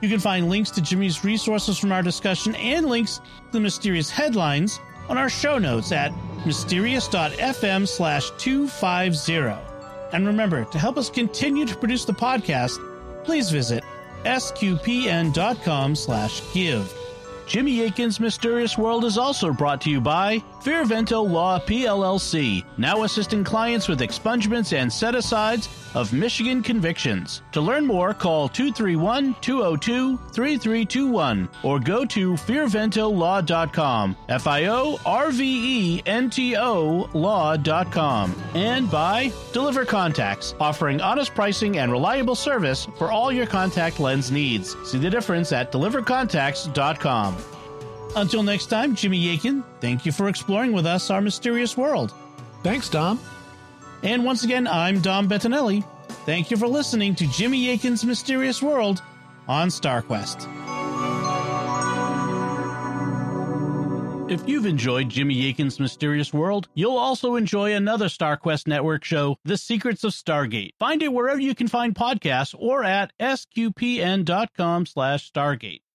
[0.00, 4.10] You can find links to Jimmy's resources from our discussion and links to the mysterious
[4.10, 4.78] headlines
[5.08, 6.12] on our show notes at
[6.46, 9.60] mysterious.fm slash 250.
[10.12, 12.78] And remember, to help us continue to produce the podcast,
[13.24, 13.82] please visit
[14.24, 16.94] sqpn.com slash give.
[17.46, 23.44] Jimmy Akin's Mysterious World is also brought to you by Fiorvento Law PLLC, now assisting
[23.44, 27.42] clients with expungements and set asides of Michigan convictions.
[27.52, 34.16] To learn more, call 231 202 3321 or go to fiorventolaw.com.
[34.30, 38.34] F I O R V E N T O law.com.
[38.54, 44.30] And by Deliver Contacts, offering honest pricing and reliable service for all your contact lens
[44.30, 44.74] needs.
[44.90, 47.53] See the difference at delivercontacts.com.
[48.16, 52.14] Until next time, Jimmy Akin, thank you for exploring with us our mysterious world.
[52.62, 53.18] Thanks, Dom.
[54.02, 55.84] And once again, I'm Dom Bettinelli.
[56.24, 59.02] Thank you for listening to Jimmy Akin's Mysterious World
[59.48, 60.48] on StarQuest.
[64.30, 69.58] If you've enjoyed Jimmy Akin's Mysterious World, you'll also enjoy another StarQuest Network show, The
[69.58, 70.70] Secrets of Stargate.
[70.78, 75.80] Find it wherever you can find podcasts or at sqpn.com slash stargate.